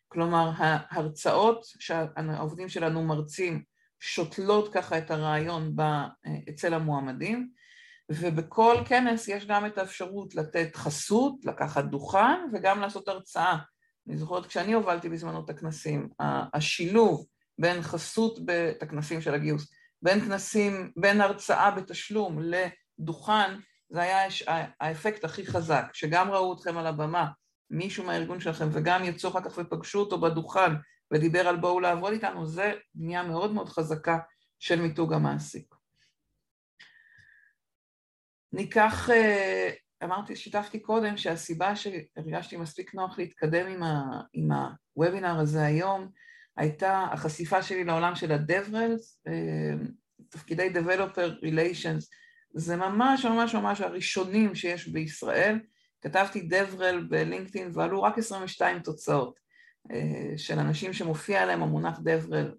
כלומר, 0.07 0.51
ההרצאות 0.57 1.65
שהעובדים 1.79 2.69
שלנו 2.69 3.03
מרצים 3.03 3.63
שותלות 3.99 4.73
ככה 4.73 4.97
את 4.97 5.11
הרעיון 5.11 5.75
אצל 6.49 6.73
המועמדים, 6.73 7.49
ובכל 8.11 8.75
כנס 8.85 9.27
יש 9.27 9.45
גם 9.45 9.65
את 9.65 9.77
האפשרות 9.77 10.35
לתת 10.35 10.75
חסות, 10.75 11.45
לקחת 11.45 11.85
דוכן 11.85 12.39
וגם 12.53 12.79
לעשות 12.79 13.07
הרצאה. 13.07 13.57
אני 14.07 14.17
זוכרת 14.17 14.45
כשאני 14.45 14.73
הובלתי 14.73 15.09
בזמנו 15.09 15.45
את 15.45 15.49
הכנסים, 15.49 16.09
השילוב 16.53 17.25
בין 17.59 17.81
חסות, 17.81 18.39
את 18.71 18.83
הכנסים 18.83 19.21
של 19.21 19.33
הגיוס, 19.33 19.71
בין 20.03 20.19
כנסים, 20.19 20.91
בין 20.97 21.21
הרצאה 21.21 21.71
בתשלום 21.71 22.39
לדוכן, 22.39 23.59
זה 23.89 24.01
היה 24.01 24.27
האפקט 24.79 25.23
הכי 25.23 25.45
חזק, 25.45 25.85
שגם 25.93 26.31
ראו 26.31 26.53
אתכם 26.53 26.77
על 26.77 26.87
הבמה, 26.87 27.27
מישהו 27.69 28.03
מהארגון 28.03 28.39
שלכם, 28.39 28.65
וגם 28.71 29.03
יצאו 29.03 29.29
אחר 29.29 29.41
כך 29.41 29.57
ופגשו 29.57 29.99
אותו 29.99 30.21
בדוכן 30.21 30.71
ודיבר 31.11 31.47
על 31.47 31.55
בואו 31.55 31.79
לעבוד 31.79 32.13
איתנו, 32.13 32.45
זה 32.45 32.73
בנייה 32.95 33.23
מאוד 33.23 33.53
מאוד 33.53 33.69
חזקה 33.69 34.17
של 34.59 34.81
מיתוג 34.81 35.13
המעסיק. 35.13 35.75
ניקח, 38.53 39.09
אה, 39.09 39.69
אמרתי, 40.03 40.35
שיתפתי 40.35 40.79
קודם 40.79 41.17
שהסיבה 41.17 41.73
שהרגשתי 41.75 42.57
מספיק 42.57 42.93
נוח 42.93 43.19
להתקדם 43.19 43.67
עם, 43.67 43.83
ה, 43.83 44.21
עם 44.33 44.49
הוובינר 44.93 45.39
הזה 45.39 45.65
היום 45.65 46.09
הייתה 46.57 47.07
החשיפה 47.11 47.61
שלי 47.61 47.83
לעולם 47.83 48.15
של 48.15 48.31
ה-DevRels, 48.31 49.27
אה, 49.27 49.73
תפקידי 50.29 50.69
Developer 50.73 51.43
Relations, 51.43 52.05
זה 52.53 52.75
ממש 52.75 53.25
ממש 53.25 53.55
ממש 53.55 53.81
הראשונים 53.81 54.55
שיש 54.55 54.87
בישראל. 54.87 55.59
כתבתי 56.01 56.49
DevRel 56.51 57.09
בלינקדאין 57.09 57.71
ועלו 57.73 58.03
רק 58.03 58.17
22 58.17 58.79
תוצאות. 58.79 59.43
אה, 59.91 60.37
של 60.37 60.59
אנשים 60.59 60.93
שמופיע 60.93 61.41
עליהם 61.41 61.63
המונח 61.63 61.99
דברל 62.03 62.51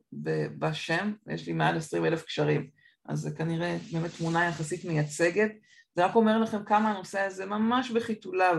בשם, 0.59 1.13
יש 1.29 1.47
לי 1.47 1.53
מעל 1.53 1.77
עשרים 1.77 2.05
אלף 2.05 2.25
קשרים, 2.25 2.71
אז 3.09 3.19
זה 3.19 3.31
כנראה 3.31 3.77
באמת 3.93 4.11
תמונה 4.19 4.49
יחסית 4.49 4.85
מייצגת. 4.85 5.51
זה 5.95 6.05
רק 6.05 6.15
אומר 6.15 6.39
לכם 6.39 6.65
כמה 6.65 6.91
הנושא 6.91 7.21
הזה 7.21 7.47
ממש 7.47 7.91
בחיתוליו, 7.91 8.57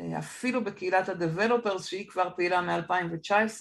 אה, 0.00 0.18
אפילו 0.18 0.64
בקהילת 0.64 1.08
ה-Developers 1.08 1.82
שהיא 1.82 2.08
כבר 2.08 2.28
פעילה 2.36 2.60
מ-2019, 2.60 3.60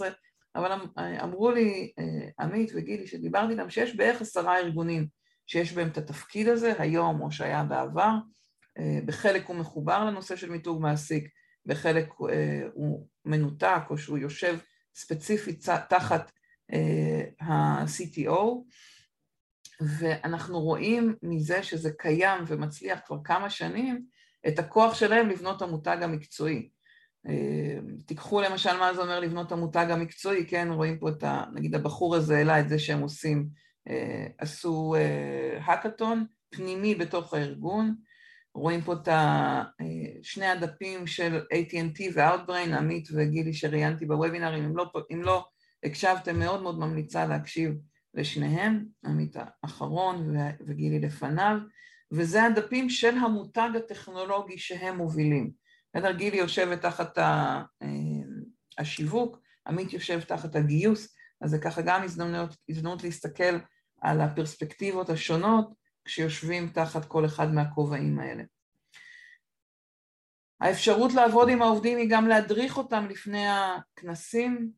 אבל 0.60 0.72
אמ, 0.72 0.80
אמרו 1.24 1.52
לי 1.52 1.92
אה, 2.00 2.46
עמית 2.46 2.72
וגילי 2.76 3.08
שדיברתי 3.08 3.52
איתם 3.52 3.70
שיש 3.70 3.96
בערך 3.96 4.22
עשרה 4.22 4.60
ארגונים 4.60 5.08
שיש 5.48 5.74
בהם 5.74 5.88
את 5.88 5.98
התפקיד 5.98 6.48
הזה 6.48 6.74
היום 6.80 7.22
או 7.22 7.32
שהיה 7.32 7.64
בעבר, 7.64 8.12
בחלק 9.06 9.46
הוא 9.46 9.56
מחובר 9.56 10.06
לנושא 10.06 10.36
של 10.36 10.50
מיתוג 10.50 10.82
מעסיק, 10.82 11.30
בחלק 11.66 12.10
אה, 12.30 12.62
הוא 12.74 13.08
מנותק 13.26 13.82
או 13.90 13.98
שהוא 13.98 14.18
יושב 14.18 14.60
ספציפית 14.96 15.66
תחת 15.90 16.32
אה, 16.74 17.46
ה-CTO 17.48 18.44
ואנחנו 19.82 20.60
רואים 20.60 21.16
מזה 21.24 21.64
שזה 21.64 21.92
קיים 21.98 22.44
ומצליח 22.48 23.00
כבר 23.06 23.18
כמה 23.24 23.50
שנים 23.50 24.06
את 24.48 24.60
הכוח 24.60 24.94
שלהם 24.94 25.30
לבנות 25.30 25.62
המותג 25.62 25.98
המקצועי. 26.02 26.70
אה, 27.28 27.78
תיקחו 28.06 28.42
למשל 28.42 28.78
מה 28.78 28.94
זה 28.94 29.02
אומר 29.02 29.20
לבנות 29.20 29.52
המותג 29.52 29.88
המקצועי, 29.90 30.46
כן, 30.48 30.68
רואים 30.72 31.00
פה 31.00 31.10
את 31.10 31.24
ה... 31.24 31.44
נגיד 31.54 31.76
הבחור 31.76 32.16
הזה 32.16 32.38
העלה 32.38 32.60
את 32.60 32.70
זה 32.70 32.80
שהם 32.80 33.02
עושים, 33.02 33.48
עשו 34.38 34.96
האקתון 35.60 36.26
פנימי 36.50 36.96
בתוך 36.96 37.34
הארגון, 37.34 37.96
רואים 38.56 38.82
פה 38.82 38.94
את 38.94 39.08
שני 40.24 40.46
הדפים 40.46 41.08
של 41.08 41.42
AT&T 41.54 42.02
ו-Outbrain, 42.16 42.76
עמית 42.78 43.08
וגילי 43.14 43.54
שראיינתי 43.54 44.06
בוובינרים, 44.06 44.64
אם 44.64 44.78
לא, 44.78 44.92
אם 45.12 45.22
לא 45.22 45.46
הקשבתם, 45.84 46.40
מאוד 46.40 46.62
מאוד 46.62 46.80
ממליצה 46.80 47.26
להקשיב 47.26 47.72
לשניהם, 48.14 48.86
עמית 49.06 49.36
האחרון 49.64 50.36
וגילי 50.68 51.00
לפניו, 51.00 51.58
וזה 52.12 52.44
הדפים 52.44 52.90
של 52.90 53.18
המותג 53.18 53.70
הטכנולוגי 53.76 54.58
שהם 54.58 54.98
מובילים. 54.98 55.52
בסדר, 55.96 56.12
גילי 56.12 56.38
יושבת 56.38 56.82
תחת 56.82 57.18
השיווק, 58.78 59.40
עמית 59.68 59.94
יושב 59.94 60.22
תחת 60.22 60.56
הגיוס, 60.56 61.16
אז 61.42 61.50
זה 61.50 61.60
ככה 61.60 61.82
גם 61.82 62.04
הזדמנות, 62.04 62.56
הזדמנות 62.70 63.04
להסתכל 63.04 63.58
על 64.02 64.22
הפרספקטיבות 64.22 65.10
השונות 65.10 65.74
כשיושבים 66.06 66.70
תחת 66.70 67.06
כל 67.06 67.26
אחד 67.26 67.54
מהכובעים 67.54 68.20
האלה. 68.20 68.44
האפשרות 70.62 71.14
לעבוד 71.14 71.50
עם 71.50 71.62
העובדים 71.62 71.98
היא 71.98 72.10
גם 72.10 72.28
להדריך 72.28 72.78
אותם 72.78 73.08
לפני 73.10 73.46
הכנסים. 73.48 74.72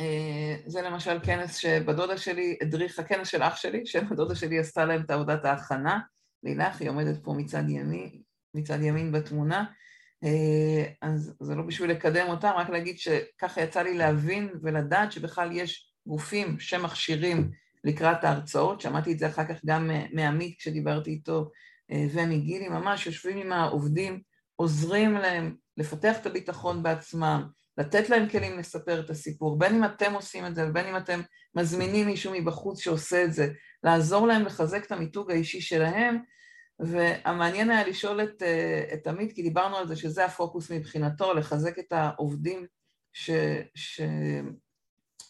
אה, 0.00 0.56
זה 0.66 0.82
למשל 0.82 1.18
כנס 1.24 1.56
שבדודה 1.56 2.18
שלי 2.18 2.56
הדריכה, 2.62 3.04
כנס 3.04 3.28
של 3.28 3.42
אח 3.42 3.56
שלי, 3.56 3.86
שבדודה 3.86 4.34
שלי 4.34 4.58
עשתה 4.58 4.84
להם 4.84 5.02
את 5.02 5.10
עבודת 5.10 5.44
ההכנה. 5.44 6.00
לילך, 6.42 6.80
היא 6.80 6.90
עומדת 6.90 7.24
פה 7.24 7.34
מצד 7.36 7.68
ימין, 7.68 8.22
מצד 8.54 8.82
ימין 8.82 9.12
בתמונה. 9.12 9.64
אה, 10.24 10.84
אז 11.02 11.34
זה 11.40 11.54
לא 11.54 11.62
בשביל 11.62 11.90
לקדם 11.90 12.26
אותם, 12.28 12.52
רק 12.56 12.70
להגיד 12.70 12.98
שככה 12.98 13.60
יצא 13.60 13.82
לי 13.82 13.98
להבין 13.98 14.48
ולדעת 14.62 15.12
שבכלל 15.12 15.52
יש 15.52 15.90
גופים 16.06 16.60
שמכשירים 16.60 17.50
לקראת 17.84 18.24
ההרצאות, 18.24 18.80
שמעתי 18.80 19.12
את 19.12 19.18
זה 19.18 19.26
אחר 19.26 19.44
כך 19.44 19.64
גם 19.66 19.90
מעמית 20.12 20.58
כשדיברתי 20.58 21.10
איתו 21.10 21.50
אה, 21.90 22.06
ומגילי, 22.12 22.68
ממש 22.68 23.06
יושבים 23.06 23.38
עם 23.38 23.52
העובדים, 23.52 24.20
עוזרים 24.56 25.14
להם 25.14 25.56
לפתח 25.76 26.16
את 26.20 26.26
הביטחון 26.26 26.82
בעצמם, 26.82 27.44
לתת 27.78 28.10
להם 28.10 28.28
כלים 28.28 28.58
לספר 28.58 29.00
את 29.00 29.10
הסיפור, 29.10 29.58
בין 29.58 29.74
אם 29.74 29.84
אתם 29.84 30.12
עושים 30.14 30.46
את 30.46 30.54
זה 30.54 30.68
ובין 30.68 30.86
אם 30.86 30.96
אתם 30.96 31.20
מזמינים 31.54 32.06
מישהו 32.06 32.32
מבחוץ 32.34 32.80
שעושה 32.80 33.24
את 33.24 33.32
זה, 33.32 33.52
לעזור 33.82 34.26
להם 34.26 34.42
לחזק 34.42 34.86
את 34.86 34.92
המיתוג 34.92 35.30
האישי 35.30 35.60
שלהם, 35.60 36.18
והמעניין 36.80 37.70
היה 37.70 37.88
לשאול 37.88 38.22
את, 38.22 38.42
אה, 38.42 38.84
את 38.94 39.06
עמית, 39.06 39.32
כי 39.32 39.42
דיברנו 39.42 39.76
על 39.76 39.88
זה 39.88 39.96
שזה 39.96 40.24
הפוקוס 40.24 40.70
מבחינתו, 40.70 41.34
לחזק 41.34 41.78
את 41.78 41.92
העובדים 41.92 42.66
ש, 43.12 43.30
ש, 43.74 44.00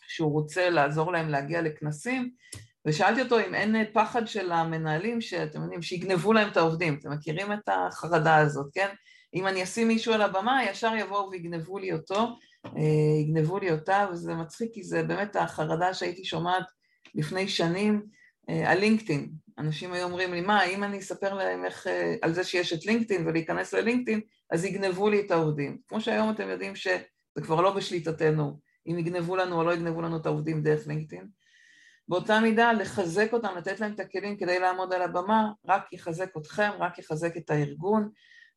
שהוא 0.09 0.33
רוצה 0.33 0.71
לעזור 0.71 1.13
להם 1.13 1.29
להגיע 1.29 1.63
לכנסים, 1.63 2.31
ושאלתי 2.87 3.23
אותו 3.23 3.41
אם 3.41 3.55
אין 3.55 3.77
פחד 3.93 4.27
של 4.27 4.53
המנהלים, 4.53 5.21
שאתם 5.21 5.63
יודעים, 5.63 5.83
שיגנבו 5.83 6.33
להם 6.33 6.49
את 6.49 6.57
העובדים. 6.57 6.99
אתם 7.01 7.13
מכירים 7.13 7.53
את 7.53 7.69
החרדה 7.69 8.37
הזאת, 8.37 8.67
כן? 8.75 8.89
אם 9.35 9.47
אני 9.47 9.63
אשים 9.63 9.89
מישהו 9.89 10.13
על 10.13 10.23
הבמה, 10.23 10.65
ישר 10.65 10.93
יבואו 10.99 11.31
ויגנבו 11.31 11.79
לי 11.79 11.93
אותו, 11.93 12.37
אה, 12.67 13.21
יגנבו 13.21 13.59
לי 13.59 13.73
אותה, 13.73 14.07
וזה 14.13 14.35
מצחיק, 14.35 14.71
כי 14.75 14.83
זה 14.83 15.03
באמת 15.03 15.37
החרדה 15.37 15.95
שהייתי 15.95 16.25
שומעת 16.25 16.65
לפני 17.15 17.49
שנים 17.49 18.03
אה, 18.49 18.71
על 18.71 18.79
לינקדאין. 18.79 19.44
אנשים 19.59 19.93
היו 19.93 20.05
אומרים 20.05 20.35
לי, 20.35 20.41
מה, 20.41 20.65
אם 20.65 20.85
אני 20.85 20.99
אספר 20.99 21.35
להם 21.35 21.65
איך, 21.65 21.87
אה, 21.87 22.15
על 22.23 22.33
זה 22.33 22.45
שיש 22.45 22.73
את 22.73 22.87
לינקדאין 22.87 23.27
ולהיכנס 23.27 23.75
ללינקדאין, 23.75 24.21
אז 24.51 24.65
יגנבו 24.65 25.11
לי 25.11 25.21
את 25.21 25.31
העובדים. 25.31 25.79
כמו 25.89 26.01
שהיום 26.01 26.31
אתם 26.31 26.49
יודעים 26.49 26.77
שזה 26.77 27.43
כבר 27.43 27.61
לא 27.61 27.75
בשליטתנו. 27.75 28.61
אם 28.87 28.99
יגנבו 28.99 29.37
לנו 29.37 29.57
או 29.57 29.65
לא 29.65 29.75
יגנבו 29.75 30.03
לנו 30.03 30.17
את 30.17 30.27
העובדים 30.27 30.63
דרך 30.63 30.87
לינקדאין. 30.87 31.29
באותה 32.09 32.41
מידה 32.41 32.73
לחזק 32.73 33.33
אותם, 33.33 33.55
לתת 33.57 33.81
להם 33.81 33.93
את 33.93 34.01
הכלים 34.01 34.37
כדי 34.37 34.59
לעמוד 34.59 34.93
על 34.93 35.03
הבמה, 35.03 35.51
רק 35.67 35.93
יחזק 35.93 36.37
אתכם, 36.37 36.71
רק 36.79 36.99
יחזק 36.99 37.37
את 37.37 37.51
הארגון, 37.51 38.11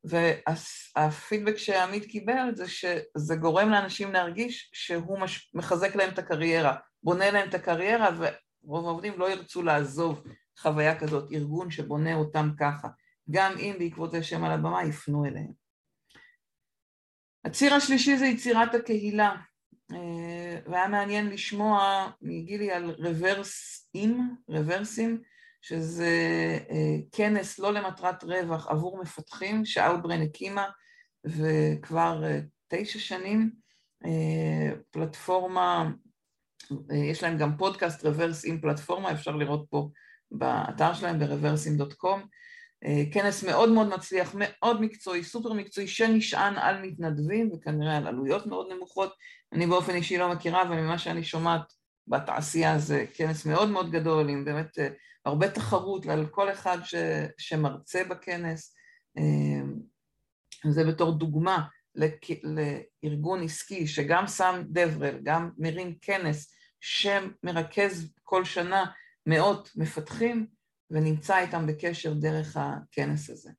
והפידבק 0.04 1.58
שעמית 1.58 2.06
קיבל 2.06 2.56
זה 2.56 2.68
שזה 2.68 3.36
גורם 3.36 3.70
לאנשים 3.70 4.14
להרגיש 4.14 4.70
שהוא 4.74 5.20
מחזק 5.54 5.96
להם 5.96 6.10
את 6.10 6.20
הקריירה, 6.20 6.76
בונה 7.04 7.32
להם 7.32 7.50
את 7.50 7.54
הקריירה, 7.54 8.10
ורוב 8.18 8.86
העובדים 8.86 9.20
לא 9.20 9.32
ירצו 9.32 9.64
לעזוב 9.64 10.24
חוויה 10.58 11.00
כזאת, 11.00 11.32
ארגון 11.32 11.72
שבונה 11.72 12.16
אותם 12.16 12.50
ככה, 12.60 12.88
גם 13.32 13.54
אם 13.58 13.76
בעקבות 13.80 14.12
זה 14.12 14.24
שהם 14.24 14.44
על 14.44 14.52
הבמה 14.52 14.84
יפנו 14.84 15.26
אליהם. 15.26 15.52
הציר 17.46 17.74
השלישי 17.74 18.18
זה 18.18 18.26
יצירת 18.26 18.76
הקהילה, 18.76 19.36
אה, 19.92 20.60
והיה 20.66 20.88
מעניין 20.88 21.30
לשמוע 21.30 22.08
מגילי 22.22 22.72
על 22.72 22.96
רוורסים, 22.98 24.36
רוורסים, 24.48 25.22
שזה 25.62 26.12
אה, 26.70 26.96
כנס 27.12 27.60
לא 27.60 27.74
למטרת 27.74 28.24
רווח 28.24 28.68
עבור 28.68 29.02
מפתחים 29.02 29.66
שאוטברן 29.66 30.22
הקימה 30.22 30.70
וכבר 31.26 32.24
אה, 32.26 32.40
תשע 32.68 33.00
שנים, 33.00 33.52
פלטפורמה, 34.92 35.92
יש 37.10 37.24
להם 37.24 37.38
גם 37.38 37.58
פודקאסט 37.58 38.06
רוורס 38.06 38.46
עם 38.46 38.62
פלטפורמה, 38.62 39.12
אפשר 39.12 39.32
לראות 39.32 39.66
פה 39.70 39.90
באתר 40.32 40.94
שלהם 40.94 41.20
ברוורסים.קום, 41.20 42.22
כנס 43.12 43.44
מאוד 43.44 43.70
מאוד 43.70 43.88
מצליח, 43.88 44.36
מאוד 44.38 44.82
מקצועי, 44.82 45.24
סופר 45.24 45.54
מקצועי, 45.54 45.88
שנשען 45.88 46.54
על 46.58 46.82
מתנדבים 46.82 47.52
וכנראה 47.54 47.98
על 47.98 48.08
עלויות 48.08 48.46
מאוד 48.46 48.68
נמוכות. 48.74 49.14
אני 49.54 49.68
באופן 49.68 49.96
אישי 49.96 50.18
לא 50.18 50.32
מכירה, 50.32 50.64
וממה 50.70 50.98
שאני 50.98 51.24
שומעת 51.24 51.74
בתעשייה 52.08 52.80
זה 52.80 53.06
כנס 53.14 53.46
מאוד 53.46 53.70
מאוד 53.70 53.92
גדול, 53.92 54.30
עם 54.30 54.46
באמת 54.46 54.80
אה, 54.80 54.88
הרבה 55.26 55.50
תחרות 55.50 56.06
על 56.06 56.26
כל 56.28 56.52
אחד 56.52 56.78
ש, 56.84 56.96
שמרצה 57.38 58.04
בכנס. 58.04 58.76
אה, 59.18 59.62
זה 60.72 60.84
בתור 60.84 61.18
דוגמה 61.18 61.68
לארגון 62.44 63.44
עסקי 63.44 63.88
שגם 63.88 64.28
שם 64.28 64.62
דברל, 64.70 65.20
גם 65.24 65.50
מרים 65.58 65.96
כנס 66.02 66.54
שמרכז 66.80 68.14
כל 68.24 68.46
שנה 68.46 68.86
מאות 69.28 69.72
מפתחים, 69.76 70.48
ונמצא 70.92 71.38
איתם 71.38 71.68
בקשר 71.68 72.14
דרך 72.14 72.58
הכנס 72.58 73.30
הזה. 73.30 73.52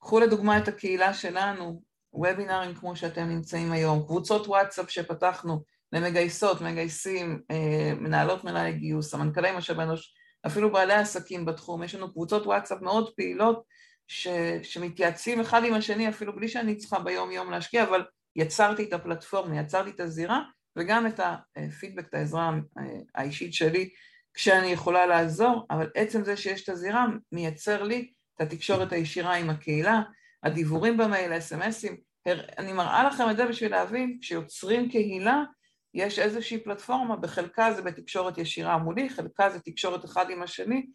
קחו 0.00 0.20
לדוגמה 0.20 0.58
את 0.58 0.68
הקהילה 0.68 1.14
שלנו, 1.14 1.82
וובינארים 2.12 2.74
כמו 2.74 2.96
שאתם 2.96 3.28
נמצאים 3.28 3.72
היום, 3.72 4.02
קבוצות 4.06 4.48
וואטסאפ 4.48 4.90
שפתחנו 4.90 5.62
למגייסות, 5.92 6.60
מגייסים, 6.60 7.42
אה, 7.50 7.92
מנהלות 8.00 8.44
מנהלי 8.44 8.72
גיוס, 8.72 9.10
סמנכ"לי 9.10 9.56
משאבי 9.56 9.82
אנוש, 9.82 10.14
אפילו 10.46 10.72
בעלי 10.72 10.94
עסקים 10.94 11.44
בתחום, 11.44 11.82
יש 11.82 11.94
לנו 11.94 12.12
קבוצות 12.12 12.46
וואטסאפ 12.46 12.80
מאוד 12.82 13.14
פעילות 13.16 13.62
ש, 14.06 14.28
שמתייעצים 14.62 15.40
אחד 15.40 15.64
עם 15.64 15.74
השני 15.74 16.08
אפילו 16.08 16.36
בלי 16.36 16.48
שאני 16.48 16.76
צריכה 16.76 16.98
ביום 16.98 17.30
יום 17.30 17.50
להשקיע, 17.50 17.84
אבל 17.84 18.04
יצרתי 18.36 18.84
את 18.84 18.92
הפלטפורמה, 18.92 19.60
יצרתי 19.60 19.90
את 19.90 20.00
הזירה 20.00 20.40
וגם 20.76 21.06
את 21.06 21.20
הפידבק, 21.56 22.08
את 22.08 22.14
העזרה 22.14 22.50
אה, 22.78 22.84
האישית 23.14 23.54
שלי 23.54 23.90
כשאני 24.38 24.66
יכולה 24.66 25.06
לעזור, 25.06 25.66
אבל 25.70 25.90
עצם 25.94 26.24
זה 26.24 26.36
שיש 26.36 26.64
את 26.64 26.68
הזירה 26.68 27.06
מייצר 27.32 27.82
לי 27.82 28.12
את 28.34 28.40
התקשורת 28.40 28.92
הישירה 28.92 29.34
עם 29.34 29.50
הקהילה, 29.50 30.02
הדיבורים 30.42 30.96
במייל, 30.96 31.38
אס.אם.אסים, 31.38 31.96
אני 32.58 32.72
מראה 32.72 33.04
לכם 33.04 33.30
את 33.30 33.36
זה 33.36 33.46
בשביל 33.46 33.70
להבין, 33.70 34.18
כשיוצרים 34.20 34.90
קהילה, 34.90 35.42
יש 35.94 36.18
איזושהי 36.18 36.58
פלטפורמה, 36.58 37.16
בחלקה 37.16 37.72
זה 37.72 37.82
בתקשורת 37.82 38.38
ישירה 38.38 38.78
מולי, 38.78 39.10
חלקה 39.10 39.50
זה 39.50 39.60
תקשורת 39.60 40.04
אחד 40.04 40.30
עם 40.30 40.42
השני, 40.42 40.86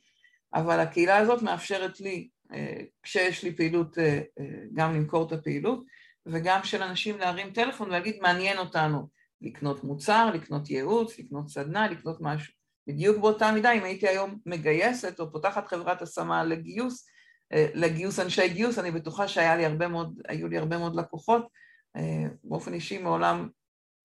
אבל 0.53 0.79
הקהילה 0.79 1.17
הזאת 1.17 1.41
מאפשרת 1.41 1.99
לי, 1.99 2.29
אה, 2.53 2.81
כשיש 3.03 3.43
לי 3.43 3.55
פעילות, 3.55 3.97
אה, 3.97 4.21
אה, 4.39 4.45
גם 4.73 4.95
למכור 4.95 5.27
את 5.27 5.31
הפעילות, 5.31 5.83
וגם 6.25 6.59
של 6.63 6.83
אנשים 6.83 7.17
להרים 7.17 7.51
טלפון 7.51 7.87
ולהגיד, 7.87 8.15
מעניין 8.21 8.57
אותנו 8.57 9.07
לקנות 9.41 9.83
מוצר, 9.83 10.31
לקנות 10.33 10.69
ייעוץ, 10.69 11.19
לקנות 11.19 11.49
סדנה, 11.49 11.87
לקנות 11.87 12.17
משהו. 12.21 12.62
בדיוק 12.87 13.17
באותה 13.17 13.51
מידה, 13.51 13.71
אם 13.71 13.83
הייתי 13.83 14.07
היום 14.07 14.39
מגייסת 14.45 15.19
או 15.19 15.31
פותחת 15.31 15.67
חברת 15.67 16.01
השמה 16.01 16.43
לגיוס, 16.43 17.07
אה, 17.53 17.67
לגיוס 17.73 18.19
אנשי 18.19 18.49
גיוס, 18.49 18.79
אני 18.79 18.91
בטוחה 18.91 19.27
שהיו 19.27 19.57
לי 19.57 19.65
הרבה 19.65 19.87
מאוד, 19.87 20.21
לי 20.49 20.57
הרבה 20.57 20.77
מאוד 20.77 20.95
לקוחות. 20.95 21.47
אה, 21.95 22.25
באופן 22.43 22.73
אישי 22.73 22.97
מעולם 22.97 23.49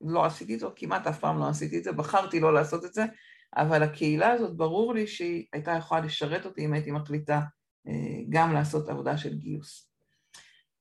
לא 0.01 0.24
עשיתי 0.24 0.55
את 0.55 0.61
זה, 0.61 0.66
כמעט 0.76 1.07
אף 1.07 1.18
פעם 1.18 1.39
לא 1.39 1.49
עשיתי 1.49 1.79
את 1.79 1.85
זה, 1.85 1.93
בחרתי 1.93 2.41
לא 2.41 2.55
לעשות 2.55 2.85
את 2.85 2.95
זה, 2.95 3.05
אבל 3.57 3.83
הקהילה 3.83 4.31
הזאת, 4.31 4.57
ברור 4.57 4.95
לי 4.95 5.07
שהיא 5.07 5.47
הייתה 5.53 5.72
יכולה 5.72 6.01
לשרת 6.01 6.45
אותי 6.45 6.64
אם 6.64 6.72
הייתי 6.72 6.91
מחליטה 6.91 7.41
אה, 7.89 7.93
גם 8.29 8.53
לעשות 8.53 8.89
עבודה 8.89 9.18
של 9.18 9.35
גיוס. 9.35 9.91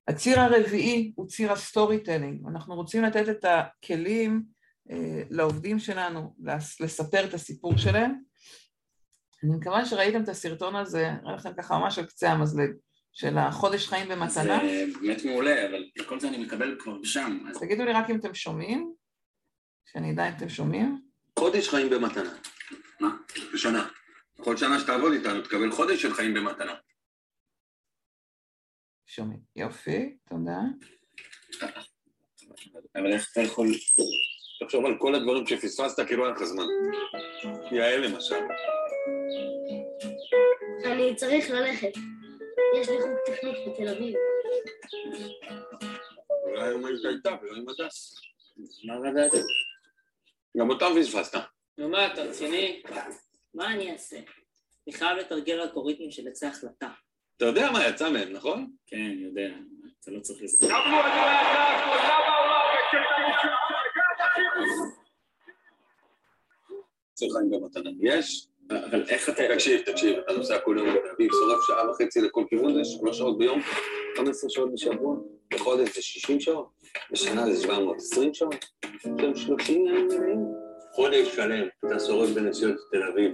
הציר 0.07 0.39
הרביעי 0.39 1.13
הוא 1.15 1.27
ציר 1.27 1.51
ה 1.51 1.99
storytelling. 1.99 2.47
אנחנו 2.47 2.75
רוצים 2.75 3.03
לתת 3.03 3.29
את 3.29 3.45
הכלים 3.45 4.43
לעובדים 5.29 5.79
שלנו 5.79 6.35
לספר 6.79 7.25
את 7.25 7.33
הסיפור 7.33 7.77
שלהם, 7.77 8.21
אני 9.43 9.55
מקווה 9.55 9.85
שראיתם 9.85 10.23
את 10.23 10.29
הסרטון 10.29 10.75
הזה, 10.75 11.09
אני 11.09 11.35
לכם 11.35 11.53
ככה 11.57 11.77
ממש 11.77 11.99
על 11.99 12.05
קצה 12.05 12.31
המזלג, 12.31 12.69
של 13.13 13.37
החודש 13.37 13.87
חיים 13.87 14.09
במתנה. 14.09 14.59
זה 14.63 14.85
באמת 15.01 15.25
מעולה, 15.25 15.69
אבל 15.69 15.83
כל 16.05 16.19
זה 16.19 16.27
אני 16.27 16.37
מקבל 16.37 16.77
כבר 16.79 17.03
שם. 17.03 17.37
אז 17.49 17.59
תגידו 17.59 17.85
לי 17.85 17.93
רק 17.93 18.09
אם 18.09 18.19
אתם 18.19 18.33
שומעים, 18.33 18.93
שאני 19.85 20.11
אדע 20.11 20.29
אם 20.29 20.33
אתם 20.37 20.49
שומעים. 20.49 21.01
חודש 21.39 21.69
חיים 21.69 21.89
במתנה. 21.89 22.33
מה? 22.99 23.17
בשנה. 23.53 23.89
כל 24.43 24.57
שנה 24.57 24.79
שתעבוד 24.79 25.13
איתנו 25.13 25.41
תקבל 25.41 25.71
חודש 25.71 26.01
של 26.01 26.13
חיים 26.13 26.33
במתנה. 26.33 26.75
שומעים. 29.05 29.39
יופי, 29.55 30.17
תודה. 30.29 30.59
אבל 32.95 33.13
איך 33.13 33.29
אתה 33.31 33.41
יכול... 33.41 33.67
תחשוב 34.59 34.85
על 34.85 34.97
כל 34.97 35.15
הדברים 35.15 35.47
שפספסת 35.47 36.07
כאילו 36.07 36.25
היה 36.25 36.33
לך 36.33 36.43
זמן. 36.43 36.63
יעל 37.71 38.05
למשל. 38.05 38.35
אני 40.85 41.15
צריך 41.15 41.49
ללכת. 41.49 41.91
יש 42.81 42.89
לי 42.89 43.01
חוג 43.01 43.17
טכנית 43.25 43.55
בתל 43.67 43.89
אביב. 43.89 44.15
אולי 46.43 46.63
היום 46.67 46.85
היית 46.85 47.05
איתה 47.05 47.35
ולא 47.41 47.57
עם 47.57 47.65
הדס. 47.69 48.15
מה 48.83 49.09
רדעת? 49.09 49.31
גם 50.57 50.69
אותם 50.69 50.85
פספסת. 50.99 51.39
נו 51.77 51.89
מה, 51.89 52.13
אתה 52.13 52.21
רציני? 52.21 52.81
מה 53.53 53.73
אני 53.73 53.91
אעשה? 53.91 54.17
אני 54.87 54.95
חייב 54.95 55.17
לתרגל 55.17 55.61
אלגוריתמים 55.61 56.11
של 56.11 56.27
עצי 56.27 56.45
החלטה. 56.45 56.89
אתה 57.37 57.45
יודע 57.45 57.71
מה 57.71 57.87
יצא 57.87 58.09
מהם, 58.09 58.33
נכון? 58.33 58.71
כן, 58.87 58.97
אני 58.97 59.23
יודע. 59.23 59.49
אתה 60.01 60.11
לא 60.11 60.19
צריך 60.19 60.41
לזה. 60.41 60.67
צריך 67.13 67.33
חיים 67.33 67.49
במתנה. 67.49 67.89
יש? 67.99 68.47
אבל 68.69 69.03
איך 69.09 69.29
אתה... 69.29 69.41
תקשיב, 69.53 69.81
תקשיב, 69.81 70.17
אתה 70.17 70.33
נוסע 70.33 70.59
כל 70.59 70.75
יום 70.77 70.87
לתל 70.87 71.07
אביב, 71.15 71.31
שורף 71.31 71.67
שעה 71.67 71.89
וחצי 71.91 72.21
לכל 72.21 72.43
כיוון, 72.49 72.73
זה 72.73 72.85
שלוש 72.85 73.17
שעות 73.17 73.37
ביום, 73.37 73.61
15 74.17 74.49
שעות 74.49 74.73
בשבוע, 74.73 75.17
בחודש 75.53 75.95
זה 75.95 76.01
60 76.01 76.39
שעות, 76.39 76.69
בשנה 77.11 77.53
זה 77.53 77.61
720 77.61 78.33
שעות, 78.33 78.65
אתם 79.01 79.35
30 79.35 79.87
ימים 79.87 80.07
מלאים. 80.07 80.45
חודש 80.91 81.35
שלם, 81.35 81.67
אתה 81.85 81.99
שורף 81.99 82.29
בנסיעות 82.29 82.75
לתל 82.75 83.03
אביב, 83.03 83.31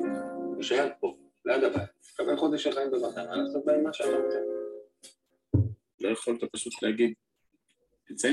תישאר 0.58 0.90
פה, 1.00 1.18
ליד 1.46 1.64
הבית, 1.64 1.90
תקבל 2.14 2.38
חודש 2.38 2.64
של 2.64 2.72
חיים 2.72 2.92
במתנה, 2.92 3.36
לעשות 3.36 3.66
בהם 3.66 3.84
מה 3.84 3.94
שאתה 3.94 4.18
רוצה. 4.18 4.38
לא 6.02 6.10
יכולת 6.10 6.40
פשוט 6.52 6.74
להגיד 6.84 7.14
זה? 8.10 8.32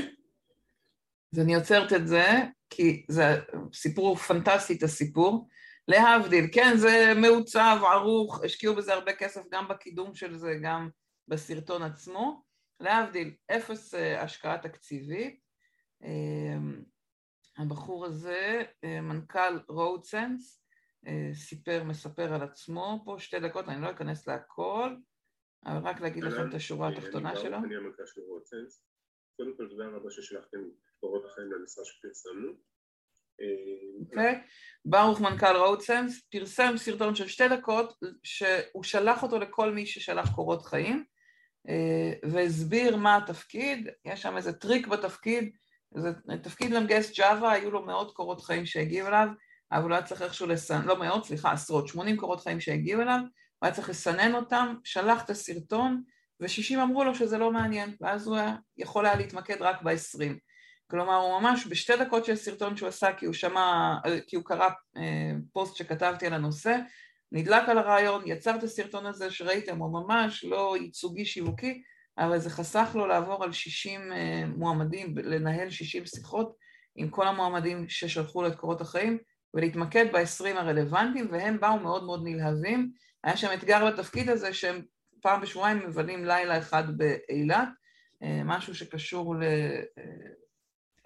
אז 1.33 1.39
אני 1.39 1.55
עוצרת 1.55 1.93
את 1.93 2.07
זה, 2.07 2.25
כי 2.69 3.05
זה 3.09 3.23
סיפור 3.73 4.15
פנטסטי, 4.15 4.77
את 4.77 4.83
הסיפור. 4.83 5.47
להבדיל, 5.87 6.45
כן, 6.53 6.73
זה 6.77 7.13
מעוצב, 7.15 7.77
ערוך, 7.93 8.43
השקיעו 8.43 8.75
בזה 8.75 8.93
הרבה 8.93 9.13
כסף 9.13 9.41
גם 9.51 9.67
בקידום 9.67 10.15
של 10.15 10.37
זה, 10.37 10.57
גם 10.63 10.89
בסרטון 11.27 11.81
עצמו. 11.83 12.43
להבדיל, 12.79 13.33
אפס 13.51 13.93
אה, 13.95 14.23
השקעה 14.23 14.57
תקציבית. 14.57 15.41
אמ, 16.03 16.83
הבחור 17.57 18.05
הזה, 18.05 18.63
אה, 18.83 19.01
מנכ"ל 19.01 19.59
רודסנס, 19.67 20.63
אה, 21.07 21.29
סיפר, 21.33 21.83
מספר 21.83 22.33
על 22.33 22.41
עצמו 22.41 23.01
פה 23.05 23.15
שתי 23.19 23.39
דקות, 23.39 23.69
אני 23.69 23.81
לא 23.81 23.91
אכנס 23.91 24.27
להכל, 24.27 24.95
אבל 25.65 25.87
רק 25.87 26.01
להגיד 26.01 26.23
לכם 26.23 26.49
את 26.49 26.53
השורה 26.53 26.89
התחתונה 26.89 27.35
שלו. 27.35 27.57
אני 27.57 27.75
המנכ"ל 27.75 28.05
של 28.05 28.21
רודסנס. 28.21 28.83
קודם 29.37 29.57
כל 29.57 29.69
תודה 29.69 29.87
רבה 29.87 30.11
ששלחתם 30.11 30.57
קורות 31.01 31.25
החיים 31.25 31.51
למשרה 31.51 31.85
שפרסמנו. 31.85 32.51
אוקיי? 34.05 34.41
ברוך 34.85 35.21
מנכ"ל 35.21 35.55
רודסנס 35.55 36.21
פרסם 36.31 36.73
סרטון 36.77 37.15
של 37.15 37.27
שתי 37.27 37.47
דקות 37.47 37.99
שהוא 38.23 38.83
שלח 38.83 39.23
אותו 39.23 39.39
לכל 39.39 39.71
מי 39.71 39.85
ששלח 39.85 40.35
קורות 40.35 40.61
חיים 40.65 41.03
אה, 41.69 42.29
והסביר 42.31 42.95
מה 42.95 43.17
התפקיד, 43.17 43.87
יש 44.05 44.21
שם 44.21 44.37
איזה 44.37 44.53
טריק 44.53 44.87
בתפקיד, 44.87 45.51
זה 45.95 46.37
תפקיד 46.43 46.71
למגייס 46.71 47.17
ג'אווה, 47.17 47.51
היו 47.51 47.71
לו 47.71 47.85
מאות 47.85 48.13
קורות 48.15 48.41
חיים 48.41 48.65
שהגיעו 48.65 49.07
אליו, 49.07 49.27
אבל 49.71 49.83
הוא 49.83 49.93
היה 49.93 50.03
צריך 50.03 50.21
איכשהו 50.21 50.47
לסנן, 50.47 50.85
לא 50.85 50.99
מאות, 50.99 51.25
סליחה, 51.25 51.51
עשרות, 51.51 51.87
שמונים 51.87 52.17
קורות 52.17 52.41
חיים 52.41 52.59
שהגיעו 52.59 53.01
אליו, 53.01 53.19
הוא 53.19 53.67
היה 53.67 53.73
צריך 53.73 53.89
לסנן 53.89 54.35
אותם, 54.35 54.75
שלח 54.83 55.23
את 55.25 55.29
הסרטון, 55.29 56.03
ושישים 56.39 56.79
אמרו 56.79 57.03
לו 57.03 57.15
שזה 57.15 57.37
לא 57.37 57.51
מעניין, 57.51 57.95
ואז 58.01 58.27
הוא 58.27 58.37
היה, 58.37 58.55
יכול 58.77 59.05
היה 59.05 59.15
להתמקד 59.15 59.61
רק 59.61 59.81
בעשרים. 59.81 60.37
כלומר, 60.91 61.15
הוא 61.15 61.39
ממש 61.39 61.67
בשתי 61.69 61.93
דקות 61.97 62.25
של 62.25 62.35
סרטון 62.35 62.77
שהוא 62.77 62.89
עשה, 62.89 63.13
כי 63.13 63.25
הוא 63.25 63.33
שמע, 63.33 63.95
כי 64.27 64.35
הוא 64.35 64.45
קרא 64.45 64.69
אה, 64.97 65.31
פוסט 65.53 65.75
שכתבתי 65.75 66.27
על 66.27 66.33
הנושא, 66.33 66.77
נדלק 67.31 67.69
על 67.69 67.77
הרעיון, 67.77 68.23
יצר 68.25 68.55
את 68.55 68.63
הסרטון 68.63 69.05
הזה 69.05 69.31
שראיתם, 69.31 69.77
הוא 69.77 69.93
ממש 69.93 70.43
לא 70.43 70.75
ייצוגי 70.81 71.25
שיווקי, 71.25 71.81
אבל 72.17 72.39
זה 72.39 72.49
חסך 72.49 72.91
לו 72.95 73.07
לעבור 73.07 73.43
על 73.43 73.51
60 73.51 74.11
אה, 74.11 74.43
מועמדים, 74.57 75.17
לנהל 75.17 75.69
60 75.69 76.05
שיחות 76.05 76.55
עם 76.95 77.09
כל 77.09 77.27
המועמדים 77.27 77.89
ששלחו 77.89 78.41
לו 78.41 78.47
את 78.47 78.55
קורות 78.55 78.81
החיים, 78.81 79.17
ולהתמקד 79.53 80.05
ב-20 80.13 80.57
הרלוונטיים, 80.57 81.27
והם 81.31 81.59
באו 81.59 81.79
מאוד 81.79 82.03
מאוד 82.03 82.21
נלהבים. 82.23 82.91
היה 83.23 83.37
שם 83.37 83.53
אתגר 83.53 83.91
בתפקיד 83.91 84.29
הזה 84.29 84.53
שהם 84.53 84.81
פעם 85.21 85.41
בשבועיים 85.41 85.77
מבלים 85.77 86.25
לילה 86.25 86.57
אחד 86.57 86.83
באילת, 86.97 87.69
אה, 88.23 88.41
משהו 88.45 88.75
שקשור 88.75 89.35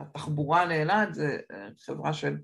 לתחבורה 0.01 0.65
לאילת, 0.65 1.13
זה 1.13 1.37
אה, 1.51 1.67
חברה 1.79 2.13
של 2.13 2.37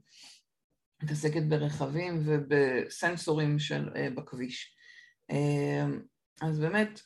מתעסקת 1.03 1.43
ברכבים 1.49 2.23
ובסנסורים 2.25 3.59
של, 3.59 3.89
בכביש. 4.15 4.75
אז 6.41 6.59
באמת, 6.59 7.01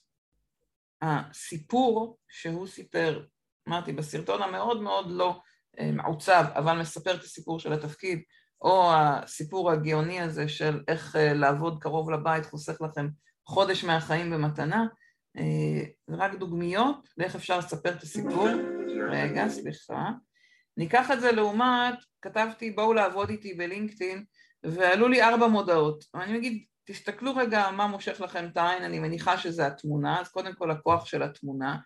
הסיפור 1.01 2.17
שהוא 2.29 2.67
סיפר, 2.67 3.25
אמרתי, 3.69 3.93
בסרטון 3.93 4.41
המאוד 4.41 4.81
מאוד 4.81 5.05
לא 5.09 5.39
אה, 5.79 5.91
מעוצב, 5.91 6.45
אבל 6.55 6.79
מספר 6.79 7.15
את 7.15 7.23
הסיפור 7.23 7.59
של 7.59 7.73
התפקיד, 7.73 8.21
או 8.61 8.91
הסיפור 8.93 9.71
הגאוני 9.71 10.21
הזה 10.21 10.47
של 10.47 10.83
איך 10.87 11.15
אה, 11.15 11.33
לעבוד 11.33 11.77
קרוב 11.81 12.11
לבית 12.11 12.45
חוסך 12.45 12.81
לכם 12.81 13.07
חודש 13.47 13.83
מהחיים 13.83 14.31
במתנה, 14.31 14.85
אה, 15.37 15.83
זה 16.07 16.15
רק 16.15 16.35
דוגמיות 16.35 17.09
לאיך 17.17 17.35
אפשר 17.35 17.57
לספר 17.57 17.91
את 17.91 18.03
הסיפור. 18.03 18.47
רגע, 19.11 19.49
סליחה. 19.49 20.11
ניקח 20.77 21.11
את 21.11 21.21
זה 21.21 21.31
לעומת, 21.31 21.95
כתבתי 22.21 22.71
בואו 22.71 22.93
לעבוד 22.93 23.29
איתי 23.29 23.53
בלינקדאין, 23.53 24.23
ועלו 24.63 25.07
לי 25.07 25.23
ארבע 25.23 25.47
מודעות. 25.47 26.05
אני 26.15 26.37
אגיד, 26.37 26.63
תסתכלו 26.85 27.35
רגע 27.35 27.71
מה 27.71 27.87
מושך 27.87 28.21
לכם 28.21 28.45
את 28.51 28.57
העין, 28.57 28.83
אני 28.83 28.99
מניחה 28.99 29.37
שזה 29.37 29.67
התמונה, 29.67 30.21
אז 30.21 30.29
קודם 30.29 30.53
כל 30.53 30.71
הכוח 30.71 31.05
של 31.05 31.23
התמונה, 31.23 31.77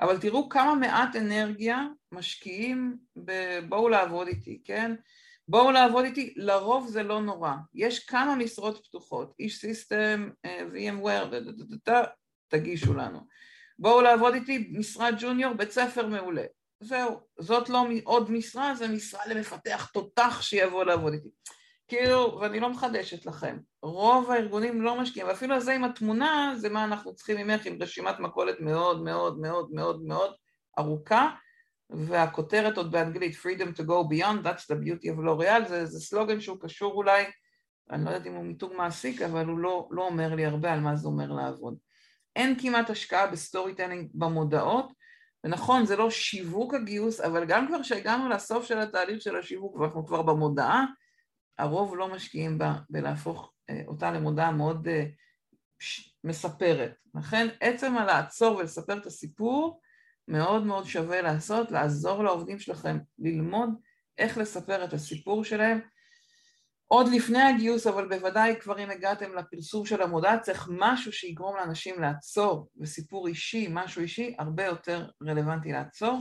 אבל 0.00 0.18
תראו 0.18 0.48
כמה 0.48 0.74
מעט 0.74 1.16
אנרגיה 1.16 1.86
משקיעים 2.12 2.96
בבואו 3.16 3.88
לעבוד 3.88 4.26
איתי, 4.26 4.62
כן? 4.64 4.94
בואו 5.48 5.70
לעבוד 5.70 6.04
איתי, 6.04 6.34
לרוב 6.36 6.88
זה 6.88 7.02
לא 7.02 7.20
נורא. 7.20 7.52
יש 7.74 7.98
כמה 7.98 8.36
משרות 8.36 8.86
פתוחות, 8.86 9.34
איש 9.38 9.58
סיסטם, 9.58 10.30
אה, 10.44 10.60
VMware, 10.74 11.90
תגישו 12.48 12.94
לנו. 12.94 13.20
בואו 13.78 14.00
לעבוד 14.00 14.34
איתי, 14.34 14.72
משרד 14.72 15.14
ג'וניור, 15.18 15.54
בית 15.54 15.70
ספר 15.70 16.06
מעולה. 16.06 16.44
זהו, 16.82 17.20
זאת 17.38 17.68
לא 17.68 17.86
עוד 18.04 18.30
משרה, 18.30 18.74
זה 18.74 18.88
משרה 18.88 19.26
למפתח 19.26 19.90
תותח 19.92 20.42
שיבוא 20.42 20.84
לעבוד 20.84 21.12
איתי. 21.12 21.28
כאילו, 21.88 22.38
ואני 22.40 22.60
לא 22.60 22.70
מחדשת 22.70 23.26
לכם, 23.26 23.58
רוב 23.82 24.30
הארגונים 24.30 24.82
לא 24.82 25.00
משקיעים, 25.00 25.28
ואפילו 25.28 25.60
זה 25.60 25.72
עם 25.72 25.84
התמונה, 25.84 26.54
זה 26.56 26.68
מה 26.68 26.84
אנחנו 26.84 27.14
צריכים 27.14 27.36
ממך, 27.36 27.66
עם 27.66 27.78
רשימת 27.80 28.20
מכולת 28.20 28.60
מאוד 28.60 29.02
מאוד 29.02 29.40
מאוד 29.40 29.70
מאוד 29.72 30.02
מאוד 30.02 30.34
ארוכה, 30.78 31.30
והכותרת 31.90 32.76
עוד 32.76 32.92
באנגלית, 32.92 33.36
freedom 33.36 33.78
to 33.78 33.82
go 33.82 34.08
beyond, 34.10 34.46
that's 34.46 34.66
the 34.66 34.76
beauty 34.84 35.06
of 35.06 35.18
L'Oreal, 35.18 35.68
זה, 35.68 35.86
זה 35.86 36.00
סלוגן 36.00 36.40
שהוא 36.40 36.60
קשור 36.60 36.92
אולי, 36.92 37.24
אני 37.90 38.04
לא 38.04 38.10
יודעת 38.10 38.26
אם 38.26 38.34
הוא 38.34 38.44
מיתוג 38.44 38.72
מעסיק, 38.76 39.22
אבל 39.22 39.46
הוא 39.46 39.58
לא, 39.58 39.88
לא 39.90 40.06
אומר 40.06 40.34
לי 40.34 40.46
הרבה 40.46 40.72
על 40.72 40.80
מה 40.80 40.96
זה 40.96 41.08
אומר 41.08 41.32
לעבוד. 41.32 41.76
אין 42.36 42.58
כמעט 42.60 42.90
השקעה 42.90 43.26
ב 43.26 43.74
storytelling 43.74 44.10
במודעות, 44.14 44.92
ונכון, 45.44 45.86
זה 45.86 45.96
לא 45.96 46.10
שיווק 46.10 46.74
הגיוס, 46.74 47.20
אבל 47.20 47.44
גם 47.44 47.68
כבר 47.68 47.82
שהגענו 47.82 48.28
לסוף 48.28 48.66
של 48.66 48.78
התהליך 48.78 49.22
של 49.22 49.36
השיווק 49.36 49.76
ואנחנו 49.76 50.06
כבר 50.06 50.22
במודעה, 50.22 50.84
הרוב 51.58 51.96
לא 51.96 52.08
משקיעים 52.08 52.58
בה 52.58 52.74
בלהפוך 52.90 53.52
אה, 53.70 53.82
אותה 53.86 54.10
למודעה 54.10 54.52
מאוד 54.52 54.88
אה, 54.88 55.04
מספרת. 56.24 56.92
לכן 57.14 57.48
עצם 57.60 57.96
הלעצור 57.96 58.56
ולספר 58.56 58.98
את 58.98 59.06
הסיפור 59.06 59.80
מאוד 60.28 60.66
מאוד 60.66 60.84
שווה 60.84 61.22
לעשות, 61.22 61.70
לעזור 61.70 62.24
לעובדים 62.24 62.58
שלכם 62.58 62.98
ללמוד 63.18 63.70
איך 64.18 64.38
לספר 64.38 64.84
את 64.84 64.92
הסיפור 64.92 65.44
שלהם 65.44 65.80
עוד 66.92 67.08
לפני 67.08 67.42
הגיוס, 67.42 67.86
אבל 67.86 68.08
בוודאי 68.08 68.56
כבר 68.60 68.78
אם 68.78 68.90
הגעתם 68.90 69.34
לפרסום 69.34 69.86
של 69.86 70.02
המודעה, 70.02 70.38
צריך 70.38 70.68
משהו 70.70 71.12
שיגרום 71.12 71.56
לאנשים 71.56 72.02
לעצור, 72.02 72.68
וסיפור 72.80 73.28
אישי, 73.28 73.68
משהו 73.70 74.02
אישי, 74.02 74.34
הרבה 74.38 74.64
יותר 74.64 75.06
רלוונטי 75.22 75.72
לעצור. 75.72 76.18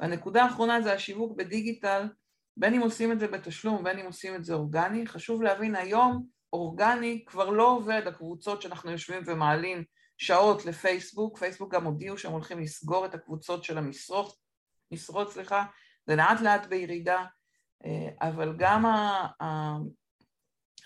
והנקודה 0.00 0.44
האחרונה 0.44 0.82
זה 0.82 0.92
השיווק 0.92 1.36
בדיגיטל, 1.36 2.08
בין 2.56 2.74
אם 2.74 2.80
עושים 2.80 3.12
את 3.12 3.20
זה 3.20 3.28
בתשלום, 3.28 3.84
בין 3.84 3.98
אם 3.98 4.06
עושים 4.06 4.34
את 4.34 4.44
זה 4.44 4.54
אורגני. 4.54 5.06
חשוב 5.06 5.42
להבין, 5.42 5.76
היום 5.76 6.26
אורגני 6.52 7.24
כבר 7.26 7.50
לא 7.50 7.70
עובד, 7.70 8.02
הקבוצות 8.06 8.62
שאנחנו 8.62 8.90
יושבים 8.90 9.22
ומעלים 9.26 9.84
שעות 10.18 10.66
לפייסבוק, 10.66 11.38
פייסבוק 11.38 11.74
גם 11.74 11.84
הודיעו 11.84 12.18
שהם 12.18 12.32
הולכים 12.32 12.60
לסגור 12.60 13.06
את 13.06 13.14
הקבוצות 13.14 13.64
של 13.64 13.78
המשרות, 13.78 14.36
משרות, 14.90 15.32
סליחה, 15.32 15.64
זה 16.06 16.16
לאט 16.16 16.40
לאט 16.40 16.66
בירידה, 16.66 17.24
אה, 17.84 18.28
אבל 18.28 18.54
גם 18.58 18.84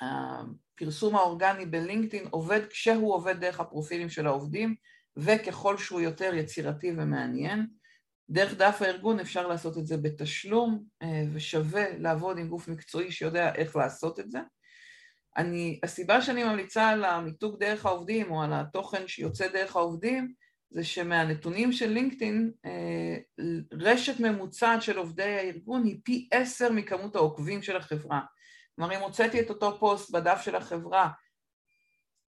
הפרסום 0.00 1.16
האורגני 1.16 1.66
בלינקדאין 1.66 2.26
עובד 2.30 2.60
כשהוא 2.70 3.14
עובד 3.14 3.40
דרך 3.40 3.60
הפרופילים 3.60 4.08
של 4.08 4.26
העובדים, 4.26 4.74
וככל 5.16 5.78
שהוא 5.78 6.00
יותר 6.00 6.34
יצירתי 6.34 6.92
ומעניין. 6.96 7.66
דרך 8.30 8.54
דף 8.54 8.82
הארגון 8.82 9.20
אפשר 9.20 9.48
לעשות 9.48 9.78
את 9.78 9.86
זה 9.86 9.96
בתשלום 9.96 10.84
אה, 11.02 11.22
ושווה 11.32 11.98
לעבוד 11.98 12.38
עם 12.38 12.48
גוף 12.48 12.68
מקצועי 12.68 13.12
שיודע 13.12 13.54
איך 13.54 13.76
לעשות 13.76 14.20
את 14.20 14.30
זה. 14.30 14.38
אני, 15.36 15.80
הסיבה 15.82 16.22
שאני 16.22 16.44
ממליצה 16.44 16.88
על 16.88 17.04
המיתוג 17.04 17.58
דרך 17.60 17.86
העובדים 17.86 18.30
או 18.30 18.42
על 18.42 18.52
התוכן 18.52 19.08
שיוצא 19.08 19.48
דרך 19.48 19.76
העובדים 19.76 20.32
זה 20.70 20.84
שמהנתונים 20.84 21.72
של 21.72 21.90
לינקדאין 21.90 22.52
אה, 22.64 23.16
רשת 23.72 24.20
ממוצעת 24.20 24.82
של 24.82 24.98
עובדי 24.98 25.22
הארגון 25.22 25.84
היא 25.84 26.00
פי 26.04 26.28
עשר 26.32 26.72
מכמות 26.72 27.16
העוקבים 27.16 27.62
של 27.62 27.76
החברה. 27.76 28.20
כלומר 28.76 28.96
אם 28.96 29.00
הוצאתי 29.00 29.40
את 29.40 29.50
אותו 29.50 29.78
פוסט 29.78 30.10
בדף 30.10 30.40
של 30.42 30.56
החברה 30.56 31.08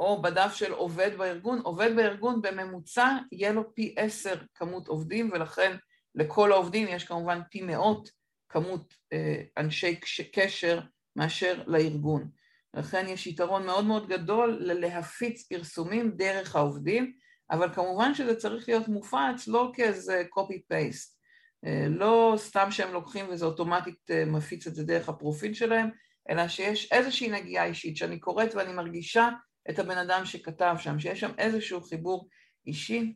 או 0.01 0.23
בדף 0.23 0.55
של 0.55 0.73
עובד 0.73 1.11
בארגון, 1.19 1.61
עובד 1.61 1.97
בארגון 1.97 2.43
בממוצע 2.43 3.17
יהיה 3.33 3.53
לו 3.53 3.75
פי 3.75 3.95
עשר 3.97 4.35
כמות 4.55 4.89
עובדים 4.89 5.31
ולכן 5.33 5.77
לכל 6.15 6.53
העובדים 6.53 6.89
יש 6.89 7.05
כמובן 7.05 7.41
פי 7.51 7.63
מאות 7.63 8.11
כמות 8.49 8.95
אה, 9.13 9.43
אנשי 9.59 10.01
קשר 10.33 10.81
מאשר 11.17 11.63
לארגון. 11.67 12.31
לכן 12.75 13.07
יש 13.09 13.27
יתרון 13.27 13.67
מאוד 13.67 13.85
מאוד 13.85 14.09
גדול 14.09 14.59
ללהפיץ 14.61 15.47
פרסומים 15.47 16.11
דרך 16.11 16.57
העובדים, 16.57 17.13
אבל 17.51 17.75
כמובן 17.75 18.15
שזה 18.15 18.37
צריך 18.37 18.69
להיות 18.69 18.89
מופץ 18.89 19.49
לא 19.49 19.71
כאיזה 19.75 20.23
copy-paste, 20.39 21.19
אה, 21.65 21.87
לא 21.89 22.35
סתם 22.37 22.71
שהם 22.71 22.93
לוקחים 22.93 23.27
וזה 23.29 23.45
אוטומטית 23.45 24.11
אה, 24.11 24.25
מפיץ 24.25 24.67
את 24.67 24.75
זה 24.75 24.85
דרך 24.85 25.09
הפרופיל 25.09 25.55
שלהם, 25.55 25.91
אלא 26.31 26.49
שיש 26.49 26.93
איזושהי 26.93 27.29
נגיעה 27.29 27.65
אישית, 27.65 27.97
שאני 27.97 28.19
קוראת 28.19 28.55
ואני 28.55 28.73
מרגישה 28.73 29.29
את 29.71 29.79
הבן 29.79 29.99
אדם 29.99 30.25
שכתב 30.25 30.77
שם, 30.79 30.99
שיש 31.01 31.21
שם 31.21 31.33
איזשהו 31.39 31.81
חיבור 31.81 32.29
אישי, 32.67 33.15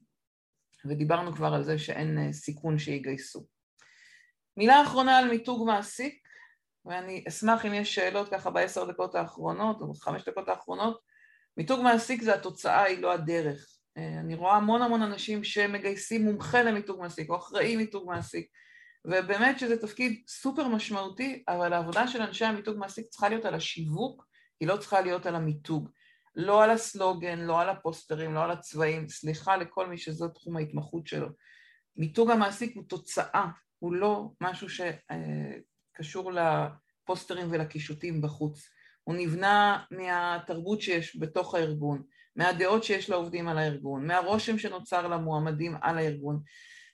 ודיברנו 0.85 1.33
כבר 1.33 1.55
על 1.55 1.63
זה 1.63 1.79
שאין 1.79 2.19
אה, 2.19 2.33
סיכון 2.33 2.79
שיגייסו. 2.79 3.47
מילה 4.57 4.83
אחרונה 4.83 5.19
על 5.19 5.31
מיתוג 5.31 5.67
מעסיק, 5.67 6.23
ואני 6.85 7.25
אשמח 7.29 7.67
אם 7.67 7.75
יש 7.75 7.95
שאלות 7.95 8.29
ככה 8.31 8.51
בעשר 8.51 8.85
דקות 8.85 9.15
האחרונות 9.15 9.81
או 9.81 9.93
בחמש 9.93 10.29
דקות 10.29 10.49
האחרונות. 10.49 11.01
מיתוג 11.57 11.81
מעסיק 11.81 12.23
זה 12.23 12.35
התוצאה, 12.35 12.83
היא 12.83 12.99
לא 12.99 13.13
הדרך. 13.13 13.79
אה, 13.97 14.21
אני 14.21 14.35
רואה 14.35 14.57
המון 14.57 14.83
המון 14.83 15.03
אנשים 15.03 15.45
שמגייסים 15.45 16.25
מומחה 16.25 16.63
למיתוג 16.63 17.01
מעסיק 17.01 17.31
או 17.31 17.37
אחראי 17.37 17.77
מיתוג 17.77 18.07
מעסיק, 18.11 18.49
ובאמת 19.05 19.59
שזה 19.59 19.81
תפקיד 19.81 20.23
סופר 20.29 20.69
משמעותי, 20.69 21.45
אבל 21.49 21.73
העבודה 21.73 22.09
של 22.09 22.23
אנשי 22.23 22.45
המיתוג 22.45 22.77
מעסיק 22.77 23.07
צריכה 23.07 23.29
להיות 23.29 23.45
על 23.45 23.55
השיווק, 23.55 24.27
היא 24.61 24.69
לא 24.69 24.77
צריכה 24.77 25.01
להיות 25.01 25.27
על 25.27 25.35
המיתוג. 25.35 25.89
לא 26.37 26.65
על 26.65 26.71
הסלוגן, 26.71 27.39
לא 27.39 27.61
על 27.61 27.69
הפוסטרים, 27.69 28.35
לא 28.35 28.45
על 28.45 28.51
הצבעים, 28.51 29.09
סליחה 29.09 29.57
לכל 29.57 29.87
מי 29.87 29.99
שזו 29.99 30.29
תחום 30.29 30.57
ההתמחות 30.57 31.07
שלו. 31.07 31.29
מיתוג 31.97 32.31
המעסיק 32.31 32.77
הוא 32.77 32.85
תוצאה, 32.89 33.47
הוא 33.79 33.93
לא 33.93 34.31
משהו 34.41 34.69
שקשור 34.69 36.33
לפוסטרים 36.33 37.49
ולקישוטים 37.51 38.23
בחוץ. 38.23 38.69
הוא 39.05 39.15
נבנה 39.17 39.85
מהתרבות 39.91 40.81
שיש 40.81 41.17
בתוך 41.21 41.55
הארגון, 41.55 42.03
מהדעות 42.37 42.85
שיש 42.85 43.11
לעובדים 43.11 43.49
על 43.49 43.59
הארגון, 43.59 44.07
מהרושם 44.07 44.59
שנוצר 44.59 45.09
למועמדים 45.09 45.77
על 45.83 45.99
הארגון, 45.99 46.43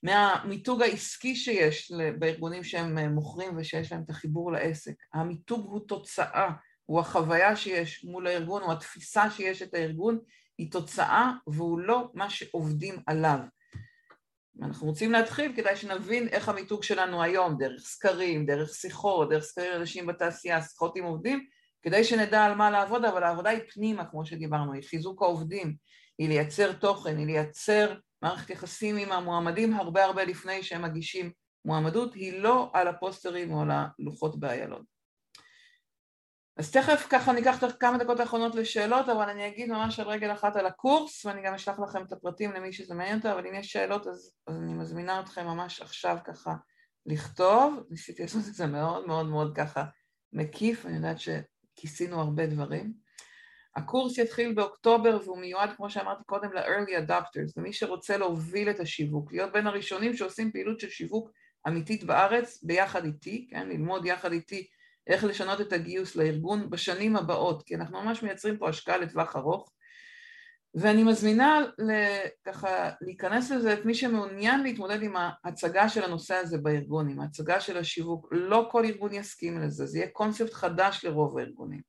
מהמיתוג 0.03 0.82
העסקי 0.82 1.36
שיש 1.36 1.92
בארגונים 2.18 2.64
שהם 2.64 2.99
מוכרים 2.99 3.57
ושיש 3.57 3.92
להם 3.92 4.03
את 4.05 4.11
החיבור 4.11 4.53
לעסק. 4.53 4.94
המיתוג 5.14 5.66
הוא 5.70 5.80
תוצאה, 5.88 6.51
הוא 6.84 7.01
החוויה 7.01 7.57
שיש 7.57 8.05
מול 8.05 8.26
הארגון, 8.26 8.62
הוא 8.62 8.72
התפיסה 8.72 9.30
שיש 9.30 9.62
את 9.62 9.74
הארגון, 9.74 10.18
היא 10.59 10.70
תוצאה 10.70 11.32
והוא 11.46 11.78
לא 11.78 12.11
מה 12.14 12.30
שעובדים 12.30 12.96
עליו. 13.07 13.38
אנחנו 14.62 14.86
רוצים 14.86 15.12
להתחיל 15.12 15.53
כדי 15.57 15.76
שנבין 15.76 16.28
איך 16.28 16.49
המיתוג 16.49 16.82
שלנו 16.82 17.22
היום, 17.22 17.59
דרך 17.59 17.80
סקרים, 17.80 18.46
דרך 18.46 18.74
שיחות, 18.74 19.30
דרך 19.30 19.44
סקרים 19.44 19.72
אנשים 19.76 20.07
בתעשייה, 20.07 20.62
שיחות 20.62 20.96
עם 20.96 21.05
עובדים, 21.05 21.46
כדי 21.82 22.05
שנדע 22.05 22.44
על 22.44 22.55
מה 22.55 22.70
לעבוד, 22.70 23.05
אבל 23.05 23.22
העבודה 23.22 23.51
היא 23.51 23.61
פנימה, 23.72 24.05
כמו 24.05 24.26
שדיברנו, 24.26 24.72
היא 24.72 24.82
חיזוק 24.82 25.22
העובדים, 25.22 25.76
היא 26.18 26.28
לייצר 26.28 26.72
תוכן, 26.72 27.18
היא 27.18 27.26
לייצר 27.26 27.94
מערכת 28.23 28.51
יחסים 28.51 28.97
עם 28.97 29.12
המועמדים 29.12 29.75
הרבה 29.75 30.05
הרבה 30.05 30.25
לפני 30.25 30.62
שהם 30.62 30.83
מגישים 30.83 31.33
מועמדות, 31.64 32.14
היא 32.14 32.41
לא 32.41 32.71
על 32.75 32.89
הפוסטרים 32.89 33.53
או 33.53 33.62
על 33.62 33.71
הלוחות 33.71 34.41
באיילון. 34.41 34.85
אז 36.59 36.73
תכף 36.73 37.07
ככה 37.11 37.33
ניקח 37.33 37.64
כמה 37.81 37.99
דקות 37.99 38.21
האחרונות 38.21 38.55
לשאלות, 38.55 39.09
אבל 39.09 39.29
אני 39.29 39.49
אגיד 39.49 39.71
ממש 39.71 40.01
על 40.01 40.09
רגל 40.09 40.33
אחת 40.33 40.57
על 40.57 40.66
הקורס, 40.66 41.25
ואני 41.25 41.43
גם 41.43 41.55
אשלח 41.55 41.79
לכם 41.79 42.03
את 42.03 42.12
הפרטים 42.12 42.53
למי 42.53 42.73
שזה 42.73 42.95
מעניין 42.95 43.19
אותו, 43.19 43.33
אבל 43.33 43.47
אם 43.47 43.55
יש 43.55 43.73
שאלות 43.73 44.07
אז, 44.07 44.33
אז 44.47 44.61
אני 44.62 44.75
מזמינה 44.75 45.21
אתכם 45.21 45.47
ממש 45.47 45.83
עכשיו 45.83 46.16
ככה 46.25 46.55
לכתוב, 47.07 47.75
ניסיתי 47.91 48.23
לעשות 48.23 48.43
את 48.49 48.55
זה 48.55 48.66
מאוד 48.66 49.07
מאוד 49.07 49.27
מאוד 49.27 49.57
ככה 49.57 49.85
מקיף, 50.33 50.87
אני 50.87 50.97
יודעת 50.97 51.16
שכיסינו 51.21 52.21
הרבה 52.21 52.47
דברים. 52.47 53.08
הקורס 53.79 54.18
יתחיל 54.18 54.53
באוקטובר 54.55 55.18
והוא 55.24 55.39
מיועד, 55.39 55.70
כמו 55.76 55.91
שאמרתי 55.91 56.22
קודם, 56.26 56.53
ל-early 56.53 57.09
adopters, 57.09 57.53
למי 57.57 57.72
שרוצה 57.72 58.16
להוביל 58.16 58.70
את 58.70 58.81
השיווק, 58.81 59.33
להיות 59.33 59.53
בין 59.53 59.66
הראשונים 59.66 60.16
שעושים 60.16 60.53
פעילות 60.53 60.81
של 60.81 60.89
שיווק 60.89 61.31
אמיתית 61.68 62.05
בארץ 62.05 62.62
ביחד 62.62 63.05
איתי, 63.05 63.49
כן, 63.51 63.68
ללמוד 63.68 64.07
יחד 64.07 64.33
איתי 64.33 64.66
איך 65.07 65.24
לשנות 65.24 65.61
את 65.61 65.72
הגיוס 65.72 66.16
לארגון 66.16 66.70
בשנים 66.70 67.16
הבאות, 67.16 67.62
כי 67.62 67.74
אנחנו 67.74 68.03
ממש 68.03 68.22
מייצרים 68.22 68.57
פה 68.57 68.68
השקעה 68.68 68.99
לטווח 68.99 69.37
ארוך. 69.37 69.72
ואני 70.74 71.03
מזמינה 71.03 71.61
ככה 72.45 72.91
להיכנס 73.01 73.51
לזה 73.51 73.72
את 73.72 73.85
מי 73.85 73.95
שמעוניין 73.95 74.62
להתמודד 74.62 75.03
עם 75.03 75.14
ההצגה 75.16 75.89
של 75.89 76.05
הנושא 76.05 76.35
הזה 76.35 76.59
בארגון, 76.59 77.09
עם 77.09 77.20
ההצגה 77.20 77.61
של 77.61 77.76
השיווק. 77.76 78.29
לא 78.31 78.68
כל 78.70 78.85
ארגון 78.85 79.12
יסכים 79.12 79.61
לזה, 79.61 79.87
זה 79.87 79.99
יהיה 79.99 80.09
קונספט 80.09 80.53
חדש 80.53 81.05
לרוב 81.05 81.39
הארגונים. 81.39 81.81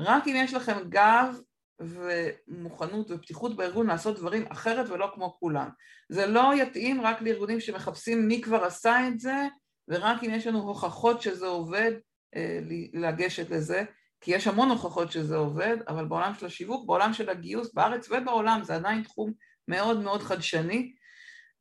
רק 0.00 0.28
אם 0.28 0.34
יש 0.36 0.54
לכם 0.54 0.78
גב 0.88 1.40
ומוכנות 1.80 3.10
ופתיחות 3.10 3.56
בארגון 3.56 3.86
לעשות 3.86 4.18
דברים 4.18 4.46
אחרת 4.48 4.88
ולא 4.88 5.10
כמו 5.14 5.36
כולם. 5.40 5.68
זה 6.08 6.26
לא 6.26 6.52
יתאים 6.56 7.00
רק 7.00 7.22
לארגונים 7.22 7.60
שמחפשים 7.60 8.28
מי 8.28 8.42
כבר 8.42 8.64
עשה 8.64 9.08
את 9.08 9.20
זה, 9.20 9.46
ורק 9.88 10.24
אם 10.24 10.30
יש 10.30 10.46
לנו 10.46 10.58
הוכחות 10.58 11.22
שזה 11.22 11.46
עובד, 11.46 11.92
אה, 12.36 12.60
לגשת 12.92 13.50
לזה, 13.50 13.84
כי 14.20 14.34
יש 14.34 14.46
המון 14.46 14.68
הוכחות 14.68 15.12
שזה 15.12 15.36
עובד, 15.36 15.76
אבל 15.88 16.04
בעולם 16.04 16.34
של 16.34 16.46
השיווק, 16.46 16.86
בעולם 16.86 17.12
של 17.12 17.28
הגיוס, 17.28 17.74
בארץ 17.74 18.08
ובעולם, 18.10 18.60
זה 18.64 18.74
עדיין 18.74 19.02
תחום 19.02 19.32
מאוד 19.68 20.00
מאוד 20.00 20.22
חדשני, 20.22 20.92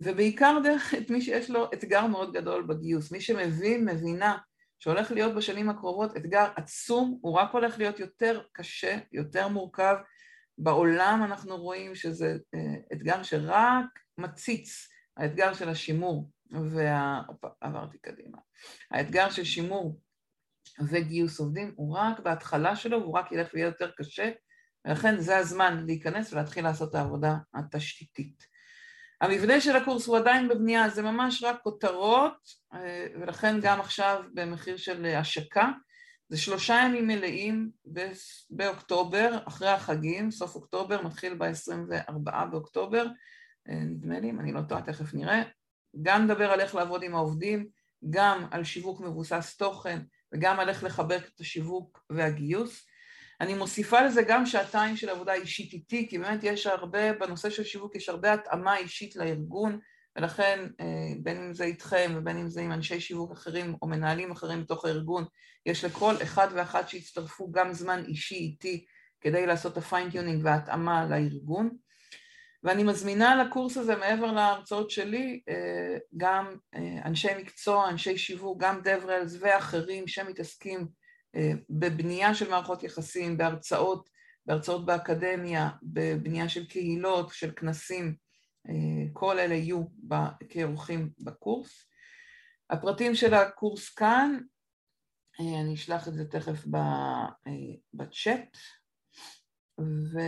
ובעיקר 0.01 0.59
דרך 0.63 0.93
את 0.93 1.09
מי 1.09 1.21
שיש 1.21 1.49
לו 1.49 1.65
אתגר 1.73 2.07
מאוד 2.07 2.33
גדול 2.33 2.63
בגיוס. 2.63 3.11
מי 3.11 3.21
שמבין, 3.21 3.85
מבינה 3.85 4.37
שהולך 4.79 5.11
להיות 5.11 5.35
בשנים 5.35 5.69
הקרובות 5.69 6.17
אתגר 6.17 6.47
עצום, 6.55 7.19
הוא 7.21 7.33
רק 7.33 7.51
הולך 7.53 7.77
להיות 7.77 7.99
יותר 7.99 8.41
קשה, 8.53 8.97
יותר 9.11 9.47
מורכב. 9.47 9.95
בעולם 10.57 11.21
אנחנו 11.25 11.57
רואים 11.57 11.95
שזה 11.95 12.37
אה, 12.55 12.75
אתגר 12.93 13.23
שרק 13.23 13.85
מציץ, 14.17 14.89
האתגר 15.17 15.53
של 15.53 15.69
השימור, 15.69 16.29
וה... 16.51 17.21
עברתי 17.61 17.97
קדימה. 17.97 18.37
האתגר 18.91 19.29
של 19.29 19.43
שימור 19.43 19.99
וגיוס 20.89 21.39
עובדים 21.39 21.73
הוא 21.75 21.97
רק 21.97 22.19
בהתחלה 22.19 22.75
שלו 22.75 23.01
והוא 23.01 23.17
רק 23.17 23.31
ילך 23.31 23.47
ויהיה 23.53 23.65
יותר 23.65 23.91
קשה 23.91 24.31
ולכן 24.85 25.19
זה 25.19 25.37
הזמן 25.37 25.85
להיכנס 25.85 26.33
ולהתחיל 26.33 26.63
לעשות 26.63 26.89
את 26.89 26.95
העבודה 26.95 27.37
התשתיתית. 27.53 28.58
המבנה 29.21 29.61
של 29.61 29.75
הקורס 29.75 30.07
הוא 30.07 30.17
עדיין 30.17 30.47
בבנייה, 30.47 30.89
זה 30.89 31.01
ממש 31.01 31.43
רק 31.43 31.61
כותרות 31.63 32.37
אה, 32.73 33.07
ולכן 33.21 33.59
גם 33.61 33.79
עכשיו 33.79 34.23
במחיר 34.33 34.77
של 34.77 35.05
השקה 35.05 35.71
זה 36.29 36.37
שלושה 36.37 36.81
ימים 36.85 37.07
מלאים 37.07 37.69
באוקטובר, 38.49 39.39
אחרי 39.47 39.69
החגים, 39.69 40.31
סוף 40.31 40.55
אוקטובר, 40.55 41.01
מתחיל 41.01 41.33
ב-24 41.33 42.45
באוקטובר, 42.51 43.07
אה, 43.69 43.75
נדמה 43.75 44.19
לי, 44.19 44.29
אם 44.29 44.39
אני 44.39 44.51
לא 44.51 44.61
טועה, 44.61 44.81
תכף 44.81 45.13
נראה. 45.13 45.41
גם 46.01 46.23
נדבר 46.23 46.51
על 46.51 46.61
איך 46.61 46.75
לעבוד 46.75 47.03
עם 47.03 47.15
העובדים, 47.15 47.67
גם 48.09 48.47
על 48.51 48.63
שיווק 48.63 49.01
מבוסס 49.01 49.57
תוכן, 49.57 49.99
וגם 50.33 50.59
על 50.59 50.69
איך 50.69 50.83
לחבק 50.83 51.21
את 51.35 51.39
השיווק 51.39 52.03
והגיוס. 52.09 52.87
אני 53.41 53.53
מוסיפה 53.53 54.01
לזה 54.01 54.21
גם 54.27 54.45
שעתיים 54.45 54.97
של 54.97 55.09
עבודה 55.09 55.33
אישית 55.33 55.73
איתי, 55.73 56.07
כי 56.09 56.17
באמת 56.17 56.43
יש 56.43 56.67
הרבה, 56.67 57.13
בנושא 57.13 57.49
של 57.49 57.63
שיווק 57.63 57.95
יש 57.95 58.09
הרבה 58.09 58.33
התאמה 58.33 58.77
אישית 58.77 59.15
לארגון, 59.15 59.79
ולכן 60.15 60.67
אה, 60.79 60.85
בין 61.23 61.37
אם 61.37 61.53
זה 61.53 61.63
איתכם 61.63 62.13
ובין 62.15 62.37
אם 62.37 62.49
זה 62.49 62.61
עם 62.61 62.71
אנשי 62.71 62.99
שיווק 62.99 63.31
אחרים 63.31 63.75
או 63.81 63.87
מנהלים 63.87 64.31
אחרים 64.31 64.63
בתוך 64.63 64.85
הארגון, 64.85 65.25
יש 65.65 65.85
לכל 65.85 66.13
אחד 66.23 66.47
ואחת 66.53 66.89
שיצטרפו 66.89 67.51
גם 67.51 67.73
זמן 67.73 68.03
אישי 68.07 68.35
איתי 68.35 68.85
כדי 69.21 69.45
לעשות 69.45 69.73
את 69.73 69.77
ה 69.77 69.83
fine 69.83 70.08
tuning 70.08 70.45
וההתאמה 70.45 71.05
לארגון. 71.05 71.69
ואני 72.63 72.83
מזמינה 72.83 73.43
לקורס 73.43 73.77
הזה 73.77 73.95
מעבר 73.95 74.31
להרצאות 74.31 74.89
שלי 74.89 75.41
אה, 75.49 75.97
גם 76.17 76.55
אה, 76.75 77.01
אנשי 77.05 77.27
מקצוע, 77.37 77.89
אנשי 77.89 78.17
שיווק, 78.17 78.61
גם 78.61 78.81
DevRels 78.83 79.37
ואחרים 79.39 80.07
שמתעסקים 80.07 80.87
בבנייה 81.69 82.35
של 82.35 82.49
מערכות 82.49 82.83
יחסים, 82.83 83.37
בהרצאות, 83.37 84.09
בהרצאות 84.45 84.85
באקדמיה, 84.85 85.69
בבנייה 85.83 86.49
של 86.49 86.65
קהילות, 86.65 87.33
של 87.33 87.51
כנסים, 87.51 88.15
כל 89.13 89.39
אלה 89.39 89.53
יהיו 89.53 89.83
כאורחים 90.49 91.09
בקורס. 91.19 91.85
הפרטים 92.69 93.15
של 93.15 93.33
הקורס 93.33 93.89
כאן, 93.89 94.39
אני 95.39 95.73
אשלח 95.73 96.07
את 96.07 96.13
זה 96.13 96.25
תכף 96.25 96.65
בצ'אט, 97.93 98.57
ו... 99.79 100.19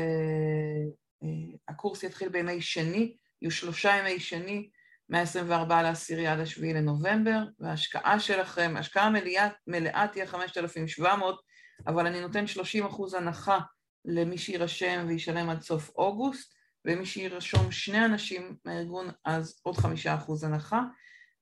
הקורס 1.67 2.03
יתחיל 2.03 2.29
בימי 2.29 2.61
שני, 2.61 3.15
יהיו 3.41 3.51
שלושה 3.51 3.97
ימי 3.97 4.19
שני, 4.19 4.69
מה-24 5.11 5.73
לעשירי 5.81 6.27
עד 6.27 6.39
השביעי 6.39 6.73
לנובמבר, 6.73 7.39
וההשקעה 7.59 8.19
שלכם, 8.19 8.73
השקעה 8.77 9.09
מלאה, 9.09 9.47
מלאה 9.67 10.05
תהיה 10.11 10.27
5,700, 10.27 11.41
אבל 11.87 12.07
אני 12.07 12.21
נותן 12.21 12.47
30 12.47 12.85
אחוז 12.85 13.13
הנחה 13.13 13.59
למי 14.05 14.37
שיירשם 14.37 15.05
וישלם 15.07 15.49
עד 15.49 15.61
סוף 15.61 15.89
אוגוסט, 15.95 16.53
ומי 16.85 17.05
שירשום 17.05 17.71
שני 17.71 18.05
אנשים 18.05 18.55
מהארגון 18.65 19.09
אז 19.25 19.59
עוד 19.63 19.77
חמישה 19.77 20.15
אחוז 20.15 20.43
הנחה, 20.43 20.81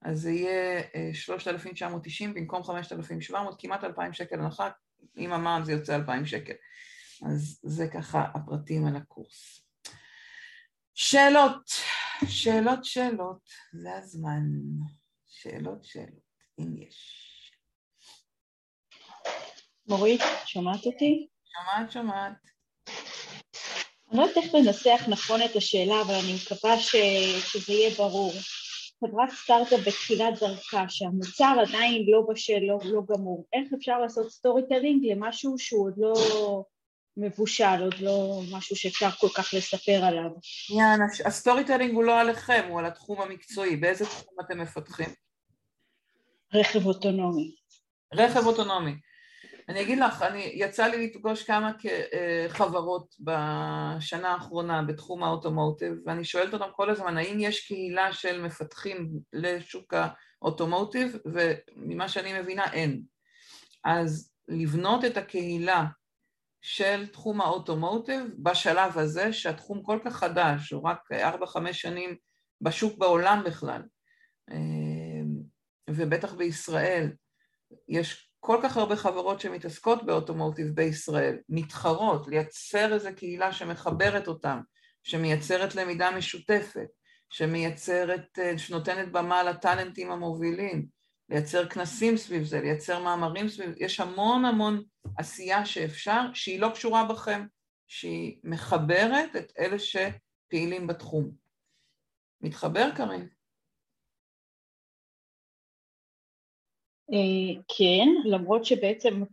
אז 0.02 0.22
זה 0.22 0.32
יהיה 0.32 0.82
3,990 1.14 2.34
במקום 2.34 2.64
5,700, 2.64 3.62
כמעט 3.62 3.84
2,000 3.84 4.14
שקל 4.14 4.40
הנחה, 4.40 4.70
עם 5.16 5.34
המע"מ 5.34 5.64
זה 5.64 5.72
יוצא 5.72 5.96
2,000 5.96 6.26
שקל. 6.26 6.54
אז 7.26 7.60
זה 7.64 7.88
ככה 7.88 8.26
הפרטים 8.34 8.88
על 8.88 8.96
הקורס. 8.96 9.62
שאלות, 10.96 11.72
שאלות, 12.28 12.86
שאלות, 12.86 13.50
זה 13.74 13.96
הזמן. 13.98 14.42
שאלות, 15.26 15.86
שאלות, 15.86 16.30
אם 16.60 16.78
יש. 16.78 17.30
מורית, 19.88 20.22
שומעת 20.46 20.86
אותי? 20.86 21.28
שומעת, 21.46 21.92
שומעת. 21.92 22.34
אני 24.10 24.18
לא 24.18 24.22
יודעת 24.22 24.38
איך 24.38 24.56
לנסח 24.56 25.02
נכון 25.08 25.42
את 25.42 25.56
השאלה, 25.56 26.02
אבל 26.02 26.14
אני 26.14 26.34
מקווה 26.34 26.80
ש... 26.80 26.96
שזה 27.54 27.74
יהיה 27.74 27.96
ברור. 27.98 28.32
חברת 29.00 29.30
סטארט-אפ 29.30 29.88
בתחילת 29.88 30.40
דרכה, 30.40 30.90
שהמוצר 30.90 31.56
עדיין 31.68 32.06
לא 32.08 32.22
בשל, 32.30 32.60
לא, 32.62 32.80
לא 32.84 33.02
גמור, 33.10 33.48
איך 33.54 33.74
אפשר 33.78 34.00
לעשות 34.00 34.32
storytelling 34.32 35.06
למשהו 35.06 35.56
שהוא 35.58 35.88
עוד 35.88 35.94
לא... 35.98 36.14
מבושל, 37.20 37.82
עוד 37.84 37.96
לא 38.00 38.42
משהו 38.52 38.76
שאפשר 38.76 39.12
כל 39.12 39.30
כך 39.36 39.54
לספר 39.54 40.06
עליו. 40.06 40.30
עניין, 40.70 41.02
ה 41.26 41.64
storytelling 41.64 41.94
הוא 41.94 42.04
לא 42.04 42.20
עליכם, 42.20 42.66
הוא 42.70 42.80
על 42.80 42.86
התחום 42.86 43.22
המקצועי. 43.22 43.78
באיזה 43.78 44.06
תחום 44.06 44.34
אתם 44.46 44.60
מפתחים? 44.60 45.10
רכב 46.54 46.86
אוטונומי. 46.86 47.56
רכב 48.14 48.46
אוטונומי. 48.46 48.96
אני 49.70 49.82
אגיד 49.82 50.00
לך, 50.00 50.22
אני, 50.22 50.52
יצא 50.54 50.88
לי 50.88 51.08
לפגוש 51.08 51.44
כמה 51.44 51.72
חברות 52.48 53.16
בשנה 53.20 54.30
האחרונה 54.30 54.82
בתחום 54.84 55.24
ה 55.24 55.29
automotive, 55.29 55.94
ואני 56.06 56.24
שואלת 56.24 56.54
אותם 56.54 56.70
כל 56.76 56.90
הזמן, 56.90 57.18
האם 57.18 57.38
יש 57.40 57.68
קהילה 57.68 58.14
של 58.14 58.42
מפתחים 58.42 59.10
לשוק 59.34 59.94
האוטומוטיב, 60.42 61.18
וממה 61.26 62.10
שאני 62.10 62.42
מבינה, 62.42 62.74
אין. 62.74 63.02
אז 63.86 64.32
לבנות 64.48 65.06
את 65.06 65.18
הקהילה 65.18 65.86
של 66.62 67.08
תחום 67.08 67.42
האוטומוטיב 67.42 68.24
בשלב 68.38 68.98
הזה, 68.98 69.34
שהתחום 69.34 69.84
כל 69.84 70.00
כך 70.06 70.16
חדש, 70.16 70.72
הוא 70.72 70.90
רק 70.90 71.12
4-5 71.12 71.74
שנים 71.74 72.16
בשוק 72.62 72.98
בעולם 72.98 73.44
בכלל, 73.46 73.82
אמ, 74.52 75.36
ובטח 75.90 76.34
בישראל, 76.34 77.12
יש 77.88 78.30
כל 78.40 78.60
כך 78.64 78.78
הרבה 78.78 78.96
חברות 78.96 79.40
שמתעסקות 79.40 80.06
באוטומוטיב 80.06 80.68
בישראל, 80.68 81.38
מתחרות, 81.50 82.28
לייצר 82.28 82.94
איזו 82.94 83.10
קהילה 83.16 83.52
שמחברת 83.52 84.28
אותם, 84.28 84.60
שמייצרת 85.04 85.76
למידה 85.76 86.12
משותפת, 86.12 86.88
שמייצרת, 87.30 88.40
אה, 88.40 88.58
שנותנת 88.58 89.12
במה 89.12 89.44
לטאלנטים 89.44 90.12
המובילים, 90.12 90.99
לייצר 91.30 91.70
כנסים 91.70 92.18
סביב 92.18 92.44
זה, 92.44 92.62
לייצר 92.62 93.04
מאמרים 93.04 93.50
סביב, 93.50 93.70
זה, 93.70 93.86
יש 93.86 94.00
המון 94.00 94.46
המון 94.46 94.84
עשייה 95.18 95.66
שאפשר, 95.66 96.22
שהיא 96.34 96.60
לא 96.60 96.70
קשורה 96.74 97.06
בכם, 97.06 97.46
שהיא 97.88 98.38
מחברת 98.44 99.36
את 99.36 99.54
אלה 99.60 99.78
שפעילים 99.80 100.88
בתחום. 100.88 101.32
מתחבר, 102.42 102.90
קארין? 102.96 103.28
אה, 107.14 107.62
כן, 107.78 108.30
למרות 108.32 108.66
שבעצם, 108.66 109.24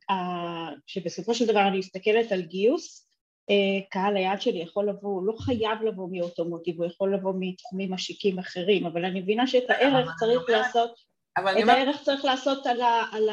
שבסופו 0.86 1.34
של 1.34 1.46
דבר 1.46 1.68
אני 1.68 1.78
מסתכלת 1.78 2.32
על 2.32 2.42
גיוס, 2.42 3.08
אה, 3.50 3.88
קהל 3.90 4.16
היעד 4.16 4.40
שלי 4.40 4.62
יכול 4.62 4.88
לבוא, 4.88 5.10
הוא 5.10 5.26
לא 5.26 5.32
חייב 5.38 5.82
לבוא 5.82 6.08
מ 6.12 6.18
automotive, 6.18 6.76
הוא 6.76 6.86
יכול 6.86 7.14
לבוא 7.14 7.32
מתחומים 7.40 7.92
משיקים 7.92 8.38
אחרים, 8.38 8.86
אבל 8.86 9.04
אני 9.04 9.20
מבינה 9.20 9.46
שאת 9.46 9.70
הערך 9.70 10.10
צריך 10.18 10.42
לעשות, 10.48 11.05
את 11.38 11.68
הערך 11.68 12.02
צריך 12.02 12.24
לעשות 12.24 12.66
על 13.12 13.28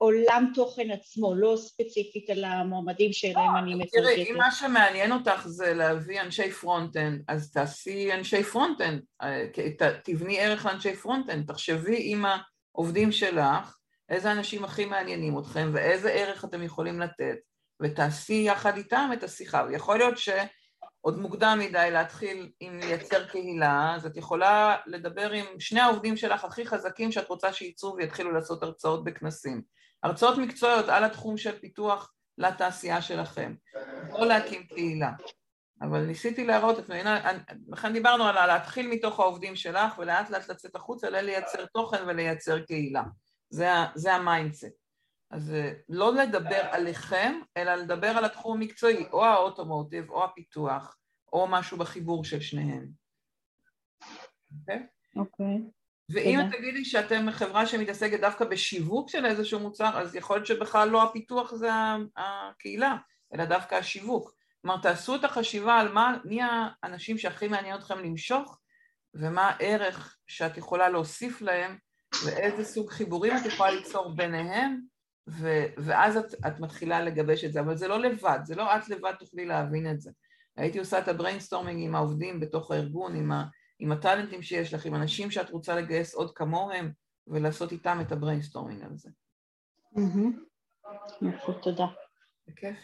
העולם 0.00 0.52
תוכן 0.54 0.90
עצמו, 0.90 1.34
לא 1.34 1.56
ספציפית 1.56 2.30
על 2.30 2.44
המועמדים 2.44 3.12
שאליהם 3.12 3.56
אני 3.56 3.74
מטרגטת. 3.74 3.92
תראי, 3.92 4.30
אם 4.30 4.36
מה 4.36 4.50
שמעניין 4.50 5.12
אותך 5.12 5.42
זה 5.46 5.74
להביא 5.74 6.20
אנשי 6.20 6.50
front-end, 6.50 7.22
אז 7.28 7.52
תעשי 7.52 8.12
אנשי 8.12 8.42
front-end, 8.42 9.02
אה, 9.22 9.44
תבני 10.04 10.40
ערך 10.40 10.66
לאנשי 10.66 10.96
front-end, 10.96 11.46
תחשבי 11.46 11.96
עם 12.00 12.24
העובדים 12.74 13.12
שלך, 13.12 13.78
איזה 14.08 14.32
אנשים 14.32 14.64
הכי 14.64 14.84
מעניינים 14.84 15.38
אתכם 15.38 15.70
ואיזה 15.74 16.10
ערך 16.10 16.44
אתם 16.44 16.62
יכולים 16.62 17.00
לתת. 17.00 17.36
ותעשי 17.82 18.42
יחד 18.46 18.76
איתם 18.76 19.10
את 19.12 19.22
השיחה. 19.22 19.64
ויכול 19.68 19.98
להיות 19.98 20.18
שעוד 21.02 21.18
מוקדם 21.18 21.58
מדי 21.60 21.88
להתחיל 21.92 22.50
עם 22.60 22.78
לייצר 22.78 23.24
קהילה, 23.24 23.94
אז 23.94 24.06
את 24.06 24.16
יכולה 24.16 24.76
לדבר 24.86 25.30
עם 25.30 25.60
שני 25.60 25.80
העובדים 25.80 26.16
שלך 26.16 26.44
הכי 26.44 26.66
חזקים 26.66 27.12
שאת 27.12 27.28
רוצה 27.28 27.52
שייצאו 27.52 27.96
ויתחילו 27.96 28.32
לעשות 28.32 28.62
הרצאות 28.62 29.04
בכנסים. 29.04 29.62
הרצאות 30.02 30.38
מקצועיות 30.38 30.88
על 30.88 31.04
התחום 31.04 31.36
של 31.36 31.58
פיתוח 31.58 32.12
לתעשייה 32.38 33.02
שלכם, 33.02 33.54
לא 34.12 34.26
להקים 34.26 34.66
קהילה. 34.66 35.10
אבל 35.82 36.00
ניסיתי 36.00 36.46
להראות, 36.46 36.78
את 36.78 36.88
מבינה, 36.88 37.32
לכן 37.68 37.92
דיברנו 37.92 38.24
על 38.24 38.46
להתחיל 38.46 38.88
מתוך 38.88 39.20
העובדים 39.20 39.56
שלך 39.56 39.98
ולאט 39.98 40.30
לאט 40.30 40.48
לצאת 40.48 40.76
החוצה, 40.76 41.10
לייצר 41.10 41.66
תוכן 41.66 42.02
ולייצר 42.06 42.60
קהילה. 42.60 43.02
זה, 43.50 43.68
זה 43.94 44.14
ה 44.14 44.21
mindset. 44.21 44.81
אז 45.32 45.54
אה, 45.54 45.72
לא 45.88 46.14
לדבר 46.14 46.62
עליכם, 46.70 47.40
אלא 47.56 47.74
לדבר 47.74 48.06
על 48.06 48.24
התחום 48.24 48.56
המקצועי, 48.56 49.06
או 49.12 49.24
ה 49.24 49.31
automotive, 49.31 50.10
או 50.10 50.24
הפיתוח, 50.24 50.96
או 51.32 51.46
משהו 51.46 51.78
בחיבור 51.78 52.24
של 52.24 52.40
שניהם. 52.40 52.88
אוקיי? 54.60 54.76
Okay? 54.76 55.18
אוקיי. 55.20 55.46
Okay. 55.46 55.72
ואם 56.10 56.40
את 56.40 56.54
תגידי 56.56 56.84
שאתם 56.84 57.26
חברה 57.30 57.66
שמתעסקת 57.66 58.20
דווקא 58.20 58.44
בשיווק 58.44 59.10
של 59.10 59.26
איזשהו 59.26 59.60
מוצר, 59.60 59.98
אז 59.98 60.14
יכול 60.14 60.36
להיות 60.36 60.46
שבכלל 60.46 60.88
לא 60.88 61.02
הפיתוח 61.02 61.54
זה 61.54 61.70
הקהילה, 62.16 62.96
אלא 63.34 63.44
דווקא 63.44 63.74
השיווק. 63.74 64.34
כלומר, 64.62 64.82
תעשו 64.82 65.16
את 65.16 65.24
החשיבה 65.24 65.74
על 65.74 65.92
מה, 65.92 66.16
מי 66.24 66.40
האנשים 66.42 67.18
שהכי 67.18 67.48
מעניין 67.48 67.76
אתכם 67.76 67.98
למשוך, 67.98 68.58
ומה 69.14 69.48
הערך 69.48 70.16
שאת 70.26 70.56
יכולה 70.56 70.88
להוסיף 70.88 71.42
להם, 71.42 71.78
ואיזה 72.24 72.64
סוג 72.64 72.90
חיבורים 72.90 73.36
את 73.36 73.46
יכולה 73.46 73.70
ליצור 73.70 74.16
ביניהם, 74.16 74.91
ו- 75.28 75.66
ואז 75.84 76.16
את, 76.16 76.34
את 76.46 76.60
מתחילה 76.60 77.00
לגבש 77.00 77.44
את 77.44 77.52
זה, 77.52 77.60
אבל 77.60 77.76
זה 77.76 77.88
לא 77.88 78.00
לבד, 78.00 78.38
זה 78.44 78.54
לא 78.54 78.76
את 78.76 78.88
לבד 78.88 79.12
תוכלי 79.18 79.46
להבין 79.46 79.90
את 79.90 80.00
זה. 80.00 80.10
הייתי 80.56 80.78
עושה 80.78 80.98
את 80.98 81.08
ה 81.08 81.13
brainstorming 81.13 81.82
עם 81.86 81.94
העובדים 81.94 82.40
בתוך 82.40 82.70
הארגון, 82.70 83.16
עם, 83.16 83.32
ה- 83.32 83.44
עם 83.78 83.92
הטאלנטים 83.92 84.42
שיש 84.42 84.74
לך, 84.74 84.86
עם 84.86 84.94
אנשים 84.94 85.30
שאת 85.30 85.50
רוצה 85.50 85.76
לגייס 85.76 86.14
עוד 86.14 86.36
כמוהם, 86.36 86.92
ולעשות 87.26 87.72
איתם 87.72 87.98
את 88.00 88.12
ה 88.12 88.17
brainstorming 88.17 88.82
על 88.82 88.96
זה. 88.96 89.10
יפה, 91.28 91.52
תודה. 91.62 91.84
בכיף. 92.46 92.78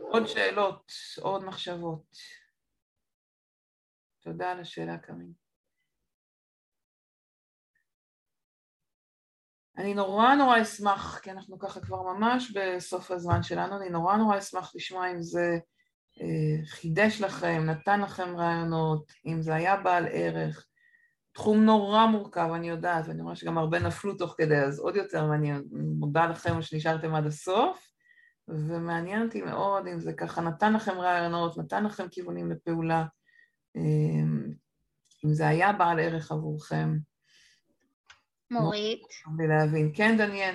עוד 0.00 0.26
שאלות, 0.26 0.92
עוד 1.22 1.44
מחשבות. 1.44 2.06
תודה 4.22 4.52
על 4.52 4.60
השאלה, 4.60 4.98
קארין. 4.98 5.32
אני 9.78 9.94
נורא 9.94 10.34
נורא 10.34 10.62
אשמח, 10.62 11.18
כי 11.22 11.30
אנחנו 11.30 11.58
ככה 11.58 11.80
כבר 11.80 12.02
ממש 12.02 12.52
בסוף 12.56 13.10
הזמן 13.10 13.42
שלנו, 13.42 13.76
אני 13.76 13.88
נורא 13.88 14.16
נורא 14.16 14.38
אשמח 14.38 14.72
לשמוע 14.74 15.10
אם 15.10 15.22
זה 15.22 15.58
אה, 16.20 16.66
חידש 16.66 17.20
לכם, 17.20 17.62
נתן 17.66 18.00
לכם 18.00 18.36
רעיונות, 18.36 19.12
אם 19.26 19.42
זה 19.42 19.54
היה 19.54 19.76
בעל 19.76 20.06
ערך. 20.10 20.66
תחום 21.32 21.64
נורא 21.64 22.06
מורכב, 22.06 22.48
אני 22.54 22.68
יודעת, 22.68 23.08
ואני 23.08 23.22
רואה 23.22 23.36
שגם 23.36 23.58
הרבה 23.58 23.78
נפלו 23.78 24.14
תוך 24.14 24.34
כדי, 24.38 24.58
אז 24.58 24.78
עוד 24.78 24.96
יותר, 24.96 25.26
ואני 25.30 25.52
מודה 25.72 26.26
לכם 26.26 26.62
שנשארתם 26.62 27.14
עד 27.14 27.26
הסוף, 27.26 27.88
ומעניין 28.48 29.22
אותי 29.22 29.42
מאוד 29.42 29.86
אם 29.86 30.00
זה 30.00 30.12
ככה 30.12 30.40
נתן 30.40 30.72
לכם 30.72 30.98
רעיונות, 30.98 31.58
נתן 31.58 31.84
לכם 31.84 32.08
כיוונים 32.08 32.50
לפעולה, 32.50 33.04
אה, 33.76 34.22
אם 35.24 35.32
זה 35.32 35.48
היה 35.48 35.72
בעל 35.72 36.00
ערך 36.00 36.32
עבורכם. 36.32 36.96
מורית. 38.50 39.02
להבין. 39.48 39.90
כן, 39.94 40.16
דניאל. 40.18 40.54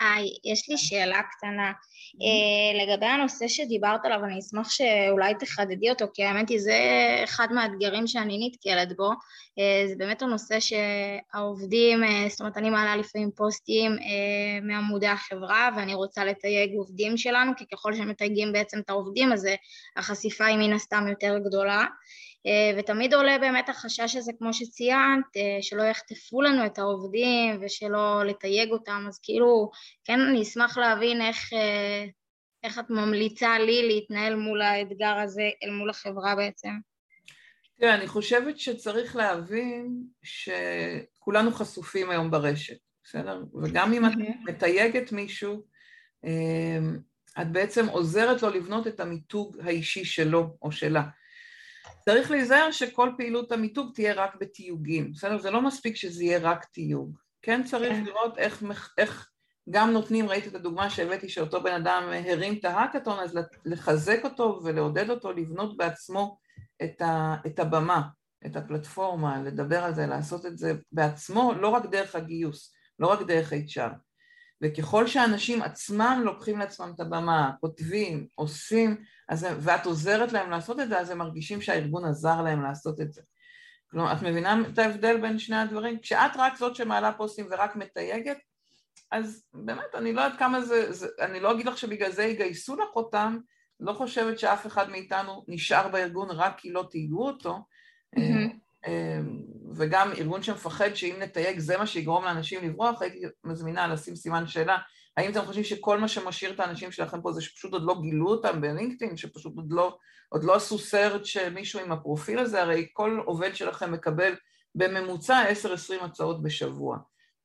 היי, 0.00 0.28
יש 0.52 0.68
לי 0.68 0.78
שאלה 0.78 1.20
קטנה. 1.22 1.72
Uh, 2.10 2.82
לגבי 2.82 3.06
הנושא 3.06 3.48
שדיברת 3.48 4.04
עליו, 4.04 4.24
אני 4.24 4.38
אשמח 4.38 4.70
שאולי 4.70 5.34
תחדדי 5.40 5.90
אותו, 5.90 6.04
כי 6.14 6.24
האמת 6.24 6.48
היא 6.48 6.60
זה 6.60 6.78
אחד 7.24 7.46
מהאתגרים 7.50 8.06
שאני 8.06 8.48
נתקלת 8.48 8.96
בו. 8.96 9.10
Uh, 9.10 9.88
זה 9.88 9.94
באמת 9.98 10.22
הנושא 10.22 10.58
שהעובדים, 10.60 12.04
uh, 12.04 12.28
זאת 12.28 12.40
אומרת, 12.40 12.56
אני 12.56 12.70
מעלה 12.70 12.96
לפעמים 12.96 13.30
פוסטים 13.36 13.96
מעמודי 14.62 15.06
החברה, 15.06 15.68
ואני 15.76 15.94
רוצה 15.94 16.24
לתייג 16.24 16.74
עובדים 16.74 17.16
שלנו, 17.16 17.52
כי 17.56 17.64
ככל 17.72 17.94
שמתייגים 17.94 18.52
בעצם 18.52 18.78
את 18.78 18.90
העובדים, 18.90 19.32
אז 19.32 19.48
החשיפה 19.96 20.44
היא 20.44 20.58
מן 20.58 20.72
הסתם 20.72 21.06
יותר 21.08 21.38
גדולה. 21.38 21.84
אה, 22.46 22.78
ותמיד 22.78 23.14
עולה 23.14 23.38
באמת 23.38 23.68
החשש 23.68 24.16
הזה, 24.16 24.32
כמו 24.38 24.54
שציינת, 24.54 25.36
אה, 25.36 25.58
שלא 25.62 25.82
יחטפו 25.82 26.42
לנו 26.42 26.66
את 26.66 26.78
העובדים 26.78 27.58
ושלא 27.60 28.22
לתייג 28.26 28.70
אותם, 28.70 29.04
אז 29.08 29.20
כאילו, 29.22 29.70
כן, 30.04 30.20
אני 30.20 30.42
אשמח 30.42 30.78
להבין 30.78 31.22
איך, 31.22 31.52
אה, 31.52 32.04
איך 32.64 32.78
את 32.78 32.90
ממליצה 32.90 33.58
לי 33.58 33.88
להתנהל 33.88 34.34
מול 34.34 34.62
האתגר 34.62 35.18
הזה 35.18 35.50
אל 35.64 35.70
מול 35.70 35.90
החברה 35.90 36.34
בעצם. 36.34 36.68
תראה, 37.78 37.94
אני 37.94 38.06
חושבת 38.06 38.58
שצריך 38.58 39.16
להבין 39.16 40.04
שכולנו 40.22 41.52
חשופים 41.52 42.10
היום 42.10 42.30
ברשת, 42.30 42.78
בסדר? 43.04 43.42
וגם 43.62 43.92
אם 43.92 44.06
את 44.06 44.12
מתייגת 44.44 45.12
מישהו, 45.12 45.62
את 47.40 47.52
בעצם 47.52 47.86
עוזרת 47.86 48.42
לו 48.42 48.50
לבנות 48.50 48.86
את 48.86 49.00
המיתוג 49.00 49.56
האישי 49.64 50.04
שלו 50.04 50.56
או 50.62 50.72
שלה. 50.72 51.02
צריך 52.10 52.30
להיזהר 52.30 52.70
שכל 52.70 53.10
פעילות 53.16 53.52
המיתוג 53.52 53.94
תהיה 53.94 54.14
רק 54.14 54.36
בתיוגים, 54.40 55.12
בסדר? 55.12 55.38
זה 55.38 55.50
לא 55.50 55.62
מספיק 55.62 55.96
שזה 55.96 56.24
יהיה 56.24 56.38
רק 56.38 56.64
תיוג. 56.64 57.18
כן 57.42 57.64
צריך 57.64 57.92
כן. 57.92 58.04
לראות 58.04 58.38
איך, 58.38 58.64
איך 58.98 59.28
גם 59.70 59.90
נותנים, 59.90 60.28
ראית 60.28 60.46
את 60.46 60.54
הדוגמה 60.54 60.90
שהבאתי 60.90 61.28
שאותו 61.28 61.62
בן 61.62 61.72
אדם 61.72 62.02
הרים 62.28 62.58
את 62.58 62.64
ההאקתון, 62.64 63.18
אז 63.18 63.38
לחזק 63.64 64.20
אותו 64.24 64.60
ולעודד 64.64 65.10
אותו 65.10 65.32
לבנות 65.32 65.76
בעצמו 65.76 66.38
את, 66.82 67.02
ה, 67.02 67.34
את 67.46 67.58
הבמה, 67.58 68.02
את 68.46 68.56
הפלטפורמה, 68.56 69.42
לדבר 69.42 69.84
על 69.84 69.94
זה, 69.94 70.06
לעשות 70.06 70.46
את 70.46 70.58
זה 70.58 70.72
בעצמו, 70.92 71.52
לא 71.60 71.68
רק 71.68 71.86
דרך 71.86 72.14
הגיוס, 72.14 72.72
לא 72.98 73.06
רק 73.06 73.22
דרך 73.22 73.52
HR. 73.52 74.09
וככל 74.62 75.06
שאנשים 75.06 75.62
עצמם 75.62 76.22
לוקחים 76.24 76.58
לעצמם 76.58 76.92
את 76.94 77.00
הבמה, 77.00 77.50
כותבים, 77.60 78.26
עושים, 78.34 78.96
אז, 79.28 79.46
ואת 79.60 79.86
עוזרת 79.86 80.32
להם 80.32 80.50
לעשות 80.50 80.80
את 80.80 80.88
זה, 80.88 80.98
אז 80.98 81.10
הם 81.10 81.18
מרגישים 81.18 81.62
שהארגון 81.62 82.04
עזר 82.04 82.42
להם 82.42 82.62
לעשות 82.62 83.00
את 83.00 83.12
זה. 83.12 83.22
כלומר, 83.90 84.12
את 84.12 84.22
מבינה 84.22 84.60
את 84.72 84.78
ההבדל 84.78 85.20
בין 85.20 85.38
שני 85.38 85.56
הדברים? 85.56 85.98
כשאת 86.02 86.30
רק 86.36 86.56
זאת 86.56 86.76
שמעלה 86.76 87.12
פוסטים 87.12 87.46
ורק 87.50 87.76
מתייגת, 87.76 88.38
אז 89.10 89.44
באמת, 89.54 89.94
אני 89.94 90.12
לא 90.12 90.20
יודעת 90.20 90.38
כמה 90.38 90.60
זה, 90.60 90.92
זה, 90.92 91.06
אני 91.20 91.40
לא 91.40 91.52
אגיד 91.52 91.66
לך 91.66 91.78
שבגלל 91.78 92.12
זה 92.12 92.24
יגייסו 92.24 92.76
לך 92.76 92.96
אותם, 92.96 93.38
לא 93.80 93.92
חושבת 93.92 94.38
שאף 94.38 94.66
אחד 94.66 94.90
מאיתנו 94.90 95.44
נשאר 95.48 95.88
בארגון 95.88 96.30
רק 96.30 96.58
כי 96.58 96.72
לא 96.72 96.86
תהיגו 96.90 97.26
אותו, 97.26 97.58
mm-hmm. 98.16 98.20
וגם 99.74 100.12
ארגון 100.12 100.42
שמפחד 100.42 100.94
שאם 100.94 101.16
נתייג 101.18 101.58
זה 101.58 101.76
מה 101.76 101.86
שיגרום 101.86 102.24
לאנשים 102.24 102.64
לברוח, 102.64 103.02
הייתי 103.02 103.22
מזמינה 103.44 103.86
לשים 103.86 104.16
סימן 104.16 104.46
שאלה, 104.46 104.78
האם 105.16 105.30
אתם 105.30 105.44
חושבים 105.44 105.64
שכל 105.64 105.98
מה 105.98 106.08
שמשאיר 106.08 106.52
את 106.52 106.60
האנשים 106.60 106.92
שלכם 106.92 107.22
פה 107.22 107.32
זה 107.32 107.40
שפשוט 107.40 107.72
עוד 107.72 107.82
לא 107.84 108.00
גילו 108.02 108.28
אותם 108.28 108.60
בלינקדאין, 108.60 109.16
שפשוט 109.16 109.56
עוד 109.56 109.72
לא, 109.72 109.96
עוד 110.28 110.44
לא 110.44 110.54
עשו 110.54 110.78
סרט 110.78 111.24
שמישהו 111.24 111.80
עם 111.80 111.92
הפרופיל 111.92 112.38
הזה, 112.38 112.62
הרי 112.62 112.88
כל 112.92 113.20
עובד 113.24 113.56
שלכם 113.56 113.92
מקבל 113.92 114.34
בממוצע 114.74 115.44
10-20 116.00 116.04
הצעות 116.04 116.42
בשבוע. 116.42 116.98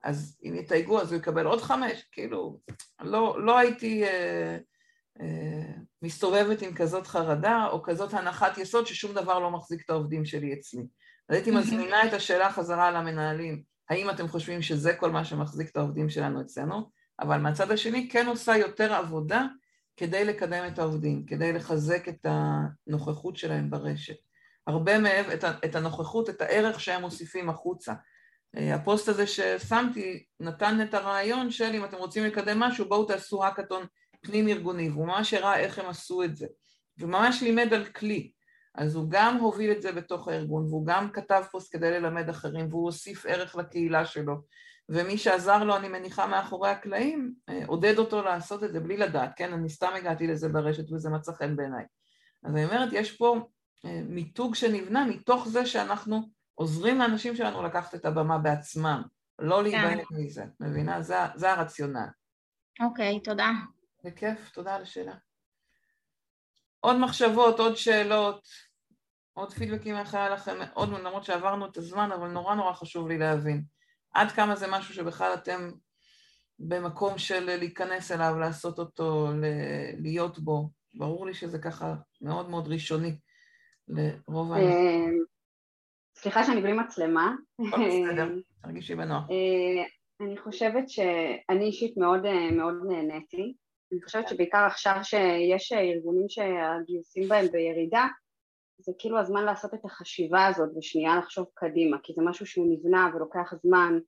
אז 0.03 0.37
אם 0.43 0.55
יתייגו 0.55 1.01
אז 1.01 1.11
הוא 1.11 1.19
יקבל 1.19 1.45
עוד 1.45 1.61
חמש, 1.61 2.03
כאילו, 2.11 2.59
לא, 3.01 3.45
לא 3.45 3.57
הייתי 3.57 4.03
אה, 4.03 4.57
אה, 5.21 5.73
מסתובבת 6.01 6.61
עם 6.61 6.73
כזאת 6.75 7.07
חרדה 7.07 7.67
או 7.71 7.83
כזאת 7.83 8.13
הנחת 8.13 8.57
יסוד 8.57 8.87
ששום 8.87 9.13
דבר 9.13 9.39
לא 9.39 9.51
מחזיק 9.51 9.81
את 9.85 9.89
העובדים 9.89 10.25
שלי 10.25 10.53
אצלי. 10.53 10.87
אז 11.29 11.35
הייתי 11.35 11.51
מזמינה 11.57 12.07
את 12.07 12.13
השאלה 12.13 12.51
חזרה 12.51 12.91
למנהלים, 12.91 13.63
האם 13.89 14.09
אתם 14.09 14.27
חושבים 14.27 14.61
שזה 14.61 14.93
כל 14.93 15.11
מה 15.11 15.25
שמחזיק 15.25 15.69
את 15.69 15.77
העובדים 15.77 16.09
שלנו 16.09 16.41
אצלנו? 16.41 16.89
אבל 17.19 17.37
מהצד 17.37 17.71
השני 17.71 18.09
כן 18.09 18.27
עושה 18.27 18.57
יותר 18.57 18.93
עבודה 18.93 19.45
כדי 19.97 20.25
לקדם 20.25 20.63
את 20.67 20.79
העובדים, 20.79 21.25
כדי 21.25 21.53
לחזק 21.53 22.09
את 22.09 22.25
הנוכחות 22.25 23.37
שלהם 23.37 23.69
ברשת. 23.69 24.15
הרבה 24.67 24.99
מעבר, 24.99 25.33
את 25.65 25.75
הנוכחות, 25.75 26.29
את 26.29 26.41
הערך 26.41 26.79
שהם 26.79 27.01
מוסיפים 27.01 27.49
החוצה. 27.49 27.93
הפוסט 28.55 29.09
הזה 29.09 29.27
ששמתי 29.27 30.25
נתן 30.39 30.81
את 30.81 30.93
הרעיון 30.93 31.51
של 31.51 31.75
אם 31.75 31.85
אתם 31.85 31.97
רוצים 31.97 32.23
לקדם 32.23 32.59
משהו, 32.59 32.89
בואו 32.89 33.05
תעשו 33.05 33.43
האקתון 33.43 33.85
פנים 34.21 34.47
ארגוני, 34.47 34.89
והוא 34.89 35.07
ממש 35.07 35.33
הראה 35.33 35.59
איך 35.59 35.79
הם 35.79 35.89
עשו 35.89 36.23
את 36.23 36.35
זה. 36.35 36.47
וממש 36.97 37.41
לימד 37.41 37.73
על 37.73 37.85
כלי. 37.85 38.31
אז 38.77 38.95
הוא 38.95 39.05
גם 39.09 39.37
הוביל 39.37 39.71
את 39.71 39.81
זה 39.81 39.91
בתוך 39.91 40.27
הארגון, 40.27 40.65
והוא 40.65 40.85
גם 40.85 41.11
כתב 41.11 41.43
פוסט 41.51 41.75
כדי 41.75 41.91
ללמד 41.91 42.29
אחרים, 42.29 42.67
והוא 42.69 42.85
הוסיף 42.85 43.25
ערך 43.25 43.55
לקהילה 43.55 44.05
שלו. 44.05 44.35
ומי 44.89 45.17
שעזר 45.17 45.63
לו, 45.63 45.75
אני 45.77 45.89
מניחה, 45.89 46.27
מאחורי 46.27 46.69
הקלעים, 46.69 47.33
עודד 47.67 47.97
אותו 47.97 48.21
לעשות 48.21 48.63
את 48.63 48.73
זה 48.73 48.79
בלי 48.79 48.97
לדעת, 48.97 49.31
כן? 49.35 49.53
אני 49.53 49.69
סתם 49.69 49.91
הגעתי 49.95 50.27
לזה 50.27 50.49
ברשת 50.49 50.91
וזה 50.91 51.09
מצא 51.09 51.31
חן 51.31 51.55
בעיניי. 51.55 51.85
אז 52.43 52.51
אני 52.51 52.65
אומרת, 52.65 52.89
יש 52.91 53.17
פה 53.17 53.47
מיתוג 53.83 54.55
שנבנה 54.55 55.05
מתוך 55.05 55.47
זה 55.47 55.65
שאנחנו 55.65 56.29
עוזרים 56.55 56.99
לאנשים 56.99 57.35
שלנו 57.35 57.63
לקחת 57.63 57.95
את 57.95 58.05
הבמה 58.05 58.37
בעצמם, 58.37 59.01
לא 59.39 59.63
להיבהל 59.63 59.99
מזה, 60.11 60.45
מבינה? 60.59 61.01
זה, 61.01 61.15
זה 61.35 61.51
הרציונל. 61.51 62.07
אוקיי, 62.79 63.19
תודה. 63.19 63.49
בכיף, 64.03 64.49
תודה 64.49 64.75
על 64.75 64.81
השאלה. 64.81 65.15
עוד 66.79 66.97
מחשבות, 66.97 67.59
עוד 67.59 67.75
שאלות, 67.75 68.47
עוד 69.37 69.53
פידבקים 69.53 69.95
איך 69.95 70.15
היה 70.15 70.29
לכם, 70.29 70.57
עוד 70.73 70.89
למרות 70.89 71.23
שעברנו 71.23 71.65
את 71.65 71.77
הזמן, 71.77 72.11
אבל 72.11 72.27
נורא 72.27 72.55
נורא 72.55 72.73
חשוב 72.73 73.07
לי 73.07 73.17
להבין. 73.17 73.63
עד 74.13 74.31
כמה 74.31 74.55
זה 74.55 74.67
משהו 74.71 74.93
שבכלל 74.93 75.33
אתם 75.33 75.71
במקום 76.59 77.17
של 77.17 77.45
להיכנס 77.45 78.11
אליו, 78.11 78.35
לעשות 78.39 78.79
אותו, 78.79 79.27
להיות 79.97 80.39
בו. 80.39 80.69
ברור 80.93 81.25
לי 81.25 81.33
שזה 81.33 81.59
ככה 81.59 81.95
מאוד 82.21 82.49
מאוד 82.49 82.67
ראשוני 82.67 83.15
לרוב 83.87 84.51
האנשים. 84.53 85.25
סליחה 86.17 86.43
שאני 86.43 86.61
בלי 86.61 86.73
מצלמה. 86.73 87.35
בסדר, 87.59 88.29
תרגישי 88.61 88.95
בנוח. 88.95 89.23
אני 90.21 90.37
חושבת 90.37 90.89
שאני 90.89 91.65
אישית 91.65 91.97
מאוד 91.97 92.21
מאוד 92.51 92.75
נהניתי. 92.87 93.53
אני 93.91 94.01
חושבת 94.03 94.27
שבעיקר 94.27 94.65
עכשיו 94.65 94.99
שיש 95.03 95.71
ארגונים 95.71 96.29
שהגיוסים 96.29 97.29
בהם 97.29 97.47
בירידה, 97.51 98.07
זה 98.79 98.91
כאילו 98.99 99.19
הזמן 99.19 99.45
לעשות 99.45 99.73
את 99.73 99.85
החשיבה 99.85 100.47
הזאת 100.47 100.69
ושנייה 100.77 101.15
לחשוב 101.17 101.45
קדימה, 101.53 101.97
כי 102.03 102.13
זה 102.13 102.21
משהו 102.25 102.45
שהוא 102.45 102.67
נבנה 102.69 103.09
ולוקח 103.13 103.53
זמן, 103.63 103.99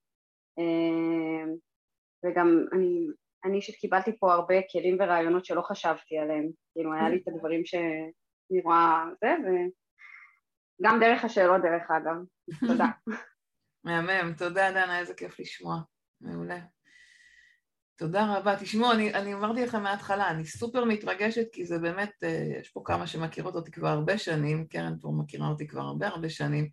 וגם 2.25 2.65
אני, 2.73 3.07
אני 3.45 3.57
אישית 3.57 3.75
קיבלתי 3.75 4.17
פה 4.19 4.33
הרבה 4.33 4.55
כלים 4.71 4.97
ורעיונות 4.99 5.45
שלא 5.45 5.61
חשבתי 5.61 6.17
עליהם, 6.17 6.49
כאילו 6.73 6.93
היה 6.93 7.09
לי 7.09 7.17
את 7.17 7.27
הדברים 7.27 7.65
שאני 7.65 8.61
רואה 8.63 9.03
זה, 9.21 9.35
וגם 10.79 10.99
דרך 10.99 11.23
השאלות 11.23 11.61
דרך 11.61 11.91
אגב, 11.91 12.15
תודה. 12.67 12.87
מהמם, 13.83 14.33
תודה 14.37 14.71
דנה, 14.71 14.99
איזה 14.99 15.13
כיף 15.13 15.39
לשמוע, 15.39 15.75
מעולה. 16.21 16.59
תודה 17.97 18.35
רבה. 18.37 18.55
תשמעו, 18.55 18.91
אני, 18.91 19.13
אני 19.13 19.33
אמרתי 19.33 19.65
לכם 19.65 19.83
מההתחלה, 19.83 20.29
אני 20.29 20.45
סופר 20.45 20.83
מתרגשת 20.83 21.45
כי 21.51 21.65
זה 21.65 21.79
באמת, 21.79 22.23
יש 22.61 22.69
פה 22.69 22.81
כמה 22.85 23.07
שמכירות 23.07 23.55
אותי 23.55 23.71
כבר 23.71 23.87
הרבה 23.87 24.17
שנים, 24.17 24.67
קרן 24.67 24.93
פה 25.01 25.11
מכירה 25.17 25.47
אותי 25.47 25.67
כבר 25.67 25.81
הרבה 25.81 26.07
הרבה 26.07 26.29
שנים, 26.29 26.69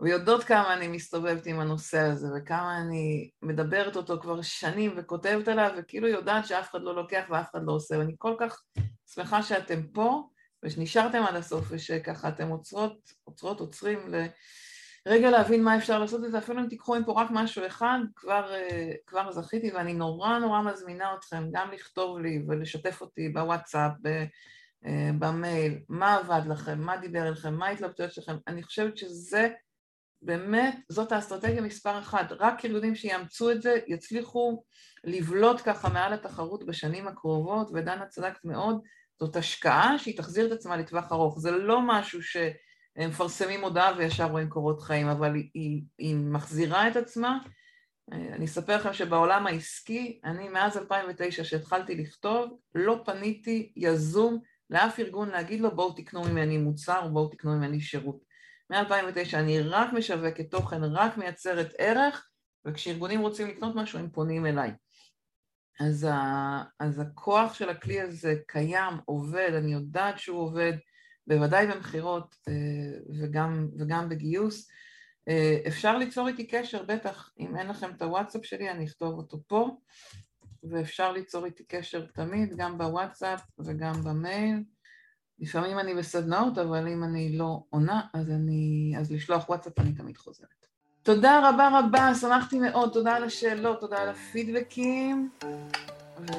ויודעות 0.00 0.44
כמה 0.44 0.74
אני 0.74 0.88
מסתובבת 0.88 1.46
עם 1.46 1.60
הנושא 1.60 1.98
הזה, 1.98 2.26
וכמה 2.36 2.78
אני 2.80 3.30
מדברת 3.42 3.96
אותו 3.96 4.20
כבר 4.20 4.42
שנים 4.42 4.94
וכותבת 4.96 5.48
עליו, 5.48 5.70
וכאילו 5.78 6.08
יודעת 6.08 6.46
שאף 6.46 6.70
אחד 6.70 6.82
לא 6.82 6.94
לוקח 6.94 7.24
ואף 7.30 7.50
אחד 7.50 7.60
לא 7.66 7.72
עושה, 7.72 7.98
ואני 7.98 8.14
כל 8.18 8.34
כך 8.40 8.62
שמחה 9.14 9.42
שאתם 9.42 9.82
פה, 9.82 10.22
ושנשארתם 10.64 11.22
עד 11.22 11.34
הסוף, 11.34 11.66
ושככה 11.70 12.28
אתם 12.28 12.48
עוצרות, 12.48 13.12
עוצרות, 13.24 13.60
עוצרים 13.60 13.98
ל... 14.08 14.26
רגע 15.06 15.30
להבין 15.30 15.64
מה 15.64 15.76
אפשר 15.76 15.98
לעשות 15.98 16.24
את 16.24 16.30
זה, 16.30 16.38
אפילו 16.38 16.60
אם 16.60 16.68
תיקחו 16.68 16.94
עם 16.94 17.04
פה 17.04 17.22
רק 17.22 17.28
משהו 17.30 17.66
אחד, 17.66 17.98
כבר, 18.16 18.52
כבר 19.06 19.32
זכיתי 19.32 19.70
ואני 19.70 19.94
נורא 19.94 20.38
נורא 20.38 20.60
מזמינה 20.60 21.14
אתכם 21.14 21.44
גם 21.52 21.70
לכתוב 21.70 22.18
לי 22.18 22.42
ולשתף 22.48 23.00
אותי 23.00 23.28
בוואטסאפ, 23.28 23.92
במייל, 25.18 25.78
מה 25.88 26.14
עבד 26.14 26.46
לכם, 26.46 26.80
מה 26.80 26.96
דיבר 26.96 27.28
אליכם, 27.28 27.54
מה 27.54 27.66
ההתלבטויות 27.66 28.12
שלכם, 28.12 28.36
אני 28.46 28.62
חושבת 28.62 28.96
שזה 28.96 29.48
באמת, 30.22 30.76
זאת 30.88 31.12
האסטרטגיה 31.12 31.60
מספר 31.60 31.98
אחת, 31.98 32.32
רק 32.32 32.64
ארגונים 32.64 32.94
שיאמצו 32.94 33.50
את 33.50 33.62
זה 33.62 33.78
יצליחו 33.86 34.64
לבלוט 35.04 35.60
ככה 35.64 35.88
מעל 35.88 36.12
התחרות 36.12 36.66
בשנים 36.66 37.08
הקרובות, 37.08 37.70
ודנה 37.74 38.06
צדקת 38.06 38.44
מאוד, 38.44 38.80
זאת 39.20 39.36
השקעה 39.36 39.98
שהיא 39.98 40.16
תחזיר 40.16 40.46
את 40.46 40.52
עצמה 40.52 40.76
לטווח 40.76 41.12
ארוך, 41.12 41.38
זה 41.38 41.50
לא 41.50 41.80
משהו 41.86 42.22
ש... 42.22 42.36
הם 42.96 43.10
מפרסמים 43.10 43.64
הודעה 43.64 43.92
וישר 43.96 44.24
רואים 44.24 44.48
קורות 44.48 44.80
חיים, 44.80 45.06
אבל 45.06 45.34
היא, 45.34 45.82
היא, 45.98 46.16
מחזירה 46.16 46.88
את 46.88 46.96
עצמה. 46.96 47.38
אני 48.12 48.44
אספר 48.44 48.76
לכם 48.76 48.92
שבעולם 48.92 49.46
העסקי, 49.46 50.20
אני 50.24 50.48
מאז 50.48 50.76
2009 50.76 51.44
שהתחלתי 51.44 51.94
לכתוב, 51.96 52.58
לא 52.74 53.02
פניתי 53.04 53.72
יזום 53.76 54.40
לאף 54.70 55.00
ארגון 55.00 55.28
להגיד 55.28 55.60
לו 55.60 55.76
בואו 55.76 55.92
תקנו 55.92 56.24
ממני 56.24 56.58
מוצר 56.58 57.00
או 57.02 57.10
בואו 57.10 57.28
תקנו 57.28 57.56
ממני 57.56 57.80
שירות. 57.80 58.24
מ-2009 58.70 59.34
אני 59.34 59.60
רק 59.60 59.92
משווקת 59.92 60.50
תוכן, 60.50 60.84
רק 60.84 61.16
מייצרת 61.16 61.72
ערך, 61.78 62.28
וכשארגונים 62.64 63.20
רוצים 63.20 63.48
לקנות 63.48 63.74
משהו 63.74 63.98
הם 63.98 64.10
פונים 64.10 64.46
אליי. 64.46 64.70
אז, 65.80 66.04
ה, 66.10 66.62
אז 66.80 67.00
הכוח 67.00 67.54
של 67.54 67.68
הכלי 67.68 68.00
הזה 68.00 68.34
קיים, 68.46 68.94
עובד, 69.04 69.50
אני 69.54 69.72
יודעת 69.72 70.18
שהוא 70.18 70.40
עובד, 70.40 70.72
בוודאי 71.30 71.66
במכירות 71.66 72.36
וגם, 73.20 73.68
וגם 73.78 74.08
בגיוס. 74.08 74.68
אפשר 75.66 75.98
ליצור 75.98 76.28
איתי 76.28 76.46
קשר, 76.46 76.82
בטח, 76.82 77.30
אם 77.38 77.56
אין 77.56 77.66
לכם 77.66 77.90
את 77.90 78.02
הוואטסאפ 78.02 78.44
שלי, 78.44 78.70
אני 78.70 78.84
אכתוב 78.84 79.14
אותו 79.14 79.38
פה, 79.46 79.76
ואפשר 80.70 81.12
ליצור 81.12 81.44
איתי 81.44 81.64
קשר 81.64 82.06
תמיד, 82.06 82.56
גם 82.56 82.78
בוואטסאפ 82.78 83.40
וגם 83.58 83.92
במייל. 84.04 84.62
לפעמים 85.38 85.78
אני 85.78 85.94
בסדנאות, 85.94 86.58
אבל 86.58 86.88
אם 86.88 87.04
אני 87.04 87.36
לא 87.36 87.62
עונה, 87.70 88.00
אז, 88.14 88.30
אני, 88.30 88.94
אז 88.98 89.12
לשלוח 89.12 89.48
וואטסאפ 89.48 89.78
אני 89.78 89.92
תמיד 89.92 90.16
חוזרת. 90.16 90.66
תודה 91.02 91.50
רבה 91.50 91.70
רבה, 91.78 92.14
שמחתי 92.14 92.58
מאוד, 92.58 92.92
תודה 92.92 93.16
על 93.16 93.24
השאלות, 93.24 93.80
תודה 93.80 93.98
על 94.02 94.08
הפידבקים, 94.08 95.30
ו... 96.18 96.32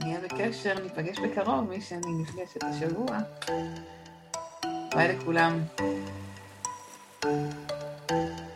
נהיה 0.00 0.20
בקשר, 0.20 0.74
ניפגש 0.82 1.18
בקרוב, 1.18 1.68
מי 1.68 1.80
שאני 1.80 2.12
נפגשת 2.22 2.64
השבוע. 2.64 3.18
ביי 4.94 5.16
לכולם. 5.16 5.58
thank 8.10 8.40
you 8.40 8.47